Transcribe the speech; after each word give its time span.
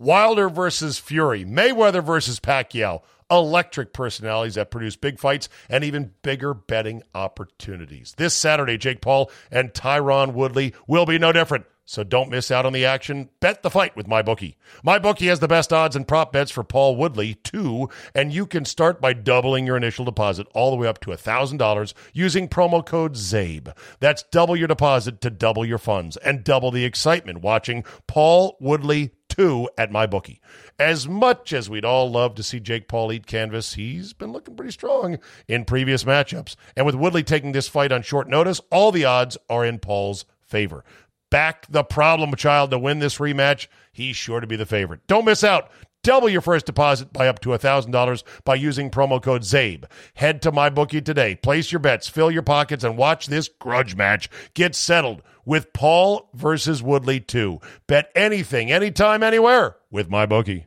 Wilder 0.00 0.48
versus 0.48 0.98
Fury, 0.98 1.44
Mayweather 1.44 2.02
versus 2.02 2.40
Pacquiao, 2.40 3.02
electric 3.30 3.92
personalities 3.92 4.54
that 4.54 4.70
produce 4.70 4.96
big 4.96 5.18
fights 5.18 5.50
and 5.68 5.84
even 5.84 6.14
bigger 6.22 6.54
betting 6.54 7.02
opportunities. 7.14 8.14
This 8.16 8.32
Saturday, 8.32 8.78
Jake 8.78 9.02
Paul 9.02 9.30
and 9.50 9.74
Tyron 9.74 10.32
Woodley 10.32 10.72
will 10.86 11.04
be 11.04 11.18
no 11.18 11.32
different. 11.32 11.66
So 11.84 12.02
don't 12.02 12.30
miss 12.30 12.50
out 12.50 12.64
on 12.64 12.72
the 12.72 12.86
action. 12.86 13.28
Bet 13.40 13.62
the 13.62 13.68
fight 13.68 13.94
with 13.94 14.06
MyBookie. 14.06 14.54
MyBookie 14.86 15.26
has 15.28 15.40
the 15.40 15.48
best 15.48 15.70
odds 15.70 15.96
and 15.96 16.08
prop 16.08 16.32
bets 16.32 16.50
for 16.50 16.64
Paul 16.64 16.96
Woodley, 16.96 17.34
too, 17.34 17.90
and 18.14 18.32
you 18.32 18.46
can 18.46 18.64
start 18.64 19.02
by 19.02 19.12
doubling 19.12 19.66
your 19.66 19.76
initial 19.76 20.06
deposit 20.06 20.46
all 20.54 20.70
the 20.70 20.76
way 20.76 20.86
up 20.86 21.00
to 21.00 21.10
$1,000 21.10 21.92
using 22.14 22.48
promo 22.48 22.86
code 22.86 23.16
ZABE. 23.16 23.74
That's 23.98 24.22
double 24.30 24.56
your 24.56 24.68
deposit 24.68 25.20
to 25.20 25.30
double 25.30 25.66
your 25.66 25.78
funds 25.78 26.16
and 26.16 26.42
double 26.42 26.70
the 26.70 26.84
excitement 26.86 27.42
watching 27.42 27.84
Paul 28.06 28.56
Woodley 28.60 29.10
two 29.40 29.70
at 29.78 29.90
my 29.90 30.06
bookie. 30.06 30.38
As 30.78 31.08
much 31.08 31.54
as 31.54 31.70
we'd 31.70 31.84
all 31.84 32.10
love 32.10 32.34
to 32.34 32.42
see 32.42 32.60
Jake 32.60 32.88
Paul 32.88 33.10
eat 33.10 33.26
canvas, 33.26 33.72
he's 33.72 34.12
been 34.12 34.32
looking 34.32 34.54
pretty 34.54 34.72
strong 34.72 35.18
in 35.48 35.64
previous 35.64 36.04
matchups. 36.04 36.56
And 36.76 36.84
with 36.84 36.94
Woodley 36.94 37.22
taking 37.22 37.52
this 37.52 37.66
fight 37.66 37.90
on 37.90 38.02
short 38.02 38.28
notice, 38.28 38.60
all 38.70 38.92
the 38.92 39.06
odds 39.06 39.38
are 39.48 39.64
in 39.64 39.78
Paul's 39.78 40.26
favor. 40.42 40.84
Back 41.30 41.66
the 41.70 41.84
problem 41.84 42.34
child 42.34 42.70
to 42.72 42.78
win 42.78 42.98
this 42.98 43.16
rematch. 43.16 43.68
He's 43.92 44.16
sure 44.16 44.40
to 44.40 44.46
be 44.46 44.56
the 44.56 44.66
favorite. 44.66 45.06
Don't 45.06 45.24
miss 45.24 45.42
out. 45.42 45.70
Double 46.02 46.30
your 46.30 46.40
first 46.40 46.64
deposit 46.64 47.12
by 47.12 47.28
up 47.28 47.40
to 47.40 47.50
$1,000 47.50 48.22
by 48.44 48.54
using 48.54 48.90
promo 48.90 49.22
code 49.22 49.42
ZABE. 49.42 49.84
Head 50.14 50.40
to 50.42 50.52
MyBookie 50.52 51.04
today. 51.04 51.36
Place 51.36 51.70
your 51.70 51.78
bets, 51.78 52.08
fill 52.08 52.30
your 52.30 52.42
pockets, 52.42 52.84
and 52.84 52.96
watch 52.96 53.26
this 53.26 53.48
grudge 53.48 53.94
match 53.96 54.30
get 54.54 54.74
settled 54.74 55.22
with 55.44 55.74
Paul 55.74 56.30
versus 56.32 56.82
Woodley 56.82 57.20
2. 57.20 57.60
Bet 57.86 58.10
anything, 58.14 58.72
anytime, 58.72 59.22
anywhere 59.22 59.76
with 59.90 60.08
MyBookie. 60.08 60.64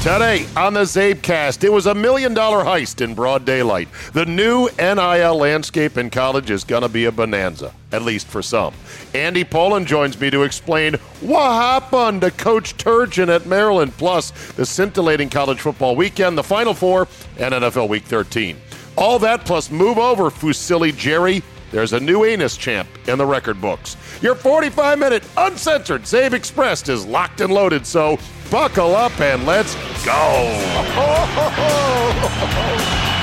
Today 0.00 0.46
on 0.56 0.72
the 0.72 0.80
Zabecast, 0.80 1.62
it 1.62 1.68
was 1.70 1.84
a 1.84 1.94
million 1.94 2.32
dollar 2.32 2.64
heist 2.64 3.02
in 3.02 3.14
broad 3.14 3.44
daylight. 3.44 3.86
The 4.14 4.24
new 4.24 4.70
NIL 4.78 5.36
landscape 5.36 5.98
in 5.98 6.08
college 6.08 6.50
is 6.50 6.64
going 6.64 6.80
to 6.80 6.88
be 6.88 7.04
a 7.04 7.12
bonanza, 7.12 7.74
at 7.92 8.00
least 8.00 8.26
for 8.26 8.40
some. 8.40 8.72
Andy 9.12 9.44
Pollin 9.44 9.84
joins 9.84 10.18
me 10.18 10.30
to 10.30 10.44
explain 10.44 10.94
what 11.20 11.52
happened 11.52 12.22
to 12.22 12.30
Coach 12.30 12.78
Turgeon 12.78 13.28
at 13.28 13.44
Maryland, 13.44 13.92
plus 13.98 14.30
the 14.52 14.64
scintillating 14.64 15.28
college 15.28 15.60
football 15.60 15.94
weekend, 15.94 16.38
the 16.38 16.42
Final 16.42 16.72
Four, 16.72 17.06
and 17.38 17.52
NFL 17.52 17.90
Week 17.90 18.04
13. 18.04 18.56
All 18.96 19.18
that 19.18 19.44
plus 19.44 19.70
move 19.70 19.98
over, 19.98 20.30
Fusilli 20.30 20.96
Jerry. 20.96 21.42
There's 21.72 21.92
a 21.92 22.00
new 22.00 22.24
anus 22.24 22.56
champ 22.56 22.88
in 23.06 23.18
the 23.18 23.26
record 23.26 23.60
books. 23.60 23.98
Your 24.22 24.34
45 24.34 24.98
minute 24.98 25.24
uncensored 25.36 26.04
Zabe 26.04 26.32
Express 26.32 26.88
is 26.88 27.04
locked 27.04 27.42
and 27.42 27.52
loaded, 27.52 27.86
so 27.86 28.18
buckle 28.50 28.96
up 28.96 29.20
and 29.20 29.46
let's 29.46 29.74
go. 30.04 30.10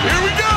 Here 0.03 0.21
we 0.23 0.29
go. 0.39 0.53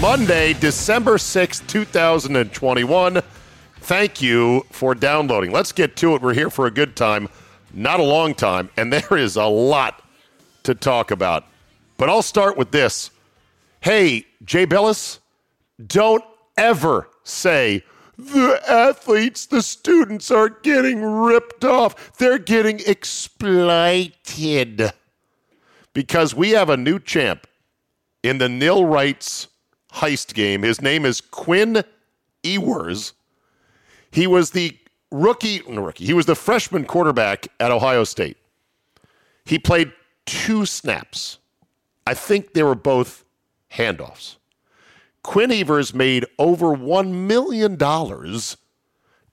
Monday, 0.00 0.52
December 0.52 1.16
6th, 1.16 1.66
2021. 1.66 3.22
Thank 3.80 4.20
you 4.20 4.66
for 4.70 4.94
downloading. 4.94 5.50
Let's 5.50 5.72
get 5.72 5.96
to 5.96 6.14
it. 6.14 6.22
We're 6.22 6.34
here 6.34 6.50
for 6.50 6.66
a 6.66 6.70
good 6.70 6.94
time, 6.94 7.28
not 7.72 7.98
a 7.98 8.04
long 8.04 8.34
time, 8.34 8.70
and 8.76 8.92
there 8.92 9.16
is 9.16 9.36
a 9.36 9.46
lot 9.46 10.04
to 10.64 10.74
talk 10.74 11.10
about. 11.10 11.46
But 11.96 12.10
I'll 12.10 12.22
start 12.22 12.56
with 12.56 12.70
this. 12.70 13.10
Hey, 13.80 14.26
Jay 14.44 14.66
Bilas, 14.66 15.18
don't 15.84 16.24
ever 16.56 17.08
say 17.24 17.82
the 18.18 18.60
athletes, 18.68 19.46
the 19.46 19.62
students 19.62 20.30
are 20.30 20.48
getting 20.48 21.02
ripped 21.02 21.64
off. 21.64 22.18
They're 22.18 22.38
getting 22.38 22.80
exploited. 22.84 24.12
Because 25.94 26.34
we 26.34 26.50
have 26.50 26.68
a 26.68 26.76
new 26.76 26.98
champ 26.98 27.46
in 28.22 28.38
the 28.38 28.48
nil 28.48 28.84
rights 28.84 29.46
heist 29.94 30.34
game. 30.34 30.62
His 30.62 30.82
name 30.82 31.06
is 31.06 31.20
Quinn 31.20 31.84
Ewers. 32.42 33.12
He 34.10 34.26
was 34.26 34.50
the 34.50 34.76
rookie, 35.10 35.62
rookie. 35.66 36.04
He 36.04 36.14
was 36.14 36.26
the 36.26 36.34
freshman 36.34 36.84
quarterback 36.84 37.48
at 37.60 37.70
Ohio 37.70 38.04
State. 38.04 38.36
He 39.44 39.58
played 39.58 39.92
two 40.26 40.66
snaps. 40.66 41.38
I 42.06 42.14
think 42.14 42.52
they 42.52 42.62
were 42.62 42.74
both 42.74 43.24
handoffs. 43.72 44.36
Quinn 45.28 45.50
Ewers 45.50 45.92
made 45.92 46.24
over 46.38 46.68
$1 46.68 47.12
million 47.12 47.76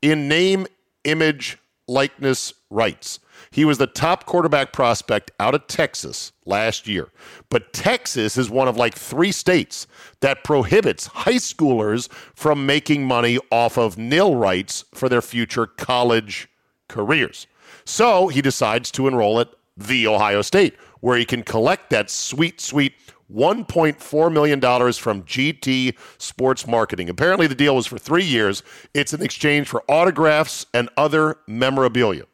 in 0.01 0.27
name, 0.27 0.67
image, 1.05 1.57
likeness 1.87 2.53
rights. 2.69 3.21
He 3.49 3.63
was 3.63 3.77
the 3.77 3.87
top 3.87 4.25
quarterback 4.25 4.73
prospect 4.73 5.31
out 5.39 5.55
of 5.55 5.67
Texas 5.67 6.33
last 6.45 6.85
year. 6.85 7.07
But 7.47 7.71
Texas 7.71 8.35
is 8.35 8.49
one 8.49 8.67
of 8.67 8.75
like 8.75 8.93
three 8.93 9.31
states 9.31 9.87
that 10.19 10.43
prohibits 10.43 11.07
high 11.07 11.35
schoolers 11.35 12.11
from 12.11 12.65
making 12.65 13.07
money 13.07 13.39
off 13.49 13.77
of 13.77 13.97
nil 13.97 14.35
rights 14.35 14.83
for 14.93 15.07
their 15.07 15.21
future 15.21 15.65
college 15.65 16.49
careers. 16.89 17.47
So 17.85 18.27
he 18.27 18.41
decides 18.41 18.91
to 18.91 19.07
enroll 19.07 19.39
at 19.39 19.47
The 19.77 20.07
Ohio 20.07 20.41
State, 20.41 20.75
where 20.99 21.17
he 21.17 21.23
can 21.23 21.43
collect 21.43 21.89
that 21.91 22.09
sweet, 22.09 22.59
sweet 22.59 22.95
$1.4 23.33 24.31
million 24.31 24.61
from 24.61 25.23
GT 25.23 25.95
Sports 26.17 26.67
Marketing. 26.67 27.09
Apparently, 27.09 27.47
the 27.47 27.55
deal 27.55 27.75
was 27.75 27.87
for 27.87 27.97
three 27.97 28.23
years. 28.23 28.63
It's 28.93 29.13
in 29.13 29.21
exchange 29.21 29.67
for 29.67 29.83
autographs 29.87 30.65
and 30.73 30.89
other 30.97 31.37
memorabilia. 31.47 32.25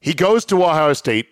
He 0.00 0.14
goes 0.14 0.44
to 0.46 0.62
Ohio 0.62 0.92
State. 0.92 1.28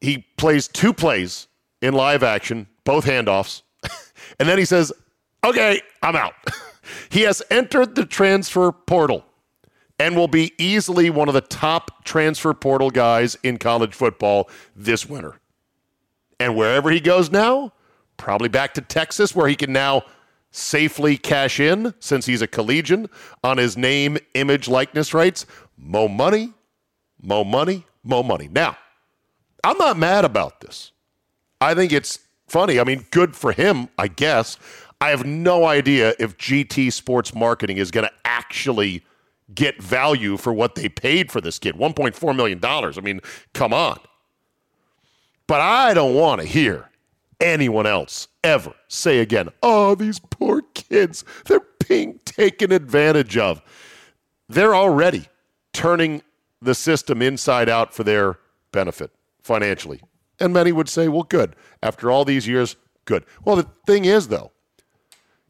He 0.00 0.26
plays 0.36 0.68
two 0.68 0.92
plays 0.92 1.46
in 1.80 1.94
live 1.94 2.22
action, 2.22 2.66
both 2.84 3.04
handoffs. 3.04 3.62
and 4.38 4.48
then 4.48 4.58
he 4.58 4.64
says, 4.64 4.92
Okay, 5.44 5.82
I'm 6.02 6.16
out. 6.16 6.34
he 7.10 7.22
has 7.22 7.42
entered 7.50 7.94
the 7.94 8.06
transfer 8.06 8.72
portal 8.72 9.24
and 9.98 10.16
will 10.16 10.28
be 10.28 10.52
easily 10.58 11.10
one 11.10 11.28
of 11.28 11.34
the 11.34 11.40
top 11.40 12.04
transfer 12.04 12.54
portal 12.54 12.90
guys 12.90 13.36
in 13.42 13.58
college 13.58 13.94
football 13.94 14.48
this 14.74 15.06
winter. 15.08 15.38
And 16.40 16.56
wherever 16.56 16.90
he 16.90 17.00
goes 17.00 17.30
now, 17.30 17.72
probably 18.16 18.48
back 18.48 18.74
to 18.74 18.80
Texas, 18.80 19.34
where 19.34 19.48
he 19.48 19.56
can 19.56 19.72
now 19.72 20.02
safely 20.50 21.16
cash 21.16 21.58
in 21.58 21.92
since 21.98 22.26
he's 22.26 22.42
a 22.42 22.46
collegian 22.46 23.08
on 23.42 23.58
his 23.58 23.76
name, 23.76 24.18
image, 24.34 24.68
likeness 24.68 25.12
rights. 25.12 25.46
Mo 25.76 26.06
money, 26.06 26.52
mo 27.20 27.42
money, 27.42 27.84
mo 28.04 28.22
money. 28.22 28.48
Now, 28.50 28.76
I'm 29.64 29.78
not 29.78 29.98
mad 29.98 30.24
about 30.24 30.60
this. 30.60 30.92
I 31.60 31.74
think 31.74 31.92
it's 31.92 32.20
funny. 32.46 32.78
I 32.78 32.84
mean, 32.84 33.06
good 33.10 33.34
for 33.34 33.52
him, 33.52 33.88
I 33.98 34.08
guess. 34.08 34.58
I 35.00 35.10
have 35.10 35.26
no 35.26 35.64
idea 35.64 36.14
if 36.18 36.38
GT 36.38 36.92
Sports 36.92 37.34
Marketing 37.34 37.78
is 37.78 37.90
going 37.90 38.06
to 38.06 38.12
actually 38.24 39.04
get 39.54 39.82
value 39.82 40.36
for 40.36 40.52
what 40.52 40.74
they 40.74 40.88
paid 40.88 41.30
for 41.30 41.40
this 41.40 41.58
kid 41.58 41.74
$1.4 41.74 42.36
million. 42.36 42.60
I 42.64 43.00
mean, 43.00 43.20
come 43.52 43.72
on. 43.72 43.98
But 45.46 45.60
I 45.60 45.94
don't 45.94 46.14
want 46.14 46.40
to 46.40 46.46
hear 46.46 46.90
anyone 47.40 47.86
else 47.86 48.28
ever 48.42 48.74
say 48.88 49.18
again, 49.20 49.48
oh, 49.62 49.94
these 49.94 50.18
poor 50.18 50.62
kids, 50.74 51.24
they're 51.46 51.66
being 51.88 52.20
taken 52.24 52.72
advantage 52.72 53.36
of. 53.36 53.62
They're 54.48 54.74
already 54.74 55.28
turning 55.72 56.22
the 56.62 56.74
system 56.74 57.20
inside 57.20 57.68
out 57.68 57.92
for 57.92 58.04
their 58.04 58.38
benefit 58.72 59.10
financially. 59.42 60.00
And 60.40 60.52
many 60.52 60.72
would 60.72 60.88
say, 60.88 61.08
well, 61.08 61.22
good. 61.22 61.54
After 61.82 62.10
all 62.10 62.24
these 62.24 62.48
years, 62.48 62.76
good. 63.04 63.24
Well, 63.44 63.56
the 63.56 63.68
thing 63.86 64.04
is, 64.04 64.28
though, 64.28 64.50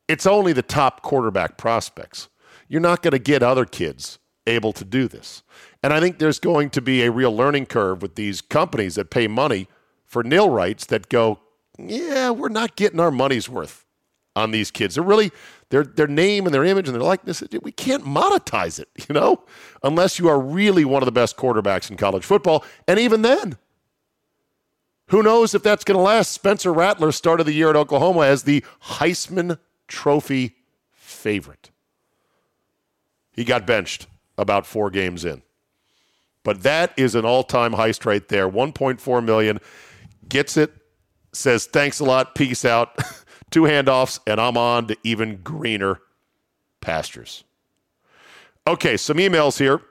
it's 0.09 0.27
only 0.27 0.53
the 0.53 0.63
top 0.63 1.03
quarterback 1.03 1.57
prospects. 1.57 2.29
You're 2.69 2.81
not 2.81 3.03
going 3.03 3.13
to 3.13 3.19
get 3.19 3.43
other 3.43 3.65
kids 3.65 4.19
able 4.47 4.73
to 4.75 4.85
do 4.85 5.09
this. 5.09 5.43
And 5.83 5.93
I 5.93 6.01
think 6.01 6.19
there's 6.19 6.39
going 6.39 6.71
to 6.71 6.83
be 6.83 7.03
a 7.03 7.11
real 7.11 7.35
learning 7.35 7.67
curve 7.67 8.03
with 8.03 8.15
these 8.15 8.41
companies 8.41 8.97
that 8.97 9.11
pay 9.11 9.27
money 9.27 9.69
for 10.15 10.23
nil 10.23 10.49
rights 10.49 10.87
that 10.87 11.09
go, 11.09 11.41
yeah, 11.77 12.31
we're 12.31 12.49
not 12.49 12.77
getting 12.77 13.01
our 13.01 13.11
money's 13.11 13.49
worth 13.49 13.85
on 14.37 14.53
these 14.53 14.71
kids. 14.71 14.95
They're 14.95 15.03
really 15.03 15.33
their 15.71 15.83
their 15.83 16.07
name 16.07 16.47
and 16.47 16.55
their 16.55 16.63
image 16.65 16.87
and 16.87 16.95
their 16.95 17.03
likeness. 17.03 17.43
We 17.63 17.73
can't 17.73 18.05
monetize 18.05 18.79
it, 18.79 18.89
you 19.09 19.13
know, 19.13 19.43
unless 19.83 20.21
you 20.21 20.29
are 20.29 20.39
really 20.41 20.85
one 20.85 21.03
of 21.03 21.07
the 21.07 21.13
best 21.13 21.37
quarterbacks 21.37 21.91
in 21.91 21.97
college 21.97 22.25
football. 22.25 22.65
And 22.87 23.01
even 23.01 23.23
then, 23.23 23.59
who 25.09 25.21
knows 25.21 25.53
if 25.53 25.65
that's 25.65 25.83
going 25.83 25.97
to 25.97 26.03
last? 26.03 26.31
Spencer 26.31 26.73
Rattler 26.73 27.11
started 27.11 27.43
the 27.43 27.53
year 27.53 27.71
at 27.71 27.77
Oklahoma 27.77 28.21
as 28.21 28.45
the 28.45 28.65
Heisman 28.85 29.59
Trophy 29.89 30.55
favorite. 30.93 31.73
He 33.33 33.43
got 33.43 33.67
benched 33.67 34.07
about 34.39 34.65
four 34.65 34.91
games 34.91 35.25
in. 35.25 35.43
But 36.45 36.63
that 36.63 36.93
is 36.97 37.17
an 37.17 37.25
all-time 37.25 37.73
heist 37.73 38.07
right 38.07 38.29
there. 38.29 38.49
1.4 38.49 39.25
million. 39.25 39.59
Gets 40.29 40.57
it, 40.57 40.73
says 41.33 41.67
thanks 41.67 42.01
a 42.01 42.05
lot, 42.05 42.35
peace 42.35 42.65
out. 42.65 42.99
Two 43.51 43.63
handoffs, 43.63 44.19
and 44.27 44.41
I'm 44.41 44.57
on 44.57 44.89
to 44.89 44.97
even 45.05 45.37
greener 45.43 46.01
pastures. 46.81 47.45
Okay, 48.67 48.97
some 48.97 49.19
emails 49.19 49.59
here. 49.59 49.83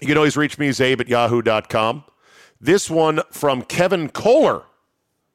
You 0.00 0.08
can 0.08 0.16
always 0.16 0.36
reach 0.36 0.58
me, 0.58 0.68
zabe 0.70 1.00
at 1.00 1.08
yahoo.com. 1.08 2.04
This 2.60 2.90
one 2.90 3.20
from 3.30 3.62
Kevin 3.62 4.08
Kohler. 4.08 4.64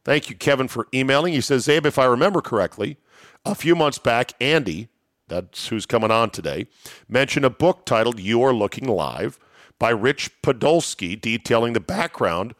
Thank 0.03 0.29
you, 0.29 0.35
Kevin, 0.35 0.67
for 0.67 0.87
emailing. 0.93 1.33
He 1.33 1.41
says, 1.41 1.67
Zabe, 1.67 1.85
if 1.85 1.99
I 1.99 2.05
remember 2.05 2.41
correctly, 2.41 2.97
a 3.45 3.53
few 3.53 3.75
months 3.75 3.99
back, 3.99 4.33
Andy, 4.41 4.89
that's 5.27 5.67
who's 5.67 5.85
coming 5.85 6.11
on 6.11 6.31
today, 6.31 6.67
mentioned 7.07 7.45
a 7.45 7.49
book 7.49 7.85
titled 7.85 8.19
You 8.19 8.41
Are 8.43 8.53
Looking 8.53 8.87
Live 8.87 9.39
by 9.77 9.91
Rich 9.91 10.41
Podolsky, 10.41 11.19
detailing 11.19 11.73
the 11.73 11.79
background 11.79 12.55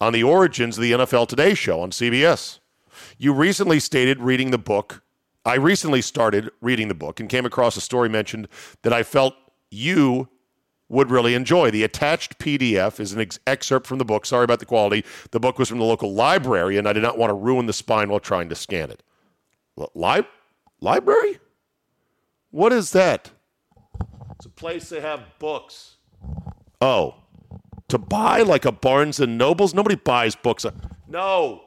on 0.00 0.12
the 0.12 0.22
origins 0.22 0.76
of 0.76 0.82
the 0.82 0.92
NFL 0.92 1.28
Today 1.28 1.54
show 1.54 1.80
on 1.80 1.90
CBS. 1.90 2.58
You 3.18 3.32
recently 3.32 3.80
stated 3.80 4.20
reading 4.20 4.50
the 4.50 4.58
book. 4.58 5.02
I 5.44 5.54
recently 5.54 6.02
started 6.02 6.50
reading 6.60 6.88
the 6.88 6.94
book 6.94 7.20
and 7.20 7.28
came 7.28 7.46
across 7.46 7.76
a 7.76 7.80
story 7.80 8.08
mentioned 8.08 8.48
that 8.82 8.92
I 8.92 9.02
felt 9.02 9.34
you 9.70 10.28
would 10.88 11.10
really 11.10 11.34
enjoy. 11.34 11.70
The 11.70 11.84
attached 11.84 12.38
PDF 12.38 13.00
is 13.00 13.12
an 13.12 13.20
ex- 13.20 13.38
excerpt 13.46 13.86
from 13.86 13.98
the 13.98 14.04
book. 14.04 14.26
Sorry 14.26 14.44
about 14.44 14.60
the 14.60 14.66
quality. 14.66 15.04
The 15.30 15.40
book 15.40 15.58
was 15.58 15.68
from 15.68 15.78
the 15.78 15.84
local 15.84 16.14
library, 16.14 16.76
and 16.76 16.88
I 16.88 16.92
did 16.92 17.02
not 17.02 17.18
want 17.18 17.30
to 17.30 17.34
ruin 17.34 17.66
the 17.66 17.72
spine 17.72 18.08
while 18.08 18.20
trying 18.20 18.48
to 18.48 18.54
scan 18.54 18.90
it. 18.90 19.02
Li- 19.94 20.26
library? 20.80 21.38
What 22.50 22.72
is 22.72 22.92
that? 22.92 23.30
It's 24.36 24.46
a 24.46 24.50
place 24.50 24.88
they 24.88 25.00
have 25.00 25.24
books. 25.38 25.96
Oh, 26.80 27.16
to 27.88 27.98
buy 27.98 28.42
like 28.42 28.64
a 28.64 28.72
Barnes 28.72 29.20
and 29.20 29.38
Nobles? 29.38 29.74
Nobody 29.74 29.96
buys 29.96 30.34
books. 30.34 30.66
No, 31.08 31.64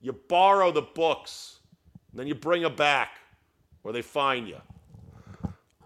you 0.00 0.12
borrow 0.12 0.72
the 0.72 0.82
books, 0.82 1.60
then 2.12 2.26
you 2.26 2.34
bring 2.34 2.62
them 2.62 2.76
back, 2.76 3.10
or 3.84 3.92
they 3.92 4.02
fine 4.02 4.46
you. 4.46 4.56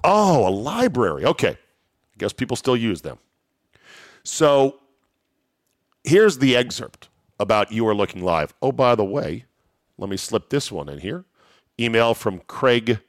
Oh, 0.03 0.49
a 0.49 0.51
library. 0.51 1.25
Okay. 1.25 1.51
I 1.51 2.17
guess 2.19 2.33
people 2.33 2.57
still 2.57 2.77
use 2.77 3.03
them. 3.03 3.19
So 4.23 4.81
here's 6.05 6.39
the 6.39 6.57
excerpt 6.57 7.09
about 7.41 7.73
You 7.73 7.87
Are 7.89 7.95
Looking 7.95 8.23
Live. 8.23 8.55
Oh, 8.63 8.73
by 8.73 8.95
the 8.95 9.05
way, 9.05 9.45
let 9.99 10.09
me 10.09 10.17
slip 10.17 10.51
this 10.51 10.71
one 10.71 10.89
in 10.89 10.99
here. 10.99 11.25
Email 11.81 12.15
from 12.15 12.41
Craig 12.41 13.01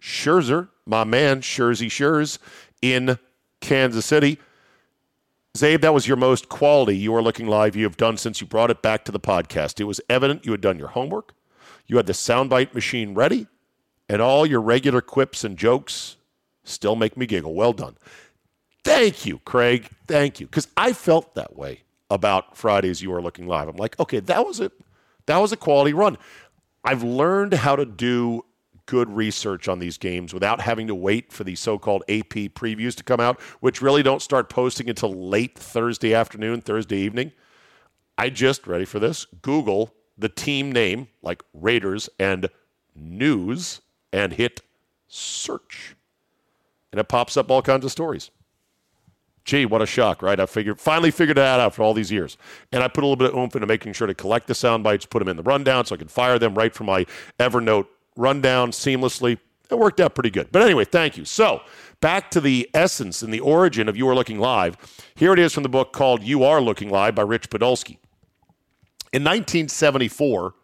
Scherzer, 0.00 0.68
my 0.86 1.04
man, 1.04 1.40
Schurzy 1.40 1.90
Schurz 1.90 2.38
in 2.80 3.18
Kansas 3.60 4.06
City. 4.06 4.38
Zabe, 5.56 5.82
that 5.82 5.92
was 5.92 6.08
your 6.08 6.16
most 6.16 6.48
quality 6.48 6.96
You 6.96 7.14
Are 7.14 7.22
Looking 7.22 7.46
Live 7.46 7.76
you 7.76 7.84
have 7.84 7.98
done 7.98 8.16
since 8.16 8.40
you 8.40 8.46
brought 8.46 8.70
it 8.70 8.80
back 8.80 9.04
to 9.04 9.12
the 9.12 9.20
podcast. 9.20 9.80
It 9.80 9.84
was 9.84 10.00
evident 10.08 10.46
you 10.46 10.52
had 10.52 10.62
done 10.62 10.78
your 10.78 10.88
homework, 10.88 11.34
you 11.86 11.98
had 11.98 12.06
the 12.06 12.14
soundbite 12.14 12.72
machine 12.72 13.12
ready, 13.12 13.46
and 14.08 14.22
all 14.22 14.46
your 14.46 14.62
regular 14.62 15.02
quips 15.02 15.44
and 15.44 15.58
jokes 15.58 16.16
still 16.64 16.96
make 16.96 17.18
me 17.18 17.26
giggle. 17.26 17.54
Well 17.54 17.74
done. 17.74 17.98
Thank 18.82 19.26
you, 19.26 19.40
Craig. 19.40 19.90
Thank 20.06 20.40
you. 20.40 20.46
Because 20.46 20.68
I 20.74 20.94
felt 20.94 21.34
that 21.34 21.54
way 21.54 21.82
about 22.10 22.56
Fridays 22.56 23.02
You 23.02 23.12
Are 23.12 23.20
Looking 23.20 23.46
Live. 23.46 23.68
I'm 23.68 23.76
like, 23.76 24.00
okay, 24.00 24.20
that 24.20 24.46
was 24.46 24.58
it. 24.58 24.72
That 25.26 25.36
was 25.36 25.52
a 25.52 25.56
quality 25.58 25.92
run. 25.92 26.16
I've 26.82 27.02
learned 27.02 27.52
how 27.52 27.76
to 27.76 27.84
do 27.84 28.46
good 28.86 29.10
research 29.10 29.68
on 29.68 29.78
these 29.78 29.98
games 29.98 30.34
without 30.34 30.60
having 30.60 30.86
to 30.86 30.94
wait 30.94 31.32
for 31.32 31.44
the 31.44 31.54
so-called 31.54 32.02
AP 32.08 32.52
previews 32.54 32.94
to 32.96 33.04
come 33.04 33.20
out, 33.20 33.40
which 33.60 33.82
really 33.82 34.02
don't 34.02 34.22
start 34.22 34.48
posting 34.48 34.88
until 34.88 35.12
late 35.12 35.58
Thursday 35.58 36.14
afternoon, 36.14 36.60
Thursday 36.60 36.98
evening. 36.98 37.32
I 38.18 38.30
just 38.30 38.66
ready 38.66 38.84
for 38.84 38.98
this. 38.98 39.26
Google 39.42 39.94
the 40.18 40.28
team 40.28 40.70
name 40.70 41.08
like 41.22 41.42
Raiders 41.54 42.08
and 42.18 42.48
news 42.94 43.80
and 44.12 44.32
hit 44.32 44.60
search. 45.08 45.96
And 46.90 47.00
it 47.00 47.08
pops 47.08 47.36
up 47.36 47.50
all 47.50 47.62
kinds 47.62 47.84
of 47.84 47.90
stories. 47.90 48.30
Gee, 49.44 49.66
what 49.66 49.82
a 49.82 49.86
shock, 49.86 50.22
right? 50.22 50.38
I 50.38 50.46
figured 50.46 50.80
finally 50.80 51.10
figured 51.10 51.36
that 51.36 51.58
out 51.58 51.74
for 51.74 51.82
all 51.82 51.94
these 51.94 52.12
years. 52.12 52.36
And 52.70 52.82
I 52.82 52.88
put 52.88 53.02
a 53.02 53.06
little 53.06 53.16
bit 53.16 53.30
of 53.30 53.36
oomph 53.36 53.56
into 53.56 53.66
making 53.66 53.92
sure 53.94 54.06
to 54.06 54.14
collect 54.14 54.46
the 54.46 54.54
sound 54.54 54.84
bites, 54.84 55.04
put 55.04 55.18
them 55.18 55.28
in 55.28 55.36
the 55.36 55.42
rundown 55.42 55.84
so 55.84 55.94
I 55.94 55.98
could 55.98 56.10
fire 56.10 56.38
them 56.38 56.54
right 56.54 56.72
from 56.72 56.86
my 56.86 57.06
Evernote 57.40 57.86
rundown 58.16 58.70
seamlessly. 58.70 59.38
It 59.70 59.78
worked 59.78 60.00
out 60.00 60.14
pretty 60.14 60.30
good. 60.30 60.52
But 60.52 60.62
anyway, 60.62 60.84
thank 60.84 61.16
you. 61.16 61.24
So, 61.24 61.62
back 62.00 62.30
to 62.32 62.40
the 62.40 62.68
essence 62.74 63.22
and 63.22 63.32
the 63.32 63.40
origin 63.40 63.88
of 63.88 63.96
You 63.96 64.08
Are 64.08 64.14
Looking 64.14 64.38
Live. 64.38 64.76
Here 65.14 65.32
it 65.32 65.38
is 65.38 65.52
from 65.52 65.62
the 65.62 65.68
book 65.68 65.92
called 65.92 66.22
You 66.22 66.44
Are 66.44 66.60
Looking 66.60 66.90
Live 66.90 67.14
by 67.14 67.22
Rich 67.22 67.48
Podolsky. 67.48 67.98
In 69.12 69.24
1974, 69.24 70.54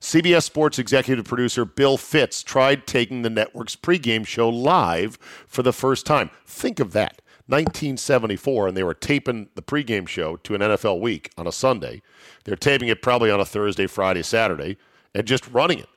CBS 0.00 0.42
Sports 0.42 0.78
executive 0.80 1.24
producer 1.24 1.64
Bill 1.64 1.96
Fitts 1.96 2.42
tried 2.42 2.86
taking 2.86 3.22
the 3.22 3.30
network's 3.30 3.76
pregame 3.76 4.26
show 4.26 4.48
live 4.48 5.16
for 5.46 5.62
the 5.62 5.72
first 5.72 6.06
time. 6.06 6.30
Think 6.44 6.80
of 6.80 6.92
that. 6.92 7.22
1974, 7.46 8.68
and 8.68 8.76
they 8.76 8.82
were 8.82 8.94
taping 8.94 9.48
the 9.54 9.62
pregame 9.62 10.08
show 10.08 10.36
to 10.36 10.54
an 10.54 10.60
NFL 10.60 11.00
week 11.00 11.30
on 11.36 11.46
a 11.46 11.52
Sunday. 11.52 12.02
They're 12.44 12.56
taping 12.56 12.88
it 12.88 13.02
probably 13.02 13.30
on 13.30 13.40
a 13.40 13.44
Thursday, 13.44 13.86
Friday, 13.86 14.22
Saturday, 14.22 14.76
and 15.14 15.26
just 15.26 15.48
running 15.48 15.80
it. 15.80 15.88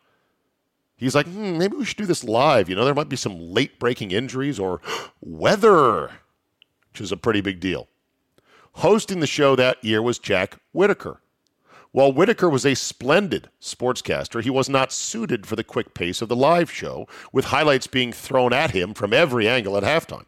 He's 0.98 1.16
like, 1.16 1.28
hmm, 1.28 1.58
maybe 1.58 1.76
we 1.76 1.86
should 1.86 1.98
do 1.98 2.06
this 2.06 2.24
live. 2.24 2.70
You 2.70 2.76
know, 2.76 2.86
there 2.86 2.94
might 2.94 3.10
be 3.10 3.16
some 3.16 3.38
late 3.40 3.80
breaking 3.80 4.12
injuries 4.12 4.60
or 4.60 4.82
weather, 5.22 6.12
which 6.92 7.02
is 7.02 7.12
a 7.12 7.18
pretty 7.18 7.42
big 7.42 7.60
deal. 7.60 7.88
Hosting 8.76 9.20
the 9.20 9.28
show 9.28 9.56
that 9.56 9.84
year 9.84 10.02
was 10.02 10.20
Jack 10.20 10.60
Whitaker. 10.72 11.22
While 11.92 12.12
Whitaker 12.12 12.50
was 12.50 12.66
a 12.66 12.76
splendid 12.76 13.50
sportscaster, 13.62 14.44
he 14.44 14.50
was 14.50 14.68
not 14.68 14.92
suited 14.92 15.46
for 15.46 15.56
the 15.56 15.64
quick 15.64 15.94
pace 15.94 16.22
of 16.22 16.28
the 16.28 16.36
live 16.36 16.70
show, 16.70 17.08
with 17.32 17.46
highlights 17.46 17.88
being 17.88 18.12
thrown 18.12 18.52
at 18.52 18.72
him 18.72 18.94
from 18.94 19.14
every 19.14 19.48
angle 19.48 19.78
at 19.78 19.84
halftime. 19.84 20.26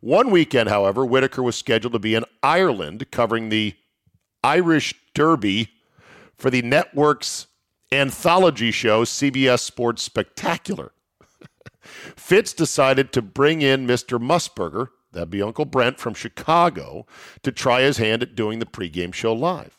One 0.00 0.30
weekend, 0.30 0.70
however, 0.70 1.04
Whitaker 1.04 1.42
was 1.42 1.54
scheduled 1.54 1.92
to 1.92 1.98
be 1.98 2.14
in 2.14 2.24
Ireland 2.42 3.10
covering 3.10 3.50
the 3.50 3.74
Irish 4.42 4.94
Derby 5.12 5.68
for 6.34 6.48
the 6.50 6.62
network's 6.62 7.46
anthology 7.92 8.70
show, 8.70 9.04
CBS 9.04 9.60
Sports 9.60 10.02
Spectacular. 10.02 10.92
Fitts 11.80 12.52
decided 12.52 13.12
to 13.12 13.22
bring 13.22 13.62
in 13.62 13.86
Mr. 13.86 14.20
Musburger, 14.20 14.88
that'd 15.12 15.30
be 15.30 15.42
Uncle 15.42 15.64
Brent 15.64 15.98
from 15.98 16.14
Chicago, 16.14 17.06
to 17.42 17.50
try 17.50 17.82
his 17.82 17.96
hand 17.98 18.22
at 18.22 18.34
doing 18.34 18.58
the 18.58 18.66
pregame 18.66 19.12
show 19.12 19.32
live. 19.32 19.76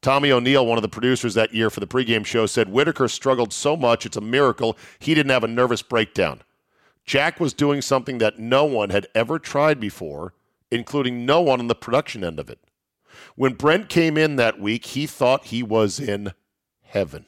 Tommy 0.00 0.30
O'Neill, 0.30 0.64
one 0.64 0.78
of 0.78 0.82
the 0.82 0.88
producers 0.88 1.34
that 1.34 1.54
year 1.54 1.68
for 1.68 1.80
the 1.80 1.86
pregame 1.86 2.24
show, 2.24 2.46
said 2.46 2.68
Whitaker 2.68 3.08
struggled 3.08 3.52
so 3.52 3.76
much 3.76 4.06
it's 4.06 4.16
a 4.16 4.20
miracle 4.20 4.76
he 4.98 5.14
didn't 5.14 5.32
have 5.32 5.44
a 5.44 5.48
nervous 5.48 5.82
breakdown. 5.82 6.42
Jack 7.04 7.40
was 7.40 7.52
doing 7.52 7.82
something 7.82 8.18
that 8.18 8.38
no 8.38 8.64
one 8.64 8.90
had 8.90 9.06
ever 9.14 9.38
tried 9.38 9.80
before, 9.80 10.34
including 10.70 11.24
no 11.24 11.40
one 11.40 11.60
on 11.60 11.68
the 11.68 11.74
production 11.74 12.24
end 12.24 12.38
of 12.38 12.50
it. 12.50 12.58
When 13.36 13.54
Brent 13.54 13.88
came 13.88 14.16
in 14.16 14.36
that 14.36 14.60
week, 14.60 14.86
he 14.86 15.06
thought 15.06 15.46
he 15.46 15.62
was 15.62 16.00
in 16.00 16.32
heaven. 16.96 17.26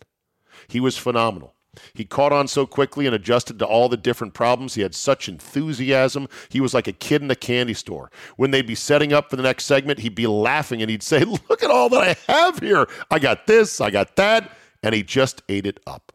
He 0.67 0.81
was 0.81 0.97
phenomenal. 0.97 1.55
He 1.93 2.07
caught 2.07 2.33
on 2.33 2.49
so 2.49 2.67
quickly 2.67 3.05
and 3.05 3.15
adjusted 3.15 3.59
to 3.59 3.67
all 3.67 3.91
the 3.91 3.99
different 3.99 4.33
problems. 4.33 4.75
He 4.75 4.81
had 4.81 4.95
such 4.95 5.29
enthusiasm. 5.29 6.27
He 6.49 6.59
was 6.59 6.73
like 6.73 6.89
a 6.89 6.93
kid 6.93 7.23
in 7.23 7.31
a 7.31 7.37
candy 7.37 7.75
store. 7.75 8.11
When 8.37 8.51
they'd 8.51 8.67
be 8.67 8.75
setting 8.75 9.13
up 9.13 9.29
for 9.29 9.37
the 9.37 9.43
next 9.43 9.67
segment, 9.67 10.01
he'd 10.01 10.15
be 10.15 10.27
laughing 10.27 10.81
and 10.81 10.91
he'd 10.91 11.03
say, 11.03 11.23
Look 11.49 11.63
at 11.63 11.71
all 11.71 11.91
that 11.91 12.17
I 12.29 12.33
have 12.33 12.59
here. 12.61 12.89
I 13.11 13.19
got 13.19 13.47
this, 13.47 13.79
I 13.79 13.91
got 13.91 14.17
that. 14.17 14.57
And 14.83 14.95
he 14.95 15.03
just 15.03 15.43
ate 15.51 15.67
it 15.67 15.79
up. 15.87 16.13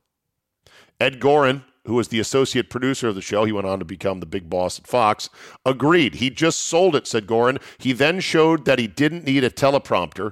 Ed 0.99 1.19
Goren, 1.19 1.63
who 1.85 1.93
was 1.93 2.07
the 2.07 2.19
associate 2.19 2.71
producer 2.71 3.07
of 3.07 3.15
the 3.15 3.21
show, 3.21 3.45
he 3.45 3.51
went 3.51 3.67
on 3.67 3.77
to 3.77 3.85
become 3.85 4.19
the 4.19 4.25
big 4.25 4.49
boss 4.49 4.79
at 4.79 4.87
Fox, 4.87 5.29
agreed. 5.63 6.15
He 6.15 6.31
just 6.31 6.61
sold 6.61 6.95
it, 6.95 7.05
said 7.05 7.27
Goren. 7.27 7.59
He 7.77 7.93
then 7.93 8.19
showed 8.19 8.65
that 8.65 8.79
he 8.79 8.87
didn't 8.87 9.25
need 9.25 9.43
a 9.43 9.51
teleprompter 9.51 10.31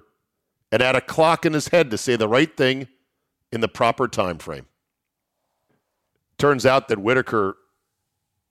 and 0.72 0.82
had 0.82 0.96
a 0.96 1.02
clock 1.02 1.46
in 1.46 1.54
his 1.54 1.68
head 1.68 1.92
to 1.92 1.98
say 1.98 2.16
the 2.16 2.28
right 2.28 2.56
thing 2.56 2.88
in 3.52 3.62
the 3.62 3.68
proper 3.68 4.08
time 4.08 4.38
frame. 4.38 4.66
Turns 6.38 6.66
out 6.66 6.88
that 6.88 7.00
Whitaker 7.00 7.58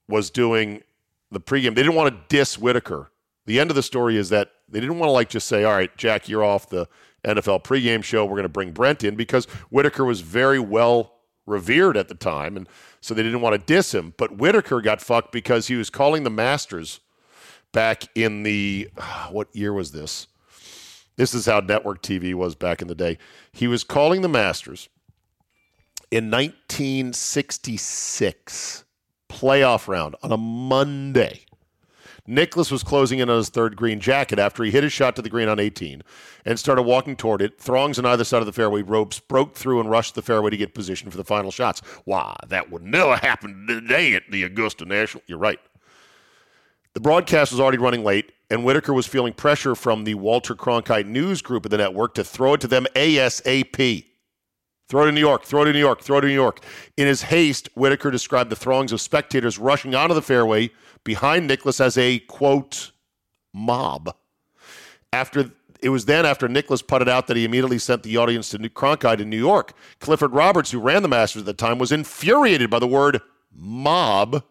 was 0.09 0.31
doing 0.31 0.83
the 1.31 1.41
pregame. 1.41 1.75
They 1.75 1.83
didn't 1.83 1.95
want 1.95 2.15
to 2.15 2.37
diss 2.37 2.59
Whitaker. 2.59 3.11
The 3.47 3.59
end 3.59 3.71
of 3.71 3.77
the 3.77 3.83
story 3.83 4.17
is 4.17 4.29
that 4.29 4.51
they 4.69 4.81
didn't 4.81 4.99
want 4.99 5.09
to 5.09 5.13
like 5.13 5.29
just 5.29 5.49
say, 5.49 5.65
"All 5.65 5.73
right, 5.73 5.95
Jack, 5.97 6.29
you're 6.29 6.45
off 6.45 6.69
the 6.69 6.89
NFL 7.25 7.65
pregame 7.65 8.05
show. 8.05 8.25
We're 8.25 8.33
going 8.33 8.43
to 8.45 8.49
bring 8.49 8.73
Brent 8.73 9.03
in," 9.03 9.17
because 9.17 9.47
Whitaker 9.71 10.05
was 10.05 10.21
very 10.21 10.61
well 10.61 11.15
revered 11.47 11.97
at 11.97 12.09
the 12.09 12.15
time, 12.15 12.57
and 12.57 12.69
so 13.01 13.15
they 13.15 13.23
didn't 13.23 13.41
want 13.41 13.59
to 13.59 13.67
diss 13.67 13.93
him. 13.95 14.15
But 14.17 14.39
Whitaker 14.39 14.81
got 14.81 15.01
fucked 15.01 15.33
because 15.33 15.67
he 15.67 15.75
was 15.75 15.91
calling 15.91 16.23
the 16.23 16.31
Masters 16.31 17.01
back 17.73 18.05
in 18.15 18.43
the 18.43 18.89
what 19.31 19.49
year 19.55 19.73
was 19.73 19.93
this? 19.93 20.29
This 21.21 21.35
is 21.35 21.45
how 21.45 21.61
network 21.61 22.03
TV 22.03 22.33
was 22.33 22.55
back 22.55 22.81
in 22.81 22.89
the 22.89 22.95
day. 22.95 23.19
He 23.53 23.69
was 23.69 23.85
calling 23.85 24.23
the 24.23 24.29
Masters 24.29 24.89
in 26.11 26.31
1966 26.31 28.85
playoff 29.29 29.87
round 29.87 30.17
on 30.23 30.33
a 30.33 30.39
Monday. 30.39 31.45
Nicklaus 32.27 32.71
was 32.71 32.83
closing 32.83 33.19
in 33.19 33.29
on 33.29 33.37
his 33.37 33.51
third 33.51 33.77
green 33.77 34.01
jacket 34.01 34.39
after 34.39 34.65
he 34.65 34.71
hit 34.71 34.83
his 34.83 34.95
shot 34.95 35.15
to 35.17 35.21
the 35.21 35.29
green 35.29 35.51
on 35.51 35.61
18 35.61 36.01
and 36.47 36.59
started 36.59 36.85
walking 36.85 37.17
toward 37.17 37.43
it. 37.43 37.61
Throngs 37.61 37.99
on 37.99 38.07
either 38.07 38.25
side 38.25 38.41
of 38.41 38.47
the 38.47 38.53
fairway 38.55 38.81
ropes 38.81 39.21
broke 39.21 39.55
through 39.55 39.81
and 39.81 39.91
rushed 39.91 40.15
the 40.15 40.23
fairway 40.23 40.49
to 40.49 40.57
get 40.57 40.73
position 40.73 41.11
for 41.11 41.19
the 41.19 41.25
final 41.25 41.51
shots. 41.51 41.83
Why, 42.07 42.35
that 42.49 42.71
would 42.71 42.83
never 42.83 43.17
happen 43.17 43.67
today 43.69 44.15
at 44.15 44.23
the 44.31 44.45
Augusta 44.45 44.87
National. 44.87 45.23
You're 45.27 45.37
right. 45.37 45.61
The 46.95 47.01
broadcast 47.01 47.53
was 47.53 47.61
already 47.61 47.79
running 47.79 48.03
late, 48.03 48.33
and 48.51 48.65
Whitaker 48.65 48.93
was 48.93 49.07
feeling 49.07 49.33
pressure 49.33 49.77
from 49.77 50.03
the 50.03 50.15
Walter 50.15 50.57
Cronkite 50.57 51.07
News 51.07 51.41
Group 51.41 51.65
of 51.65 51.71
the 51.71 51.79
network 51.79 52.15
to 52.15 52.25
throw 52.25 52.55
it 52.55 52.61
to 52.63 52.67
them 52.67 52.87
ASAP. 52.97 54.07
Throw 54.89 55.05
it 55.05 55.07
to 55.07 55.13
New 55.13 55.21
York, 55.21 55.45
throw 55.45 55.63
it 55.63 55.67
to 55.67 55.73
New 55.73 55.79
York, 55.79 56.03
throw 56.03 56.19
it 56.19 56.23
to 56.23 56.27
New 56.27 56.35
York. 56.35 56.65
In 56.97 57.07
his 57.07 57.23
haste, 57.23 57.69
Whitaker 57.77 58.11
described 58.11 58.51
the 58.51 58.57
throngs 58.57 58.91
of 58.91 59.01
spectators 59.01 59.57
rushing 59.57 59.95
onto 59.95 60.15
the 60.15 60.23
fairway 60.23 60.71
behind 61.05 61.47
Nicklaus 61.47 61.81
as 61.81 61.97
a 61.97 62.19
quote 62.19 62.91
mob. 63.55 64.17
After 65.13 65.53
it 65.81 65.91
was 65.91 66.07
then 66.07 66.27
after 66.27 66.49
Nicklaus 66.49 66.83
putted 66.83 67.09
out 67.09 67.29
that 67.29 67.37
he 67.37 67.45
immediately 67.45 67.79
sent 67.79 68.03
the 68.03 68.17
audience 68.17 68.51
to 68.51 68.59
New 68.59 68.69
Cronkite 68.69 69.21
in 69.21 69.31
New 69.31 69.39
York. 69.39 69.73
Clifford 70.01 70.33
Roberts, 70.33 70.73
who 70.73 70.81
ran 70.81 71.03
the 71.03 71.09
Masters 71.09 71.43
at 71.43 71.47
the 71.47 71.55
time, 71.55 71.79
was 71.79 71.93
infuriated 71.93 72.69
by 72.69 72.81
the 72.81 72.87
word 72.87 73.21
mob 73.55 74.43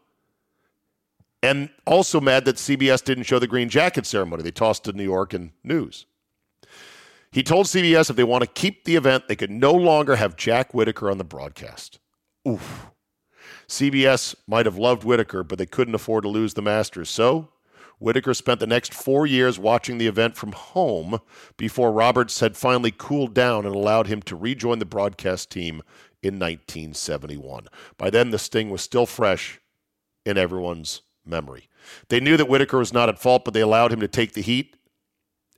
and 1.41 1.69
also 1.85 2.19
mad 2.19 2.45
that 2.45 2.57
CBS 2.57 3.03
didn't 3.03 3.23
show 3.23 3.39
the 3.39 3.47
green 3.47 3.69
jacket 3.69 4.05
ceremony. 4.05 4.43
They 4.43 4.51
tossed 4.51 4.83
to 4.85 4.93
New 4.93 5.03
York 5.03 5.33
and 5.33 5.51
news. 5.63 6.05
He 7.31 7.43
told 7.43 7.67
CBS 7.67 8.09
if 8.09 8.15
they 8.15 8.23
want 8.23 8.43
to 8.43 8.49
keep 8.49 8.85
the 8.85 8.95
event, 8.95 9.27
they 9.27 9.35
could 9.35 9.51
no 9.51 9.71
longer 9.71 10.15
have 10.15 10.35
Jack 10.35 10.73
Whitaker 10.73 11.11
on 11.11 11.19
the 11.19 11.23
broadcast. 11.23 11.99
Oof. 12.47 12.87
CBS 13.67 14.35
might 14.47 14.65
have 14.65 14.77
loved 14.77 15.03
Whitaker, 15.03 15.43
but 15.43 15.59
they 15.59 15.67
couldn't 15.67 15.93
afford 15.93 16.23
to 16.23 16.29
lose 16.29 16.55
the 16.55 16.61
Masters. 16.61 17.09
So 17.09 17.49
Whitaker 17.99 18.33
spent 18.33 18.59
the 18.59 18.67
next 18.67 18.93
four 18.93 19.27
years 19.27 19.59
watching 19.59 19.97
the 19.97 20.07
event 20.07 20.35
from 20.35 20.53
home 20.53 21.19
before 21.55 21.91
Roberts 21.91 22.39
had 22.39 22.57
finally 22.57 22.91
cooled 22.91 23.35
down 23.35 23.65
and 23.65 23.75
allowed 23.75 24.07
him 24.07 24.21
to 24.23 24.35
rejoin 24.35 24.79
the 24.79 24.85
broadcast 24.85 25.51
team 25.51 25.83
in 26.23 26.35
1971. 26.35 27.67
By 27.97 28.09
then, 28.09 28.31
the 28.31 28.39
sting 28.39 28.69
was 28.69 28.81
still 28.81 29.05
fresh 29.05 29.59
in 30.25 30.37
everyone's 30.37 31.01
memory. 31.25 31.67
They 32.09 32.19
knew 32.19 32.37
that 32.37 32.49
Whitaker 32.49 32.77
was 32.77 32.93
not 32.93 33.09
at 33.09 33.19
fault, 33.19 33.45
but 33.45 33.53
they 33.53 33.61
allowed 33.61 33.91
him 33.91 33.99
to 33.99 34.07
take 34.07 34.33
the 34.33 34.41
heat 34.41 34.75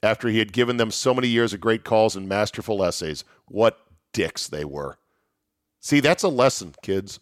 after 0.04 0.28
he 0.28 0.40
had 0.40 0.54
given 0.54 0.78
them 0.78 0.92
so 0.92 1.14
many 1.14 1.28
years 1.28 1.54
of 1.54 1.62
great 1.62 1.84
calls 1.84 2.16
and 2.16 2.28
masterful 2.28 2.84
essays. 2.84 3.24
What 3.48 3.80
dicks 4.14 4.48
they 4.48 4.66
were. 4.66 4.98
See, 5.80 6.00
that's 6.00 6.24
a 6.24 6.30
lesson, 6.30 6.76
kids. 6.82 7.20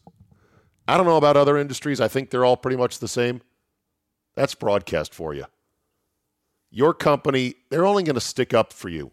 I 0.88 0.98
don't 0.98 1.05
know 1.05 1.17
about 1.17 1.38
other 1.38 1.58
industries. 1.58 2.01
I 2.01 2.08
think 2.08 2.29
they're 2.29 2.46
all 2.46 2.58
pretty 2.58 2.77
much 2.77 3.00
the 3.00 3.08
same. 3.08 3.41
That's 4.36 4.55
broadcast 4.55 5.13
for 5.13 5.34
you. 5.34 5.46
Your 6.72 6.93
company, 6.93 7.55
they're 7.69 7.86
only 7.86 8.03
going 8.03 8.15
to 8.15 8.22
stick 8.22 8.53
up 8.53 8.74
for 8.74 8.89
you 8.89 9.12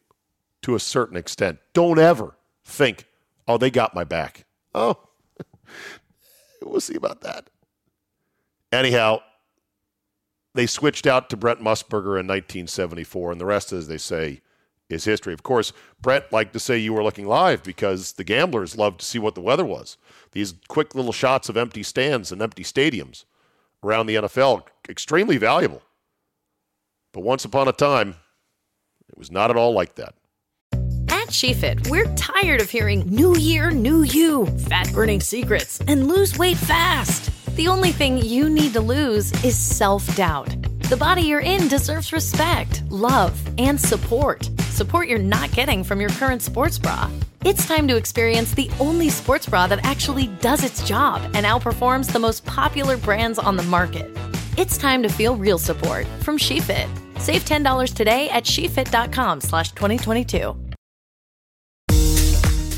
to 0.62 0.74
a 0.74 0.80
certain 0.80 1.16
extent. 1.16 1.58
Don't 1.74 1.98
ever 1.98 2.36
think, 2.64 3.06
oh, 3.46 3.56
they 3.56 3.70
got 3.70 3.94
my 3.94 4.04
back. 4.04 4.46
Oh, 4.74 4.98
we'll 6.62 6.80
see 6.80 6.96
about 6.96 7.20
that. 7.22 7.48
Anyhow, 8.76 9.20
they 10.54 10.66
switched 10.66 11.06
out 11.06 11.30
to 11.30 11.36
Brent 11.36 11.60
Musburger 11.60 12.20
in 12.20 12.26
1974, 12.26 13.32
and 13.32 13.40
the 13.40 13.46
rest, 13.46 13.72
as 13.72 13.88
they 13.88 13.98
say, 13.98 14.42
is 14.88 15.04
history. 15.04 15.32
Of 15.32 15.42
course, 15.42 15.72
Brent 16.00 16.30
liked 16.30 16.52
to 16.52 16.60
say 16.60 16.78
you 16.78 16.92
were 16.92 17.02
looking 17.02 17.26
live 17.26 17.62
because 17.62 18.12
the 18.12 18.24
gamblers 18.24 18.76
loved 18.76 19.00
to 19.00 19.06
see 19.06 19.18
what 19.18 19.34
the 19.34 19.40
weather 19.40 19.64
was. 19.64 19.96
These 20.32 20.54
quick 20.68 20.94
little 20.94 21.12
shots 21.12 21.48
of 21.48 21.56
empty 21.56 21.82
stands 21.82 22.30
and 22.30 22.42
empty 22.42 22.62
stadiums 22.62 23.24
around 23.82 24.06
the 24.06 24.16
NFL, 24.16 24.64
extremely 24.88 25.38
valuable. 25.38 25.82
But 27.12 27.22
once 27.22 27.44
upon 27.44 27.68
a 27.68 27.72
time, 27.72 28.16
it 29.08 29.16
was 29.16 29.30
not 29.30 29.50
at 29.50 29.56
all 29.56 29.72
like 29.72 29.94
that. 29.94 30.14
At 31.08 31.28
SheFit, 31.28 31.88
we're 31.88 32.14
tired 32.14 32.60
of 32.60 32.70
hearing 32.70 33.08
new 33.08 33.36
year, 33.36 33.70
new 33.70 34.02
you, 34.02 34.46
fat 34.68 34.92
burning 34.92 35.20
secrets, 35.20 35.80
and 35.88 36.08
lose 36.08 36.38
weight 36.38 36.58
fast. 36.58 37.30
The 37.56 37.68
only 37.68 37.90
thing 37.90 38.18
you 38.18 38.50
need 38.50 38.74
to 38.74 38.82
lose 38.82 39.32
is 39.42 39.56
self 39.56 40.14
doubt. 40.14 40.54
The 40.90 40.96
body 40.96 41.22
you're 41.22 41.40
in 41.40 41.68
deserves 41.68 42.12
respect, 42.12 42.82
love, 42.90 43.32
and 43.56 43.80
support. 43.80 44.50
Support 44.68 45.08
you're 45.08 45.18
not 45.18 45.50
getting 45.52 45.82
from 45.82 45.98
your 45.98 46.10
current 46.10 46.42
sports 46.42 46.78
bra. 46.78 47.10
It's 47.46 47.66
time 47.66 47.88
to 47.88 47.96
experience 47.96 48.52
the 48.52 48.70
only 48.78 49.08
sports 49.08 49.46
bra 49.46 49.66
that 49.68 49.82
actually 49.86 50.26
does 50.42 50.64
its 50.64 50.86
job 50.86 51.22
and 51.32 51.46
outperforms 51.46 52.12
the 52.12 52.18
most 52.18 52.44
popular 52.44 52.98
brands 52.98 53.38
on 53.38 53.56
the 53.56 53.62
market. 53.62 54.10
It's 54.58 54.76
time 54.76 55.02
to 55.02 55.08
feel 55.08 55.34
real 55.34 55.58
support 55.58 56.06
from 56.20 56.36
SheFit. 56.36 56.90
Save 57.18 57.46
$10 57.46 57.94
today 57.94 58.28
at 58.28 58.44
shefit.com 58.44 59.40
slash 59.40 59.72
2022. 59.72 60.65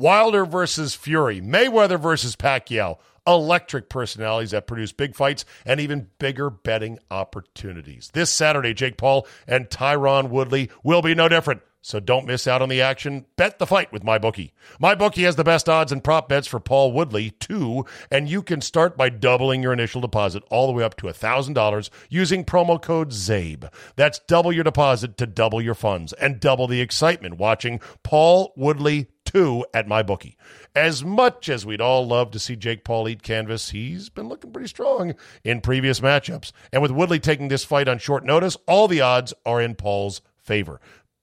Wilder 0.00 0.46
versus 0.46 0.94
Fury, 0.94 1.42
Mayweather 1.42 2.00
versus 2.00 2.34
Pacquiao, 2.34 2.96
electric 3.26 3.90
personalities 3.90 4.52
that 4.52 4.66
produce 4.66 4.92
big 4.92 5.14
fights 5.14 5.44
and 5.66 5.78
even 5.78 6.08
bigger 6.18 6.48
betting 6.48 6.98
opportunities. 7.10 8.10
This 8.14 8.30
Saturday, 8.30 8.72
Jake 8.72 8.96
Paul 8.96 9.26
and 9.46 9.68
Tyron 9.68 10.30
Woodley 10.30 10.70
will 10.82 11.02
be 11.02 11.14
no 11.14 11.28
different. 11.28 11.60
So 11.82 11.98
don't 11.98 12.26
miss 12.26 12.46
out 12.46 12.60
on 12.60 12.68
the 12.68 12.82
action. 12.82 13.24
Bet 13.36 13.58
the 13.58 13.66
fight 13.66 13.90
with 13.90 14.02
MyBookie. 14.02 14.52
MyBookie 14.82 15.24
has 15.24 15.36
the 15.36 15.44
best 15.44 15.66
odds 15.66 15.92
and 15.92 16.04
prop 16.04 16.28
bets 16.28 16.46
for 16.46 16.60
Paul 16.60 16.92
Woodley, 16.92 17.30
too, 17.30 17.86
and 18.10 18.28
you 18.28 18.42
can 18.42 18.60
start 18.60 18.98
by 18.98 19.08
doubling 19.08 19.62
your 19.62 19.72
initial 19.72 20.02
deposit 20.02 20.42
all 20.50 20.66
the 20.66 20.74
way 20.74 20.84
up 20.84 20.96
to 20.98 21.06
$1,000 21.06 21.90
using 22.10 22.44
promo 22.44 22.80
code 22.80 23.12
ZABE. 23.12 23.70
That's 23.96 24.18
double 24.18 24.52
your 24.52 24.64
deposit 24.64 25.16
to 25.18 25.26
double 25.26 25.62
your 25.62 25.74
funds 25.74 26.12
and 26.14 26.38
double 26.38 26.66
the 26.66 26.82
excitement 26.82 27.38
watching 27.38 27.80
Paul 28.02 28.52
Woodley 28.56 29.08
2 29.32 29.64
at 29.72 29.86
MyBookie. 29.86 30.36
As 30.74 31.04
much 31.04 31.48
as 31.48 31.64
we'd 31.64 31.80
all 31.80 32.06
love 32.06 32.30
to 32.32 32.38
see 32.38 32.56
Jake 32.56 32.84
Paul 32.84 33.08
eat 33.08 33.22
canvas, 33.22 33.70
he's 33.70 34.08
been 34.08 34.28
looking 34.28 34.52
pretty 34.52 34.68
strong 34.68 35.14
in 35.44 35.60
previous 35.60 36.00
matchups. 36.00 36.52
And 36.72 36.82
with 36.82 36.90
Woodley 36.90 37.20
taking 37.20 37.48
this 37.48 37.64
fight 37.64 37.88
on 37.88 37.98
short 37.98 38.24
notice, 38.24 38.56
all 38.66 38.88
the 38.88 39.00
odds 39.00 39.32
are 39.46 39.60
in 39.60 39.74
Paul's 39.74 40.20
favor 40.42 40.80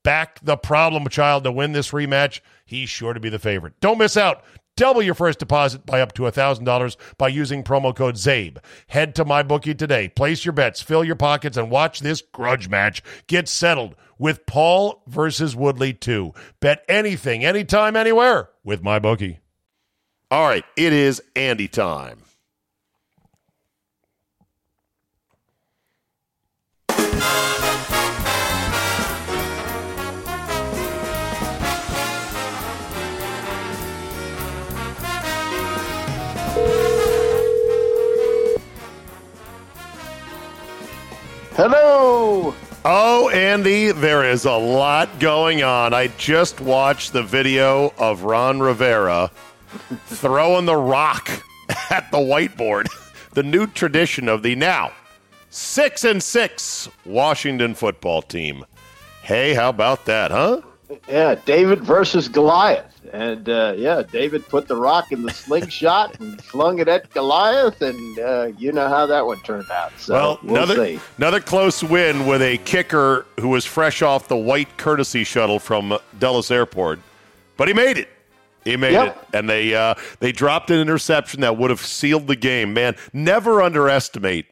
back 0.07 0.39
the 0.41 0.55
problem 0.55 1.05
child 1.09 1.43
to 1.43 1.51
win 1.51 1.73
this 1.73 1.91
rematch, 1.91 2.39
he's 2.65 2.87
sure 2.87 3.11
to 3.11 3.19
be 3.19 3.27
the 3.27 3.37
favorite. 3.37 3.77
Don't 3.81 3.97
miss 3.97 4.15
out. 4.15 4.41
Double 4.77 5.01
your 5.01 5.15
first 5.15 5.39
deposit 5.39 5.87
by 5.87 6.01
up 6.01 6.13
to 6.13 6.21
$1,000 6.21 6.95
by 7.17 7.27
using 7.27 7.63
promo 7.63 7.93
code 7.95 8.15
ZABE. 8.15 8.59
Head 8.85 9.15
to 9.15 9.25
MyBookie 9.25 9.75
today. 9.75 10.07
Place 10.07 10.45
your 10.45 10.53
bets, 10.53 10.81
fill 10.81 11.03
your 11.03 11.15
pockets, 11.15 11.57
and 11.57 11.71
watch 11.71 11.99
this 11.99 12.21
grudge 12.21 12.69
match 12.69 13.01
get 13.25 13.49
settled 13.49 13.95
with 14.19 14.45
Paul 14.45 15.01
versus 15.07 15.55
Woodley 15.55 15.93
2. 15.93 16.31
Bet 16.59 16.85
anything, 16.87 17.43
anytime, 17.43 17.95
anywhere 17.95 18.49
with 18.63 18.83
MyBookie. 18.83 19.39
All 20.29 20.47
right, 20.47 20.63
it 20.75 20.93
is 20.93 21.23
Andy 21.35 21.67
time. 21.67 22.26
Hello. 41.57 42.53
Oh, 42.85 43.29
Andy, 43.29 43.91
there 43.91 44.23
is 44.23 44.45
a 44.45 44.51
lot 44.51 45.19
going 45.19 45.63
on. 45.63 45.91
I 45.91 46.05
just 46.19 46.61
watched 46.61 47.13
the 47.13 47.23
video 47.23 47.95
of 47.97 48.21
Ron 48.21 48.59
Rivera 48.59 49.31
throwing 50.05 50.67
the 50.67 50.75
rock 50.75 51.27
at 51.89 52.11
the 52.11 52.19
whiteboard 52.19 52.85
the 53.33 53.41
new 53.41 53.65
tradition 53.65 54.29
of 54.29 54.43
the 54.43 54.55
now 54.55 54.91
six 55.49 56.03
and 56.03 56.21
six 56.21 56.89
Washington 57.07 57.73
football 57.73 58.21
team. 58.21 58.63
Hey, 59.23 59.55
how 59.55 59.69
about 59.69 60.05
that, 60.05 60.29
huh? 60.29 60.61
Yeah, 61.09 61.33
David 61.43 61.81
versus 61.81 62.27
Goliath. 62.27 62.96
And 63.13 63.47
uh, 63.49 63.73
yeah, 63.77 64.03
David 64.03 64.47
put 64.47 64.67
the 64.67 64.75
rock 64.75 65.11
in 65.11 65.21
the 65.23 65.31
slingshot 65.31 66.19
and 66.19 66.41
flung 66.45 66.79
it 66.79 66.87
at 66.87 67.09
Goliath, 67.11 67.81
and 67.81 68.19
uh, 68.19 68.51
you 68.57 68.71
know 68.71 68.87
how 68.89 69.05
that 69.05 69.25
one 69.25 69.41
turned 69.43 69.69
out. 69.71 69.91
So 69.99 70.13
well, 70.13 70.39
we'll 70.43 70.55
another 70.57 70.75
see. 70.85 70.99
another 71.17 71.39
close 71.39 71.83
win 71.83 72.25
with 72.27 72.41
a 72.41 72.57
kicker 72.59 73.25
who 73.39 73.49
was 73.49 73.65
fresh 73.65 74.01
off 74.01 74.27
the 74.27 74.37
white 74.37 74.77
courtesy 74.77 75.23
shuttle 75.23 75.59
from 75.59 75.97
Dulles 76.19 76.51
Airport, 76.51 76.99
but 77.57 77.67
he 77.67 77.73
made 77.73 77.97
it. 77.97 78.09
He 78.65 78.75
made 78.75 78.93
Yep. 78.93 79.15
it, 79.31 79.37
and 79.37 79.49
they 79.49 79.73
uh, 79.73 79.95
they 80.19 80.31
dropped 80.31 80.69
an 80.71 80.79
interception 80.79 81.41
that 81.41 81.57
would 81.57 81.69
have 81.69 81.79
sealed 81.81 82.27
the 82.27 82.35
game. 82.35 82.73
Man, 82.73 82.95
never 83.13 83.61
underestimate 83.61 84.45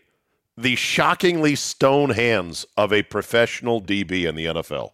the 0.58 0.76
shockingly 0.78 1.54
stone 1.56 2.12
hands 2.12 2.66
of 2.78 2.94
a 2.94 3.04
professional 3.04 3.82
DB 3.82 4.24
in 4.26 4.36
the 4.36 4.46
NFL. 4.46 4.92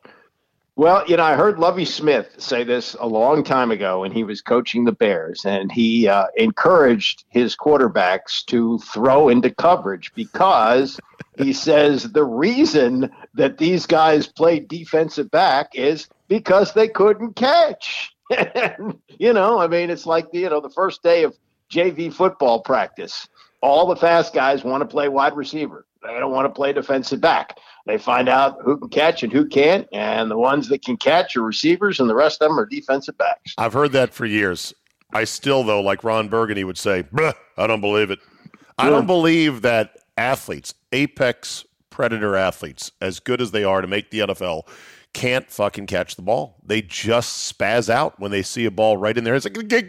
Well, 0.81 1.03
you 1.07 1.15
know, 1.15 1.23
I 1.23 1.35
heard 1.35 1.59
Lovie 1.59 1.85
Smith 1.85 2.33
say 2.39 2.63
this 2.63 2.95
a 2.99 3.05
long 3.05 3.43
time 3.43 3.69
ago 3.69 3.99
when 3.99 4.11
he 4.11 4.23
was 4.23 4.41
coaching 4.41 4.83
the 4.83 4.91
Bears, 4.91 5.45
and 5.45 5.71
he 5.71 6.07
uh, 6.07 6.25
encouraged 6.35 7.23
his 7.29 7.55
quarterbacks 7.55 8.43
to 8.45 8.79
throw 8.79 9.29
into 9.29 9.51
coverage 9.51 10.11
because 10.15 10.99
he 11.37 11.53
says 11.53 12.11
the 12.13 12.23
reason 12.23 13.11
that 13.35 13.59
these 13.59 13.85
guys 13.85 14.25
played 14.25 14.67
defensive 14.67 15.29
back 15.29 15.75
is 15.75 16.07
because 16.27 16.73
they 16.73 16.87
couldn't 16.87 17.35
catch. 17.35 18.15
you 19.19 19.33
know, 19.33 19.59
I 19.59 19.67
mean, 19.67 19.91
it's 19.91 20.07
like 20.07 20.29
you 20.33 20.49
know 20.49 20.61
the 20.61 20.71
first 20.71 21.03
day 21.03 21.25
of 21.25 21.37
JV 21.71 22.11
football 22.11 22.59
practice. 22.59 23.27
All 23.61 23.85
the 23.85 23.95
fast 23.95 24.33
guys 24.33 24.63
want 24.63 24.81
to 24.81 24.87
play 24.87 25.09
wide 25.09 25.35
receiver. 25.35 25.85
They 26.01 26.17
don't 26.17 26.31
want 26.31 26.45
to 26.45 26.55
play 26.55 26.73
defensive 26.73 27.21
back. 27.21 27.59
They 27.87 27.97
find 27.97 28.29
out 28.29 28.57
who 28.63 28.77
can 28.77 28.89
catch 28.89 29.23
and 29.23 29.33
who 29.33 29.45
can't, 29.47 29.87
and 29.91 30.29
the 30.29 30.37
ones 30.37 30.69
that 30.69 30.83
can 30.83 30.97
catch 30.97 31.35
are 31.35 31.41
receivers, 31.41 31.99
and 31.99 32.09
the 32.09 32.15
rest 32.15 32.41
of 32.41 32.49
them 32.49 32.59
are 32.59 32.65
defensive 32.65 33.17
backs. 33.17 33.53
I've 33.57 33.73
heard 33.73 33.91
that 33.93 34.13
for 34.13 34.25
years. 34.25 34.73
I 35.13 35.23
still, 35.25 35.63
though, 35.63 35.81
like 35.81 36.03
Ron 36.03 36.29
Burgundy 36.29 36.63
would 36.63 36.77
say, 36.77 37.03
I 37.57 37.67
don't 37.67 37.81
believe 37.81 38.11
it. 38.11 38.19
I 38.77 38.89
don't 38.89 39.05
believe 39.07 39.61
that 39.63 39.97
athletes, 40.17 40.73
apex 40.91 41.65
predator 41.89 42.35
athletes, 42.35 42.91
as 43.01 43.19
good 43.19 43.41
as 43.41 43.51
they 43.51 43.63
are 43.63 43.81
to 43.81 43.87
make 43.87 44.09
the 44.11 44.19
NFL, 44.19 44.67
can't 45.13 45.49
fucking 45.49 45.87
catch 45.87 46.15
the 46.15 46.21
ball. 46.21 46.55
They 46.65 46.81
just 46.81 47.53
spaz 47.53 47.89
out 47.89 48.19
when 48.19 48.31
they 48.31 48.41
see 48.41 48.65
a 48.65 48.71
ball 48.71 48.95
right 48.97 49.17
in 49.17 49.23
there. 49.23 49.35
It's 49.35 49.45
like, 49.45 49.55
they 49.69 49.81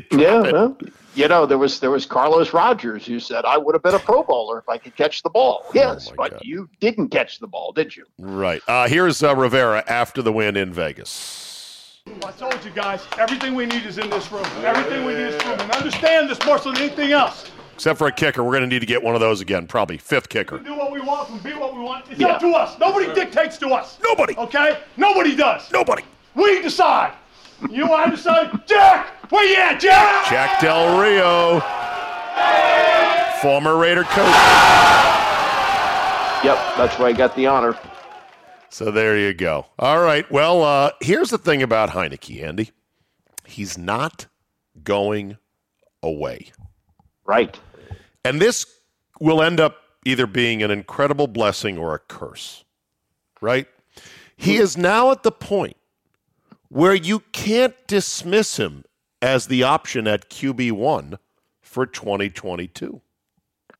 drop 0.00 0.20
Yeah, 0.20 0.44
it. 0.44 0.52
well, 0.52 0.76
you 1.14 1.28
know, 1.28 1.46
there 1.46 1.58
was 1.58 1.80
there 1.80 1.90
was 1.90 2.06
Carlos 2.06 2.52
Rogers 2.52 3.06
who 3.06 3.20
said 3.20 3.44
I 3.44 3.56
would 3.56 3.74
have 3.74 3.82
been 3.82 3.94
a 3.94 3.98
Pro 4.00 4.22
Bowler 4.22 4.58
if 4.58 4.68
I 4.68 4.78
could 4.78 4.96
catch 4.96 5.22
the 5.22 5.30
ball. 5.30 5.64
Yes, 5.72 6.10
my 6.10 6.16
but 6.16 6.30
God. 6.32 6.40
you 6.44 6.68
didn't 6.80 7.08
catch 7.08 7.38
the 7.38 7.46
ball, 7.46 7.72
did 7.72 7.96
you? 7.96 8.04
Right. 8.18 8.62
Uh, 8.66 8.88
here's 8.88 9.22
uh, 9.22 9.34
Rivera 9.34 9.84
after 9.86 10.22
the 10.22 10.32
win 10.32 10.56
in 10.56 10.72
Vegas. 10.72 12.02
I 12.24 12.32
told 12.32 12.62
you 12.64 12.70
guys, 12.70 13.06
everything 13.18 13.54
we 13.54 13.64
need 13.66 13.86
is 13.86 13.96
in 13.98 14.10
this 14.10 14.30
room. 14.30 14.44
Everything 14.62 15.04
we 15.06 15.14
need 15.14 15.20
is 15.22 15.34
in 15.34 15.38
this 15.38 15.46
room. 15.46 15.60
And 15.60 15.70
understand 15.72 16.28
this 16.28 16.44
more 16.44 16.58
so 16.58 16.70
than 16.72 16.82
anything 16.82 17.12
else. 17.12 17.50
Except 17.74 17.98
for 17.98 18.06
a 18.06 18.12
kicker, 18.12 18.44
we're 18.44 18.52
going 18.52 18.62
to 18.62 18.68
need 18.68 18.80
to 18.80 18.86
get 18.86 19.02
one 19.02 19.14
of 19.14 19.20
those 19.20 19.40
again, 19.40 19.66
probably 19.66 19.96
fifth 19.98 20.28
kicker. 20.28 20.58
We 20.58 20.64
do 20.64 20.76
what 20.76 20.92
we 20.92 21.00
want, 21.00 21.30
we 21.32 21.38
be 21.38 21.54
what 21.56 21.74
we 21.74 21.80
want. 21.80 22.04
It's 22.10 22.20
Yeah. 22.20 22.28
up 22.28 22.40
to 22.40 22.50
us. 22.52 22.78
Nobody 22.78 23.12
dictates 23.14 23.56
to 23.58 23.68
us. 23.70 23.98
Nobody. 24.04 24.36
Okay? 24.36 24.78
Nobody 24.96 25.34
does. 25.34 25.72
Nobody. 25.72 26.04
We 26.34 26.60
decide. 26.62 27.14
You 27.70 27.86
want 27.88 28.10
to 28.10 28.16
decide? 28.16 28.66
Jack! 28.66 29.30
Where 29.30 29.44
you 29.44 29.56
at, 29.56 29.80
Jack? 29.80 30.28
Jack 30.28 30.60
Del 30.60 31.00
Rio, 31.00 31.60
former 33.40 33.76
Raider 33.76 34.04
coach. 34.04 34.26
Yep, 36.44 36.58
that's 36.76 36.98
why 36.98 37.06
I 37.06 37.12
got 37.12 37.34
the 37.36 37.46
honor. 37.46 37.76
So 38.68 38.90
there 38.90 39.16
you 39.16 39.32
go. 39.32 39.66
All 39.78 40.00
right. 40.02 40.30
Well, 40.30 40.62
uh, 40.62 40.90
here's 41.00 41.30
the 41.30 41.38
thing 41.38 41.62
about 41.62 41.90
Heinicke, 41.90 42.42
Andy. 42.42 42.70
He's 43.46 43.78
not 43.78 44.26
going 44.82 45.38
away. 46.02 46.50
Right. 47.24 47.58
And 48.24 48.40
this 48.40 48.66
will 49.20 49.42
end 49.42 49.60
up 49.60 49.76
either 50.04 50.26
being 50.26 50.62
an 50.62 50.70
incredible 50.70 51.28
blessing 51.28 51.78
or 51.78 51.94
a 51.94 51.98
curse, 51.98 52.64
right? 53.40 53.66
He 54.36 54.56
is 54.56 54.76
now 54.76 55.12
at 55.12 55.22
the 55.22 55.32
point 55.32 55.76
where 56.74 56.94
you 56.94 57.20
can't 57.30 57.76
dismiss 57.86 58.56
him 58.56 58.84
as 59.22 59.46
the 59.46 59.62
option 59.62 60.08
at 60.08 60.28
QB1 60.28 61.16
for 61.62 61.86
2022. 61.86 63.00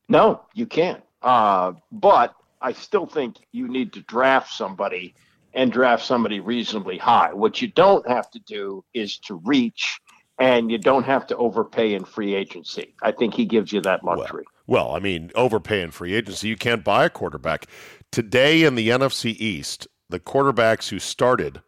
No, 0.07 0.41
you 0.53 0.65
can't. 0.65 1.03
Uh, 1.21 1.73
but 1.91 2.33
I 2.61 2.71
still 2.71 3.05
think 3.05 3.35
you 3.51 3.67
need 3.67 3.91
to 3.93 4.01
draft 4.03 4.53
somebody 4.53 5.13
and 5.53 5.73
draft 5.73 6.05
somebody 6.05 6.39
reasonably 6.39 6.97
high. 6.97 7.33
What 7.33 7.61
you 7.61 7.67
don't 7.67 8.07
have 8.07 8.31
to 8.31 8.39
do 8.39 8.85
is 8.93 9.17
to 9.27 9.41
reach, 9.43 9.99
and 10.39 10.71
you 10.71 10.77
don't 10.77 11.03
have 11.03 11.27
to 11.27 11.35
overpay 11.35 11.95
in 11.95 12.05
free 12.05 12.33
agency. 12.33 12.95
I 13.03 13.11
think 13.11 13.33
he 13.33 13.43
gives 13.43 13.73
you 13.73 13.81
that 13.81 14.05
luxury. 14.05 14.45
Well, 14.67 14.95
I 14.95 14.99
mean, 14.99 15.31
overpaying 15.35 15.91
free 15.91 16.13
agency, 16.13 16.47
you 16.47 16.55
can't 16.55 16.85
buy 16.85 17.03
a 17.03 17.09
quarterback. 17.09 17.67
Today 18.13 18.63
in 18.63 18.75
the 18.75 18.87
NFC 18.87 19.35
East, 19.37 19.85
the 20.07 20.21
quarterbacks 20.21 20.87
who 20.87 20.99
started 20.99 21.61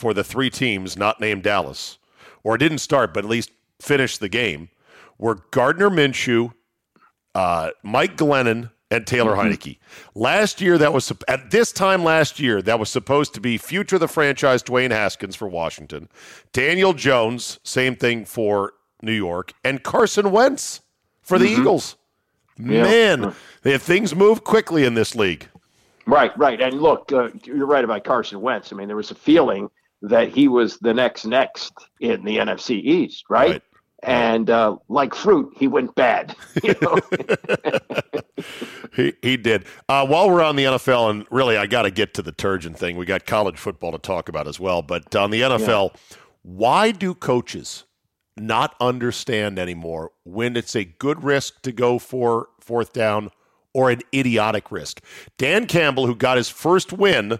for 0.00 0.14
the 0.14 0.24
three 0.24 0.50
teams 0.50 0.96
not 0.96 1.20
named 1.20 1.42
Dallas, 1.42 1.98
or 2.42 2.56
didn't 2.56 2.78
start, 2.78 3.12
but 3.12 3.24
at 3.24 3.30
least 3.30 3.50
finished 3.80 4.18
the 4.18 4.28
game, 4.28 4.70
were 5.18 5.42
Gardner 5.50 5.90
Minshew, 5.90 6.54
uh, 7.34 7.70
Mike 7.82 8.16
Glennon, 8.16 8.70
and 8.90 9.06
Taylor 9.06 9.36
Heinicke. 9.36 9.78
Last 10.14 10.60
year, 10.60 10.76
that 10.78 10.92
was 10.92 11.12
at 11.28 11.50
this 11.50 11.70
time 11.70 12.02
last 12.02 12.40
year 12.40 12.60
that 12.62 12.80
was 12.80 12.90
supposed 12.90 13.34
to 13.34 13.40
be 13.40 13.56
future 13.56 13.96
of 13.96 14.00
the 14.00 14.08
franchise 14.08 14.62
Dwayne 14.62 14.90
Haskins 14.90 15.36
for 15.36 15.46
Washington, 15.46 16.08
Daniel 16.52 16.92
Jones, 16.92 17.60
same 17.62 17.94
thing 17.94 18.24
for 18.24 18.72
New 19.02 19.12
York, 19.12 19.52
and 19.62 19.82
Carson 19.82 20.32
Wentz 20.32 20.80
for 21.22 21.38
the 21.38 21.46
Eagles. 21.46 21.96
Yeah. 22.58 22.82
Man, 22.82 23.34
they 23.62 23.78
things 23.78 24.14
move 24.14 24.44
quickly 24.44 24.84
in 24.84 24.94
this 24.94 25.14
league. 25.14 25.46
Right, 26.06 26.36
right. 26.36 26.60
And 26.60 26.80
look, 26.80 27.12
uh, 27.12 27.28
you're 27.44 27.66
right 27.66 27.84
about 27.84 28.04
Carson 28.04 28.40
Wentz. 28.40 28.72
I 28.72 28.76
mean, 28.76 28.88
there 28.88 28.96
was 28.96 29.10
a 29.10 29.14
feeling 29.14 29.70
that 30.02 30.28
he 30.28 30.48
was 30.48 30.78
the 30.78 30.94
next 30.94 31.24
next 31.24 31.72
in 32.00 32.24
the 32.24 32.38
NFC 32.38 32.82
East, 32.82 33.24
right? 33.28 33.50
Right. 33.50 33.62
And 34.02 34.48
uh, 34.48 34.76
like 34.88 35.14
fruit, 35.14 35.52
he 35.56 35.68
went 35.68 35.94
bad. 35.94 36.34
You 36.62 36.74
know? 36.80 36.98
He, 38.92 39.12
he 39.22 39.36
did. 39.36 39.64
Uh, 39.88 40.06
while 40.06 40.28
we're 40.28 40.42
on 40.42 40.56
the 40.56 40.64
NFL, 40.64 41.10
and 41.10 41.26
really, 41.30 41.56
I 41.56 41.66
got 41.66 41.82
to 41.82 41.90
get 41.90 42.14
to 42.14 42.22
the 42.22 42.32
Turgeon 42.32 42.76
thing. 42.76 42.96
We 42.96 43.06
got 43.06 43.24
college 43.24 43.56
football 43.56 43.92
to 43.92 43.98
talk 43.98 44.28
about 44.28 44.48
as 44.48 44.58
well. 44.58 44.82
But 44.82 45.14
on 45.14 45.30
the 45.30 45.42
NFL, 45.42 45.94
why 46.42 46.90
do 46.90 47.14
coaches 47.14 47.84
not 48.36 48.74
understand 48.80 49.58
anymore 49.58 50.10
when 50.24 50.56
it's 50.56 50.74
a 50.74 50.84
good 50.84 51.22
risk 51.22 51.62
to 51.62 51.72
go 51.72 51.98
for 51.98 52.48
fourth 52.60 52.92
down 52.92 53.30
or 53.72 53.90
an 53.90 54.00
idiotic 54.12 54.72
risk? 54.72 55.02
Dan 55.38 55.66
Campbell, 55.66 56.06
who 56.06 56.14
got 56.16 56.36
his 56.36 56.48
first 56.48 56.92
win 56.92 57.38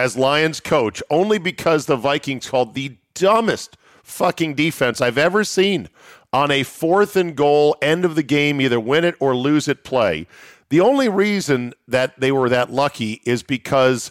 as 0.00 0.16
Lions 0.16 0.60
coach 0.60 1.02
only 1.10 1.38
because 1.38 1.84
the 1.84 1.96
Vikings 1.96 2.48
called 2.48 2.74
the 2.74 2.96
dumbest 3.12 3.76
fucking 4.02 4.54
defense 4.54 4.98
I've 5.02 5.18
ever 5.18 5.44
seen 5.44 5.90
on 6.32 6.50
a 6.50 6.62
fourth 6.62 7.16
and 7.16 7.36
goal, 7.36 7.76
end 7.82 8.06
of 8.06 8.14
the 8.14 8.22
game, 8.22 8.62
either 8.62 8.80
win 8.80 9.04
it 9.04 9.14
or 9.20 9.36
lose 9.36 9.68
it 9.68 9.84
play. 9.84 10.26
The 10.70 10.80
only 10.80 11.10
reason 11.10 11.74
that 11.86 12.18
they 12.18 12.32
were 12.32 12.48
that 12.48 12.72
lucky 12.72 13.20
is 13.26 13.42
because, 13.42 14.10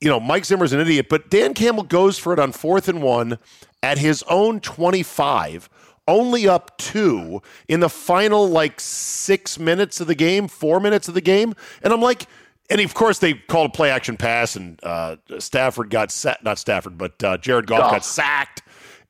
you 0.00 0.08
know, 0.08 0.20
Mike 0.20 0.44
Zimmer's 0.44 0.72
an 0.72 0.78
idiot, 0.78 1.08
but 1.08 1.30
Dan 1.30 1.52
Campbell 1.52 1.82
goes 1.82 2.16
for 2.16 2.32
it 2.32 2.38
on 2.38 2.52
fourth 2.52 2.88
and 2.88 3.02
one 3.02 3.38
at 3.82 3.98
his 3.98 4.22
own 4.30 4.60
25, 4.60 5.68
only 6.06 6.46
up 6.46 6.78
two 6.78 7.42
in 7.66 7.80
the 7.80 7.88
final 7.88 8.48
like 8.48 8.78
six 8.78 9.58
minutes 9.58 10.00
of 10.00 10.06
the 10.06 10.14
game, 10.14 10.46
four 10.46 10.78
minutes 10.78 11.08
of 11.08 11.14
the 11.14 11.20
game. 11.20 11.54
And 11.82 11.92
I'm 11.92 12.02
like, 12.02 12.28
and 12.70 12.80
of 12.80 12.94
course 12.94 13.18
they 13.18 13.34
called 13.34 13.70
a 13.70 13.72
play 13.72 13.90
action 13.90 14.16
pass, 14.16 14.56
and 14.56 14.78
uh, 14.82 15.16
Stafford 15.38 15.90
got 15.90 16.10
set, 16.10 16.42
not 16.42 16.58
Stafford, 16.58 16.98
but 16.98 17.22
uh, 17.22 17.36
Jared 17.38 17.66
Goff 17.66 17.80
Goff. 17.80 17.92
got 17.92 18.04
sacked, 18.04 18.62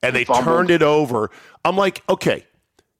and 0.03 0.15
they 0.15 0.25
Fumbled. 0.25 0.45
turned 0.45 0.71
it 0.71 0.83
over. 0.83 1.31
I'm 1.65 1.77
like, 1.77 2.03
okay, 2.09 2.47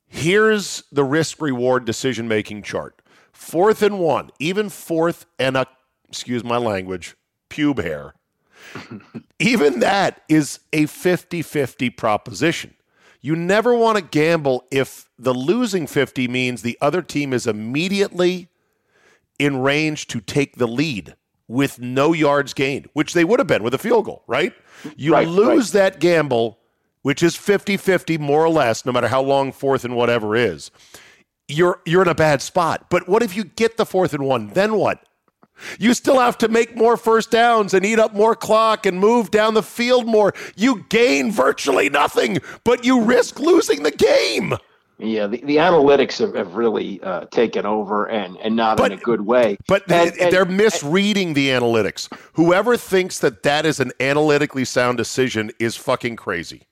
here's 0.07 0.85
the 0.93 1.05
risk 1.05 1.41
reward 1.41 1.85
decision 1.85 2.29
making 2.29 2.63
chart. 2.63 3.01
Fourth 3.33 3.83
and 3.83 3.99
one, 3.99 4.31
even 4.39 4.69
fourth 4.69 5.27
and 5.39 5.57
a, 5.57 5.67
excuse 6.09 6.45
my 6.45 6.57
language, 6.57 7.17
pube 7.51 7.83
hair. 7.83 8.15
even 9.39 9.81
that 9.81 10.23
is 10.29 10.61
a 10.73 10.87
50 10.87 11.43
50 11.43 11.91
proposition. 11.91 12.75
You 13.21 13.35
never 13.37 13.75
want 13.75 13.97
to 13.99 14.05
gamble 14.05 14.65
if 14.71 15.09
the 15.19 15.33
losing 15.35 15.87
50 15.87 16.29
means 16.29 16.63
the 16.63 16.79
other 16.81 17.03
team 17.03 17.33
is 17.33 17.47
immediately 17.47 18.49
in 19.39 19.59
range 19.59 20.07
to 20.09 20.21
take 20.21 20.57
the 20.57 20.69
lead 20.69 21.17
with 21.49 21.79
no 21.81 22.13
yards 22.13 22.55
gained, 22.55 22.89
which 22.93 23.13
they 23.13 23.25
would 23.25 23.39
have 23.39 23.47
been 23.47 23.63
with 23.63 23.75
a 23.75 23.79
field 23.79 24.07
goal, 24.07 24.23
right? 24.27 24.53
You 24.97 25.13
Right, 25.13 25.29
lose 25.29 25.73
that 25.73 26.01
gamble 26.01 26.59
which 27.05 27.23
is 27.23 27.37
50-50 27.37 28.19
more 28.19 28.43
or 28.43 28.49
less, 28.49 28.87
no 28.87 28.91
matter 28.91 29.09
how 29.09 29.21
long 29.21 29.53
fourth 29.53 29.85
and 29.85 29.95
whatever 29.95 30.35
is, 30.35 30.71
you're 31.49 31.83
you're 31.85 32.01
in 32.01 32.09
a 32.09 32.15
bad 32.15 32.41
spot. 32.41 32.87
But 32.89 33.07
what 33.07 33.23
if 33.23 33.37
you 33.37 33.45
get 33.45 33.77
the 33.77 33.85
fourth 33.85 34.15
and 34.15 34.25
one? 34.25 34.49
Then 34.49 34.77
what? 34.77 35.05
You 35.79 35.93
still 35.93 36.19
have 36.19 36.39
to 36.39 36.49
make 36.49 36.75
more 36.75 36.97
first 36.97 37.31
downs 37.31 37.75
and 37.75 37.85
eat 37.85 37.99
up 37.99 38.15
more 38.15 38.35
clock 38.35 38.87
and 38.87 38.99
move 38.99 39.31
down 39.31 39.53
the 39.53 39.63
field 39.63 40.07
more. 40.07 40.33
You 40.57 40.87
gain 40.89 41.31
virtually 41.31 41.91
nothing, 41.91 42.39
but 42.65 42.87
you 42.87 43.03
risk 43.03 43.39
losing 43.39 43.83
the 43.83 43.91
game. 43.91 44.55
Yeah, 44.99 45.27
the, 45.27 45.39
the 45.39 45.57
analytics 45.57 46.19
have, 46.19 46.35
have 46.35 46.55
really 46.55 47.01
uh, 47.03 47.27
taken 47.27 47.67
over 47.67 48.07
and, 48.07 48.37
and 48.39 48.55
not 48.55 48.77
but, 48.77 48.93
in 48.93 48.99
a 48.99 49.01
good 49.03 49.23
way. 49.23 49.57
But 49.67 49.91
and, 49.91 50.13
they're 50.33 50.43
and, 50.43 50.57
misreading 50.57 51.35
the 51.35 51.49
analytics. 51.49 52.09
Whoever 52.35 52.77
thinks 52.77 53.19
that 53.19 53.43
that 53.43 53.67
is 53.67 53.81
an 53.81 53.93
analytically 53.99 54.65
sound 54.65 54.97
decision 54.97 55.51
is 55.59 55.77
fucking 55.77 56.17
crazy. 56.17 56.69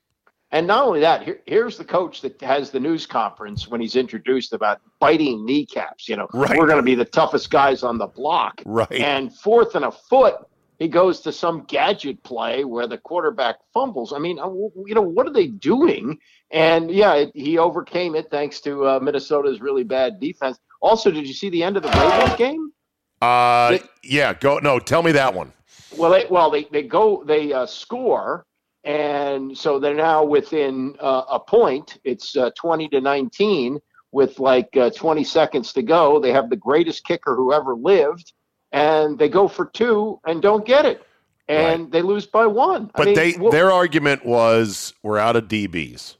And 0.52 0.66
not 0.66 0.86
only 0.86 1.00
that, 1.00 1.22
here, 1.22 1.40
here's 1.46 1.78
the 1.78 1.84
coach 1.84 2.20
that 2.20 2.40
has 2.42 2.70
the 2.70 2.78
news 2.78 3.06
conference 3.06 3.68
when 3.68 3.80
he's 3.80 3.96
introduced 3.96 4.52
about 4.52 4.80
biting 5.00 5.46
kneecaps. 5.46 6.08
You 6.08 6.16
know, 6.16 6.28
right. 6.34 6.56
we're 6.56 6.66
going 6.66 6.76
to 6.76 6.82
be 6.82 6.94
the 6.94 7.06
toughest 7.06 7.50
guys 7.50 7.82
on 7.82 7.96
the 7.96 8.06
block. 8.06 8.62
Right. 8.66 8.92
And 8.92 9.34
fourth 9.34 9.74
and 9.74 9.86
a 9.86 9.90
foot, 9.90 10.36
he 10.82 10.88
goes 10.88 11.20
to 11.20 11.32
some 11.32 11.64
gadget 11.68 12.22
play 12.24 12.64
where 12.64 12.86
the 12.86 12.98
quarterback 12.98 13.56
fumbles. 13.72 14.12
I 14.12 14.18
mean, 14.18 14.38
uh, 14.38 14.48
you 14.48 14.94
know, 14.94 15.02
what 15.02 15.26
are 15.26 15.32
they 15.32 15.46
doing? 15.46 16.18
And 16.50 16.90
yeah, 16.90 17.14
it, 17.14 17.30
he 17.34 17.58
overcame 17.58 18.14
it 18.14 18.30
thanks 18.30 18.60
to 18.62 18.86
uh, 18.86 19.00
Minnesota's 19.00 19.60
really 19.60 19.84
bad 19.84 20.20
defense. 20.20 20.58
Also, 20.80 21.10
did 21.10 21.26
you 21.26 21.34
see 21.34 21.50
the 21.50 21.62
end 21.62 21.76
of 21.76 21.82
the 21.82 21.90
Ravens 21.90 22.36
game? 22.36 22.72
Uh, 23.20 23.70
they, 23.70 23.82
yeah. 24.02 24.34
Go 24.34 24.58
no. 24.58 24.78
Tell 24.78 25.02
me 25.02 25.12
that 25.12 25.32
one. 25.32 25.52
Well, 25.96 26.10
they 26.10 26.26
well 26.28 26.50
they 26.50 26.64
they 26.64 26.82
go 26.82 27.22
they 27.24 27.52
uh, 27.52 27.66
score 27.66 28.44
and 28.84 29.56
so 29.56 29.78
they're 29.78 29.94
now 29.94 30.24
within 30.24 30.96
uh, 31.00 31.22
a 31.30 31.38
point. 31.38 31.98
It's 32.04 32.36
uh, 32.36 32.50
20 32.56 32.88
to 32.88 33.00
19 33.00 33.78
with 34.10 34.38
like 34.38 34.76
uh, 34.76 34.90
20 34.90 35.24
seconds 35.24 35.72
to 35.74 35.82
go. 35.82 36.18
They 36.18 36.32
have 36.32 36.50
the 36.50 36.56
greatest 36.56 37.04
kicker 37.04 37.36
who 37.36 37.52
ever 37.52 37.74
lived, 37.74 38.32
and 38.72 39.18
they 39.18 39.28
go 39.28 39.48
for 39.48 39.66
two 39.66 40.20
and 40.26 40.42
don't 40.42 40.66
get 40.66 40.84
it, 40.84 41.06
and 41.48 41.82
right. 41.82 41.90
they 41.90 42.02
lose 42.02 42.26
by 42.26 42.46
one. 42.46 42.90
But 42.94 43.02
I 43.02 43.04
mean, 43.06 43.14
they 43.14 43.32
well, 43.38 43.52
their 43.52 43.70
argument 43.70 44.24
was 44.24 44.94
we're 45.02 45.18
out 45.18 45.36
of 45.36 45.48
DBs. 45.48 46.16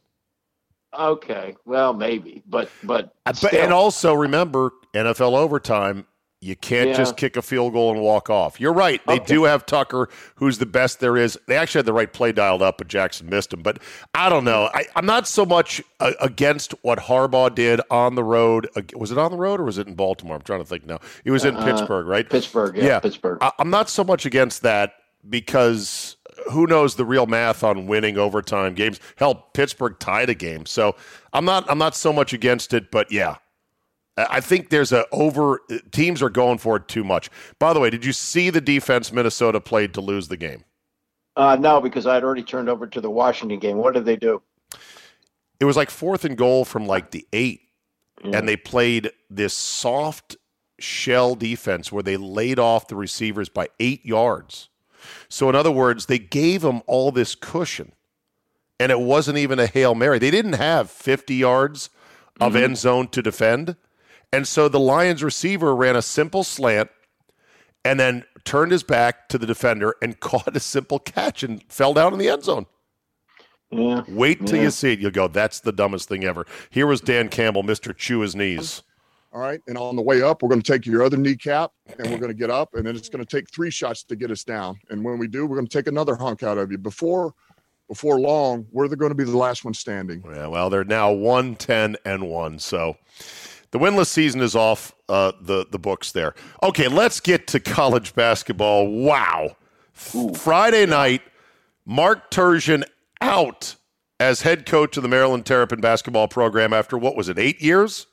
Okay, 0.98 1.56
well 1.64 1.94
maybe, 1.94 2.42
but 2.46 2.68
but, 2.82 3.14
uh, 3.26 3.32
but 3.40 3.54
and 3.54 3.72
also 3.72 4.14
remember 4.14 4.72
NFL 4.94 5.36
overtime 5.36 6.06
you 6.42 6.56
can't 6.56 6.90
yeah. 6.90 6.96
just 6.96 7.16
kick 7.16 7.36
a 7.36 7.42
field 7.42 7.72
goal 7.72 7.92
and 7.92 8.00
walk 8.00 8.28
off. 8.28 8.60
You're 8.60 8.72
right. 8.72 9.00
They 9.06 9.14
okay. 9.14 9.24
do 9.24 9.44
have 9.44 9.64
Tucker, 9.64 10.08
who's 10.34 10.58
the 10.58 10.66
best 10.66 10.98
there 10.98 11.16
is. 11.16 11.38
They 11.46 11.56
actually 11.56 11.78
had 11.78 11.86
the 11.86 11.92
right 11.92 12.12
play 12.12 12.32
dialed 12.32 12.62
up, 12.62 12.78
but 12.78 12.88
Jackson 12.88 13.30
missed 13.30 13.52
him. 13.52 13.62
But 13.62 13.78
I 14.12 14.28
don't 14.28 14.42
know. 14.44 14.68
I, 14.74 14.86
am 14.96 15.06
not 15.06 15.28
so 15.28 15.46
much 15.46 15.80
uh, 16.00 16.12
against 16.20 16.72
what 16.82 16.98
Harbaugh 16.98 17.54
did 17.54 17.80
on 17.92 18.16
the 18.16 18.24
road. 18.24 18.68
Was 18.96 19.12
it 19.12 19.18
on 19.18 19.30
the 19.30 19.36
road 19.36 19.60
or 19.60 19.64
was 19.64 19.78
it 19.78 19.86
in 19.86 19.94
Baltimore? 19.94 20.34
I'm 20.34 20.42
trying 20.42 20.58
to 20.58 20.66
think 20.66 20.84
now. 20.84 20.98
It 21.24 21.30
was 21.30 21.44
in 21.44 21.54
uh, 21.54 21.64
Pittsburgh, 21.64 22.08
right? 22.08 22.28
Pittsburgh, 22.28 22.76
yeah, 22.76 22.84
yeah. 22.84 23.00
Pittsburgh. 23.00 23.38
I, 23.40 23.52
I'm 23.60 23.70
not 23.70 23.88
so 23.88 24.02
much 24.02 24.26
against 24.26 24.62
that 24.62 24.94
because 25.30 26.16
who 26.50 26.66
knows 26.66 26.96
the 26.96 27.04
real 27.04 27.26
math 27.26 27.62
on 27.62 27.86
winning 27.86 28.18
overtime 28.18 28.74
games? 28.74 28.98
Hell, 29.14 29.46
Pittsburgh 29.54 29.96
tied 30.00 30.28
a 30.28 30.34
game, 30.34 30.66
so 30.66 30.96
I'm 31.32 31.44
not 31.44 31.70
I'm 31.70 31.78
not 31.78 31.94
so 31.94 32.12
much 32.12 32.32
against 32.32 32.74
it. 32.74 32.90
But 32.90 33.12
yeah, 33.12 33.36
I 34.16 34.40
think 34.40 34.68
there's 34.68 34.92
a 34.92 35.06
over 35.10 35.60
teams 35.90 36.22
are 36.22 36.30
going 36.30 36.58
for 36.58 36.76
it 36.76 36.88
too 36.88 37.04
much. 37.04 37.30
By 37.58 37.72
the 37.72 37.80
way, 37.80 37.90
did 37.90 38.04
you 38.04 38.12
see 38.12 38.50
the 38.50 38.60
defense 38.60 39.12
Minnesota 39.12 39.60
played 39.60 39.94
to 39.94 40.00
lose 40.00 40.28
the 40.28 40.36
game? 40.36 40.64
Uh, 41.34 41.56
no, 41.58 41.80
because 41.80 42.06
I 42.06 42.14
had 42.14 42.24
already 42.24 42.42
turned 42.42 42.68
over 42.68 42.86
to 42.86 43.00
the 43.00 43.10
Washington 43.10 43.58
game. 43.58 43.78
What 43.78 43.94
did 43.94 44.04
they 44.04 44.16
do? 44.16 44.42
It 45.60 45.64
was 45.64 45.76
like 45.76 45.90
fourth 45.90 46.24
and 46.24 46.36
goal 46.36 46.64
from 46.64 46.86
like 46.86 47.10
the 47.10 47.26
eight, 47.32 47.62
yeah. 48.22 48.36
and 48.36 48.48
they 48.48 48.56
played 48.56 49.12
this 49.30 49.54
soft 49.54 50.36
shell 50.78 51.34
defense 51.34 51.90
where 51.90 52.02
they 52.02 52.16
laid 52.16 52.58
off 52.58 52.88
the 52.88 52.96
receivers 52.96 53.48
by 53.48 53.68
eight 53.80 54.04
yards. 54.04 54.68
So, 55.28 55.48
in 55.48 55.56
other 55.56 55.70
words, 55.70 56.06
they 56.06 56.18
gave 56.18 56.62
them 56.62 56.82
all 56.86 57.12
this 57.12 57.34
cushion, 57.34 57.92
and 58.78 58.92
it 58.92 59.00
wasn't 59.00 59.38
even 59.38 59.58
a 59.58 59.66
hail 59.66 59.94
mary. 59.94 60.18
They 60.18 60.30
didn't 60.30 60.54
have 60.54 60.90
50 60.90 61.34
yards 61.34 61.90
of 62.40 62.52
mm-hmm. 62.52 62.64
end 62.64 62.78
zone 62.78 63.08
to 63.08 63.22
defend. 63.22 63.76
And 64.32 64.48
so 64.48 64.68
the 64.68 64.80
Lions 64.80 65.22
receiver 65.22 65.74
ran 65.74 65.94
a 65.94 66.02
simple 66.02 66.42
slant 66.42 66.90
and 67.84 68.00
then 68.00 68.24
turned 68.44 68.72
his 68.72 68.82
back 68.82 69.28
to 69.28 69.38
the 69.38 69.46
defender 69.46 69.94
and 70.00 70.18
caught 70.20 70.56
a 70.56 70.60
simple 70.60 70.98
catch 70.98 71.42
and 71.42 71.62
fell 71.68 71.94
down 71.94 72.12
in 72.12 72.18
the 72.18 72.28
end 72.28 72.44
zone. 72.44 72.66
Yeah. 73.70 74.02
Wait 74.08 74.46
till 74.46 74.58
yeah. 74.58 74.64
you 74.64 74.70
see 74.70 74.92
it. 74.92 75.00
You'll 75.00 75.10
go, 75.10 75.28
that's 75.28 75.60
the 75.60 75.72
dumbest 75.72 76.08
thing 76.08 76.24
ever. 76.24 76.46
Here 76.70 76.86
was 76.86 77.00
Dan 77.00 77.28
Campbell, 77.28 77.62
Mr. 77.62 77.96
Chew 77.96 78.20
his 78.20 78.36
knees. 78.36 78.82
All 79.32 79.40
right. 79.40 79.60
And 79.66 79.78
on 79.78 79.96
the 79.96 80.02
way 80.02 80.20
up, 80.20 80.42
we're 80.42 80.50
going 80.50 80.60
to 80.60 80.72
take 80.72 80.84
your 80.84 81.02
other 81.02 81.16
kneecap 81.16 81.72
and 81.98 82.10
we're 82.10 82.18
going 82.18 82.30
to 82.30 82.36
get 82.38 82.50
up. 82.50 82.74
And 82.74 82.86
then 82.86 82.96
it's 82.96 83.08
going 83.08 83.24
to 83.24 83.36
take 83.36 83.50
three 83.50 83.70
shots 83.70 84.04
to 84.04 84.16
get 84.16 84.30
us 84.30 84.44
down. 84.44 84.78
And 84.90 85.02
when 85.02 85.18
we 85.18 85.26
do, 85.26 85.46
we're 85.46 85.56
going 85.56 85.66
to 85.66 85.78
take 85.78 85.86
another 85.86 86.16
hunk 86.16 86.42
out 86.42 86.58
of 86.58 86.70
you. 86.70 86.76
Before 86.76 87.34
before 87.88 88.18
long, 88.18 88.66
we're 88.70 88.88
going 88.88 89.10
to 89.10 89.14
be 89.14 89.24
the 89.24 89.36
last 89.36 89.64
one 89.64 89.74
standing. 89.74 90.22
Yeah, 90.24 90.46
well, 90.46 90.70
they're 90.70 90.84
now 90.84 91.12
110 91.12 91.96
and 92.06 92.28
1. 92.28 92.58
So 92.58 92.96
the 93.72 93.78
winless 93.78 94.06
season 94.06 94.40
is 94.40 94.54
off 94.54 94.94
uh, 95.08 95.32
the 95.40 95.66
the 95.70 95.78
books 95.78 96.12
there. 96.12 96.34
Okay, 96.62 96.88
let's 96.88 97.20
get 97.20 97.46
to 97.48 97.60
college 97.60 98.14
basketball. 98.14 98.86
Wow, 98.86 99.56
Ooh. 100.14 100.32
Friday 100.34 100.86
night, 100.86 101.22
Mark 101.84 102.30
Turgeon 102.30 102.84
out 103.20 103.76
as 104.20 104.42
head 104.42 104.66
coach 104.66 104.96
of 104.96 105.02
the 105.02 105.08
Maryland 105.08 105.44
Terrapin 105.44 105.80
basketball 105.80 106.28
program 106.28 106.72
after 106.72 106.96
what 106.96 107.16
was 107.16 107.28
it, 107.28 107.38
eight 107.38 107.60
years? 107.60 108.06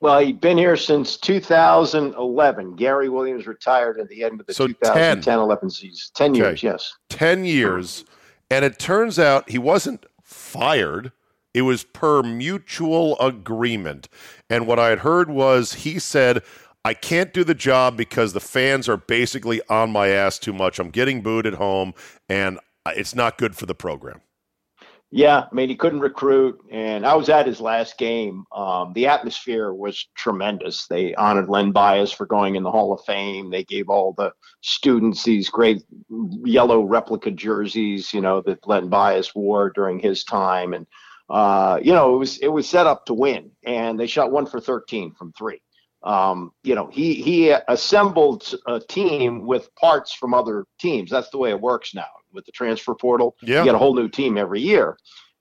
Well, 0.00 0.20
he'd 0.20 0.40
been 0.40 0.58
here 0.58 0.76
since 0.76 1.16
2011. 1.16 2.76
Gary 2.76 3.08
Williams 3.08 3.46
retired 3.46 3.98
at 3.98 4.08
the 4.08 4.22
end 4.22 4.40
of 4.40 4.46
the 4.46 4.54
so 4.54 4.66
2010 4.66 5.38
11 5.38 5.70
season. 5.70 6.10
10 6.14 6.30
okay. 6.30 6.38
years, 6.40 6.62
yes. 6.62 6.92
10 7.10 7.44
years. 7.44 8.04
And 8.50 8.64
it 8.64 8.78
turns 8.78 9.18
out 9.18 9.48
he 9.48 9.58
wasn't 9.58 10.04
fired. 10.22 11.12
It 11.54 11.62
was 11.62 11.84
per 11.84 12.22
mutual 12.22 13.18
agreement. 13.20 14.08
And 14.50 14.66
what 14.66 14.78
I 14.78 14.88
had 14.88 14.98
heard 14.98 15.30
was 15.30 15.74
he 15.74 15.98
said, 15.98 16.42
I 16.84 16.92
can't 16.92 17.32
do 17.32 17.44
the 17.44 17.54
job 17.54 17.96
because 17.96 18.34
the 18.34 18.40
fans 18.40 18.88
are 18.88 18.98
basically 18.98 19.62
on 19.70 19.90
my 19.90 20.08
ass 20.08 20.38
too 20.38 20.52
much. 20.52 20.78
I'm 20.78 20.90
getting 20.90 21.22
booed 21.22 21.46
at 21.46 21.54
home, 21.54 21.94
and 22.28 22.58
it's 22.88 23.14
not 23.14 23.38
good 23.38 23.56
for 23.56 23.64
the 23.64 23.74
program. 23.74 24.20
Yeah, 25.10 25.44
I 25.50 25.54
mean, 25.54 25.68
he 25.68 25.76
couldn't 25.76 26.00
recruit, 26.00 26.58
and 26.72 27.06
I 27.06 27.14
was 27.14 27.28
at 27.28 27.46
his 27.46 27.60
last 27.60 27.98
game. 27.98 28.44
Um, 28.50 28.92
the 28.94 29.06
atmosphere 29.06 29.72
was 29.72 30.08
tremendous. 30.16 30.88
They 30.88 31.14
honored 31.14 31.48
Len 31.48 31.70
Bias 31.70 32.10
for 32.10 32.26
going 32.26 32.56
in 32.56 32.64
the 32.64 32.70
Hall 32.70 32.92
of 32.92 33.04
Fame. 33.04 33.50
They 33.50 33.62
gave 33.62 33.88
all 33.88 34.12
the 34.18 34.32
students 34.60 35.22
these 35.22 35.48
great 35.48 35.84
yellow 36.44 36.82
replica 36.82 37.30
jerseys, 37.30 38.12
you 38.12 38.20
know, 38.20 38.42
that 38.42 38.66
Len 38.66 38.88
Bias 38.88 39.36
wore 39.36 39.70
during 39.70 40.00
his 40.00 40.24
time, 40.24 40.74
and 40.74 40.84
uh, 41.30 41.78
you 41.82 41.92
know, 41.92 42.14
it 42.14 42.18
was 42.18 42.38
it 42.38 42.48
was 42.48 42.68
set 42.68 42.86
up 42.86 43.06
to 43.06 43.14
win, 43.14 43.50
and 43.64 43.98
they 43.98 44.06
shot 44.06 44.30
one 44.30 44.46
for 44.46 44.60
13 44.60 45.12
from 45.12 45.32
three. 45.32 45.60
Um, 46.02 46.52
you 46.62 46.74
know, 46.74 46.88
he 46.92 47.14
he 47.14 47.50
assembled 47.68 48.54
a 48.66 48.78
team 48.78 49.46
with 49.46 49.74
parts 49.74 50.12
from 50.12 50.34
other 50.34 50.66
teams. 50.78 51.10
That's 51.10 51.30
the 51.30 51.38
way 51.38 51.50
it 51.50 51.60
works 51.60 51.94
now 51.94 52.04
with 52.32 52.44
the 52.44 52.52
transfer 52.52 52.94
portal. 52.94 53.36
Yeah. 53.42 53.60
You 53.60 53.64
get 53.66 53.74
a 53.74 53.78
whole 53.78 53.94
new 53.94 54.08
team 54.08 54.36
every 54.36 54.60
year. 54.60 54.98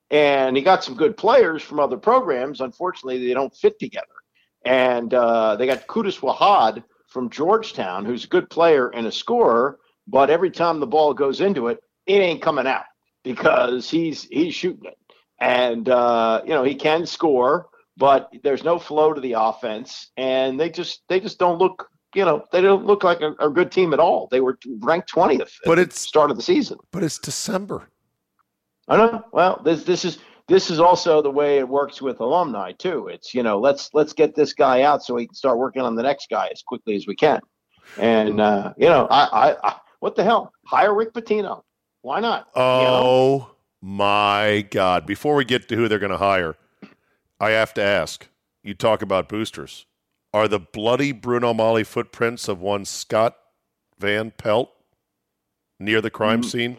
And 0.10 0.56
he 0.56 0.62
got 0.62 0.84
some 0.84 0.96
good 0.96 1.18
players 1.18 1.64
from 1.64 1.80
other 1.80 1.98
programs. 1.98 2.62
Unfortunately, 2.62 3.26
they 3.28 3.34
don't 3.34 3.56
fit 3.56 3.80
together. 3.80 4.06
And 4.64 5.14
uh, 5.14 5.56
they 5.56 5.66
got 5.66 5.88
Qudus 5.88 6.20
Wahab 6.20 6.84
from 7.08 7.30
Georgetown, 7.30 8.06
who's 8.06 8.24
a 8.24 8.28
good 8.28 8.50
player 8.50 8.90
and 8.90 9.08
a 9.08 9.12
scorer, 9.12 9.80
but 10.08 10.30
every 10.30 10.52
time 10.52 10.80
the 10.80 10.88
ball 10.88 11.14
goes 11.14 11.42
into 11.42 11.68
it, 11.68 11.80
it 12.06 12.20
ain't 12.20 12.42
coming 12.42 12.68
out 12.68 12.86
because 13.24 13.90
he's 13.90 14.24
he's 14.24 14.54
shooting 14.54 14.86
it 14.86 14.98
and 15.40 15.90
uh, 15.90 16.42
you 16.44 16.52
know 16.52 16.64
he 16.64 16.76
can 16.76 17.06
score, 17.06 17.68
but 17.98 18.30
there's 18.44 18.64
no 18.64 18.80
flow 18.80 19.14
to 19.14 19.22
the 19.22 19.34
offense, 19.34 20.12
and 20.18 20.60
they 20.60 20.70
just 20.70 21.04
they 21.10 21.20
just 21.20 21.40
don't 21.40 21.60
look 21.60 21.90
you 22.16 22.26
know 22.26 22.44
they 22.52 22.62
don't 22.62 22.86
look 22.86 23.04
like 23.04 23.22
a, 23.22 23.34
a 23.40 23.50
good 23.50 23.72
team 23.72 23.94
at 23.94 24.00
all. 24.00 24.28
They 24.32 24.42
were 24.42 24.58
ranked 24.80 25.10
twentieth, 25.10 25.54
but 25.66 25.80
it's 25.80 26.00
start 26.00 26.32
of 26.32 26.38
the 26.38 26.44
season. 26.44 26.78
But 26.92 27.04
it's 27.04 27.18
December. 27.18 27.90
I 28.88 28.98
know. 28.98 29.24
Well, 29.32 29.62
this 29.64 29.84
this 29.84 30.06
is 30.06 30.20
this 30.48 30.70
is 30.70 30.80
also 30.80 31.22
the 31.22 31.32
way 31.32 31.58
it 31.58 31.68
works 31.68 32.02
with 32.02 32.20
alumni 32.20 32.74
too. 32.74 33.08
It's 33.08 33.34
you 33.34 33.44
know 33.44 33.60
let's 33.60 33.90
let's 33.94 34.14
get 34.14 34.36
this 34.36 34.54
guy 34.54 34.82
out 34.82 35.04
so 35.04 35.14
we 35.16 35.28
can 35.28 35.36
start 35.36 35.58
working 35.58 35.82
on 35.82 35.96
the 35.96 36.04
next 36.04 36.30
guy 36.30 36.50
as 36.52 36.62
quickly 36.62 36.96
as 36.96 37.08
we 37.08 37.16
can. 37.16 37.40
And 37.98 38.40
uh, 38.40 38.74
you 38.78 38.88
know, 38.88 39.08
I, 39.10 39.24
I, 39.24 39.68
I 39.70 39.76
what 40.00 40.16
the 40.16 40.24
hell? 40.24 40.52
Hire 40.66 40.94
Rick 40.94 41.14
Pitino. 41.14 41.62
Why 42.02 42.20
not? 42.20 42.50
Oh. 42.56 42.80
You 42.80 42.86
know? 42.86 43.53
My 43.86 44.66
God. 44.72 45.06
Before 45.06 45.36
we 45.36 45.44
get 45.44 45.68
to 45.68 45.76
who 45.76 45.90
they're 45.90 46.00
going 46.00 46.10
to 46.10 46.18
hire, 46.18 46.56
I 47.38 47.50
have 47.50 47.74
to 47.74 47.82
ask 47.82 48.30
you 48.64 48.74
talk 48.74 49.02
about 49.02 49.28
boosters. 49.28 49.86
Are 50.34 50.48
the 50.48 50.58
bloody 50.58 51.12
Bruno 51.12 51.54
Magli 51.54 51.86
footprints 51.86 52.48
of 52.48 52.62
one 52.62 52.86
Scott 52.86 53.36
Van 54.00 54.32
Pelt 54.32 54.72
near 55.82 56.00
the 56.00 56.10
crime 56.10 56.44
mm. 56.44 56.46
scene? 56.46 56.78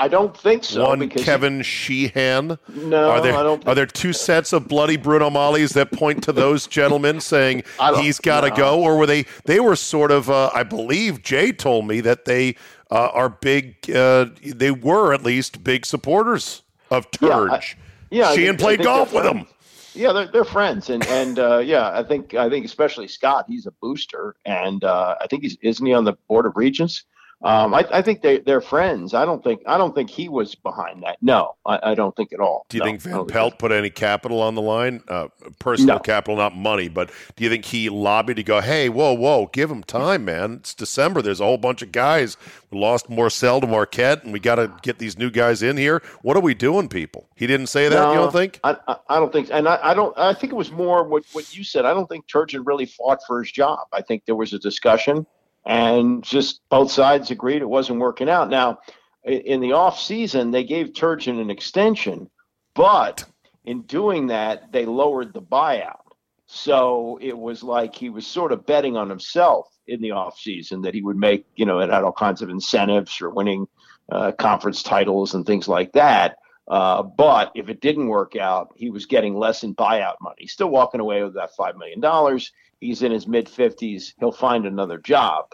I 0.00 0.08
don't 0.08 0.36
think 0.36 0.64
so. 0.64 0.88
One 0.88 1.08
Kevin 1.08 1.62
Sheehan. 1.62 2.58
No, 2.68 3.10
are 3.10 3.20
there, 3.20 3.34
I 3.34 3.42
don't. 3.44 3.68
Are 3.68 3.74
there 3.74 3.86
two 3.86 4.12
sets 4.12 4.52
of 4.52 4.66
bloody 4.66 4.96
Bruno 4.96 5.30
Mollies 5.30 5.74
that 5.74 5.92
point 5.92 6.24
to 6.24 6.32
those 6.32 6.66
gentlemen 6.78 7.20
saying 7.20 7.62
he's 7.96 8.18
got 8.18 8.40
to 8.40 8.48
no. 8.48 8.56
go, 8.56 8.82
or 8.82 8.96
were 8.96 9.06
they? 9.06 9.26
They 9.44 9.60
were 9.60 9.76
sort 9.76 10.10
of. 10.10 10.28
Uh, 10.28 10.50
I 10.54 10.62
believe 10.62 11.22
Jay 11.22 11.52
told 11.52 11.86
me 11.86 12.00
that 12.00 12.24
they 12.24 12.56
uh, 12.90 13.10
are 13.12 13.28
big. 13.28 13.90
Uh, 13.90 14.26
they 14.44 14.70
were 14.70 15.12
at 15.12 15.22
least 15.22 15.62
big 15.64 15.86
supporters 15.86 16.62
of 16.90 17.06
Yeah, 17.20 17.28
I- 17.28 17.32
Turge. 17.32 17.74
yeah, 18.10 18.28
I 18.28 18.34
Sheehan 18.34 18.56
think- 18.56 18.60
played 18.60 18.82
golf 18.82 19.12
with 19.12 19.24
him. 19.24 19.32
friends. 19.44 19.54
Yeah, 19.92 20.12
they're, 20.12 20.28
they're 20.28 20.44
friends, 20.44 20.88
and 20.88 21.04
and 21.08 21.38
uh, 21.40 21.58
yeah, 21.58 21.90
I 21.92 22.04
think 22.04 22.34
I 22.34 22.48
think 22.48 22.64
especially 22.64 23.08
Scott, 23.08 23.46
he's 23.48 23.66
a 23.66 23.72
booster, 23.82 24.36
and 24.44 24.84
uh, 24.84 25.16
I 25.20 25.26
think 25.26 25.42
he's 25.42 25.56
isn't 25.62 25.84
he 25.84 25.92
on 25.92 26.04
the 26.04 26.12
board 26.28 26.46
of 26.46 26.52
regents? 26.56 27.02
Um, 27.42 27.72
I, 27.72 27.86
I 27.90 28.02
think 28.02 28.20
they 28.20 28.38
they're 28.40 28.60
friends. 28.60 29.14
I 29.14 29.24
don't 29.24 29.42
think 29.42 29.62
I 29.66 29.78
don't 29.78 29.94
think 29.94 30.10
he 30.10 30.28
was 30.28 30.54
behind 30.54 31.02
that. 31.04 31.16
No, 31.22 31.56
I, 31.64 31.92
I 31.92 31.94
don't 31.94 32.14
think 32.14 32.34
at 32.34 32.40
all. 32.40 32.66
Do 32.68 32.76
you 32.76 32.80
No, 32.80 32.84
think 32.84 33.00
Van 33.00 33.26
Pelt 33.26 33.58
put 33.58 33.72
any 33.72 33.88
capital 33.88 34.42
on 34.42 34.54
the 34.54 34.60
line? 34.60 35.02
Uh, 35.08 35.28
personal 35.58 35.94
No. 35.96 35.98
capital, 36.00 36.36
not 36.36 36.54
money, 36.54 36.88
but 36.88 37.10
do 37.36 37.44
you 37.44 37.48
think 37.48 37.64
he 37.64 37.88
lobbied 37.88 38.36
to 38.36 38.42
go, 38.42 38.60
hey, 38.60 38.90
whoa, 38.90 39.14
whoa, 39.14 39.46
give 39.54 39.70
him 39.70 39.82
time, 39.82 40.26
man. 40.26 40.54
It's 40.60 40.74
December. 40.74 41.22
There's 41.22 41.40
a 41.40 41.44
whole 41.44 41.56
bunch 41.56 41.80
of 41.80 41.92
guys. 41.92 42.36
We 42.70 42.78
lost 42.78 43.08
Morsell 43.08 43.62
to 43.62 43.66
Marquette, 43.66 44.22
and 44.22 44.34
we 44.34 44.38
got 44.38 44.56
to 44.56 44.70
get 44.82 44.98
these 44.98 45.16
new 45.16 45.30
guys 45.30 45.62
in 45.62 45.78
here. 45.78 46.02
What 46.20 46.36
are 46.36 46.40
we 46.40 46.52
doing, 46.54 46.88
people? 46.88 47.26
He 47.36 47.46
didn't 47.46 47.68
say 47.68 47.88
that, 47.88 48.10
you 48.12 48.18
don't 48.18 48.32
think? 48.32 48.60
I, 48.64 48.76
I, 48.86 48.96
I 49.08 49.18
don't 49.18 49.32
think, 49.32 49.48
and 49.50 49.66
I, 49.66 49.78
I 49.82 49.94
don't. 49.94 50.16
I 50.18 50.34
think 50.34 50.52
it 50.52 50.56
was 50.56 50.70
more 50.70 51.04
what 51.04 51.24
what 51.32 51.56
you 51.56 51.64
said. 51.64 51.86
I 51.86 51.94
don't 51.94 52.06
think 52.06 52.26
Turgeon 52.28 52.66
really 52.66 52.84
fought 52.84 53.20
for 53.26 53.42
his 53.42 53.50
job. 53.50 53.78
I 53.94 54.02
think 54.02 54.26
there 54.26 54.36
was 54.36 54.52
a 54.52 54.58
discussion, 54.58 55.26
and 55.70 56.24
just 56.24 56.62
both 56.68 56.90
sides 56.90 57.30
agreed 57.30 57.62
it 57.62 57.68
wasn't 57.68 58.00
working 58.00 58.28
out. 58.28 58.50
Now, 58.50 58.80
in 59.22 59.60
the 59.60 59.72
off 59.72 60.00
season, 60.00 60.50
they 60.50 60.64
gave 60.64 60.88
Turgeon 60.88 61.40
an 61.40 61.48
extension, 61.48 62.28
but 62.74 63.24
in 63.64 63.82
doing 63.82 64.26
that, 64.26 64.72
they 64.72 64.84
lowered 64.84 65.32
the 65.32 65.40
buyout. 65.40 66.00
So 66.46 67.20
it 67.22 67.38
was 67.38 67.62
like 67.62 67.94
he 67.94 68.10
was 68.10 68.26
sort 68.26 68.50
of 68.50 68.66
betting 68.66 68.96
on 68.96 69.08
himself 69.08 69.68
in 69.86 70.02
the 70.02 70.10
off 70.10 70.40
season 70.40 70.82
that 70.82 70.92
he 70.92 71.02
would 71.02 71.16
make, 71.16 71.46
you 71.54 71.66
know, 71.66 71.78
it 71.78 71.88
had 71.88 72.02
all 72.02 72.10
kinds 72.10 72.42
of 72.42 72.50
incentives 72.50 73.14
for 73.14 73.30
winning 73.30 73.68
uh, 74.10 74.32
conference 74.32 74.82
titles 74.82 75.34
and 75.34 75.46
things 75.46 75.68
like 75.68 75.92
that. 75.92 76.38
Uh, 76.66 77.04
but 77.04 77.52
if 77.54 77.68
it 77.68 77.80
didn't 77.80 78.08
work 78.08 78.34
out, 78.34 78.72
he 78.74 78.90
was 78.90 79.06
getting 79.06 79.36
less 79.36 79.62
in 79.62 79.76
buyout 79.76 80.16
money. 80.20 80.36
He's 80.40 80.52
still 80.52 80.70
walking 80.70 81.00
away 81.00 81.22
with 81.22 81.34
that 81.34 81.50
$5 81.56 81.76
million. 81.78 82.40
He's 82.80 83.02
in 83.02 83.12
his 83.12 83.28
mid 83.28 83.46
50s. 83.46 84.14
He'll 84.18 84.32
find 84.32 84.66
another 84.66 84.98
job. 84.98 85.46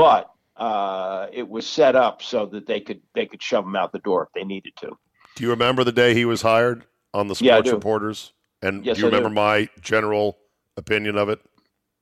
But 0.00 0.30
uh, 0.56 1.26
it 1.30 1.46
was 1.46 1.66
set 1.66 1.94
up 1.94 2.22
so 2.22 2.46
that 2.46 2.66
they 2.66 2.80
could 2.80 3.02
they 3.14 3.26
could 3.26 3.42
shove 3.42 3.66
him 3.66 3.76
out 3.76 3.92
the 3.92 3.98
door 3.98 4.22
if 4.22 4.28
they 4.34 4.44
needed 4.46 4.72
to. 4.80 4.96
Do 5.36 5.44
you 5.44 5.50
remember 5.50 5.84
the 5.84 5.92
day 5.92 6.14
he 6.14 6.24
was 6.24 6.40
hired 6.40 6.86
on 7.12 7.28
the 7.28 7.34
Sports 7.34 7.68
do. 7.68 7.74
Reporters? 7.74 8.32
And 8.62 8.82
Yes, 8.84 8.96
do 8.96 9.02
you 9.02 9.08
I 9.08 9.10
do. 9.10 9.16
remember 9.16 9.34
my 9.34 9.68
general 9.82 10.38
opinion 10.78 11.18
of 11.18 11.28
it? 11.28 11.40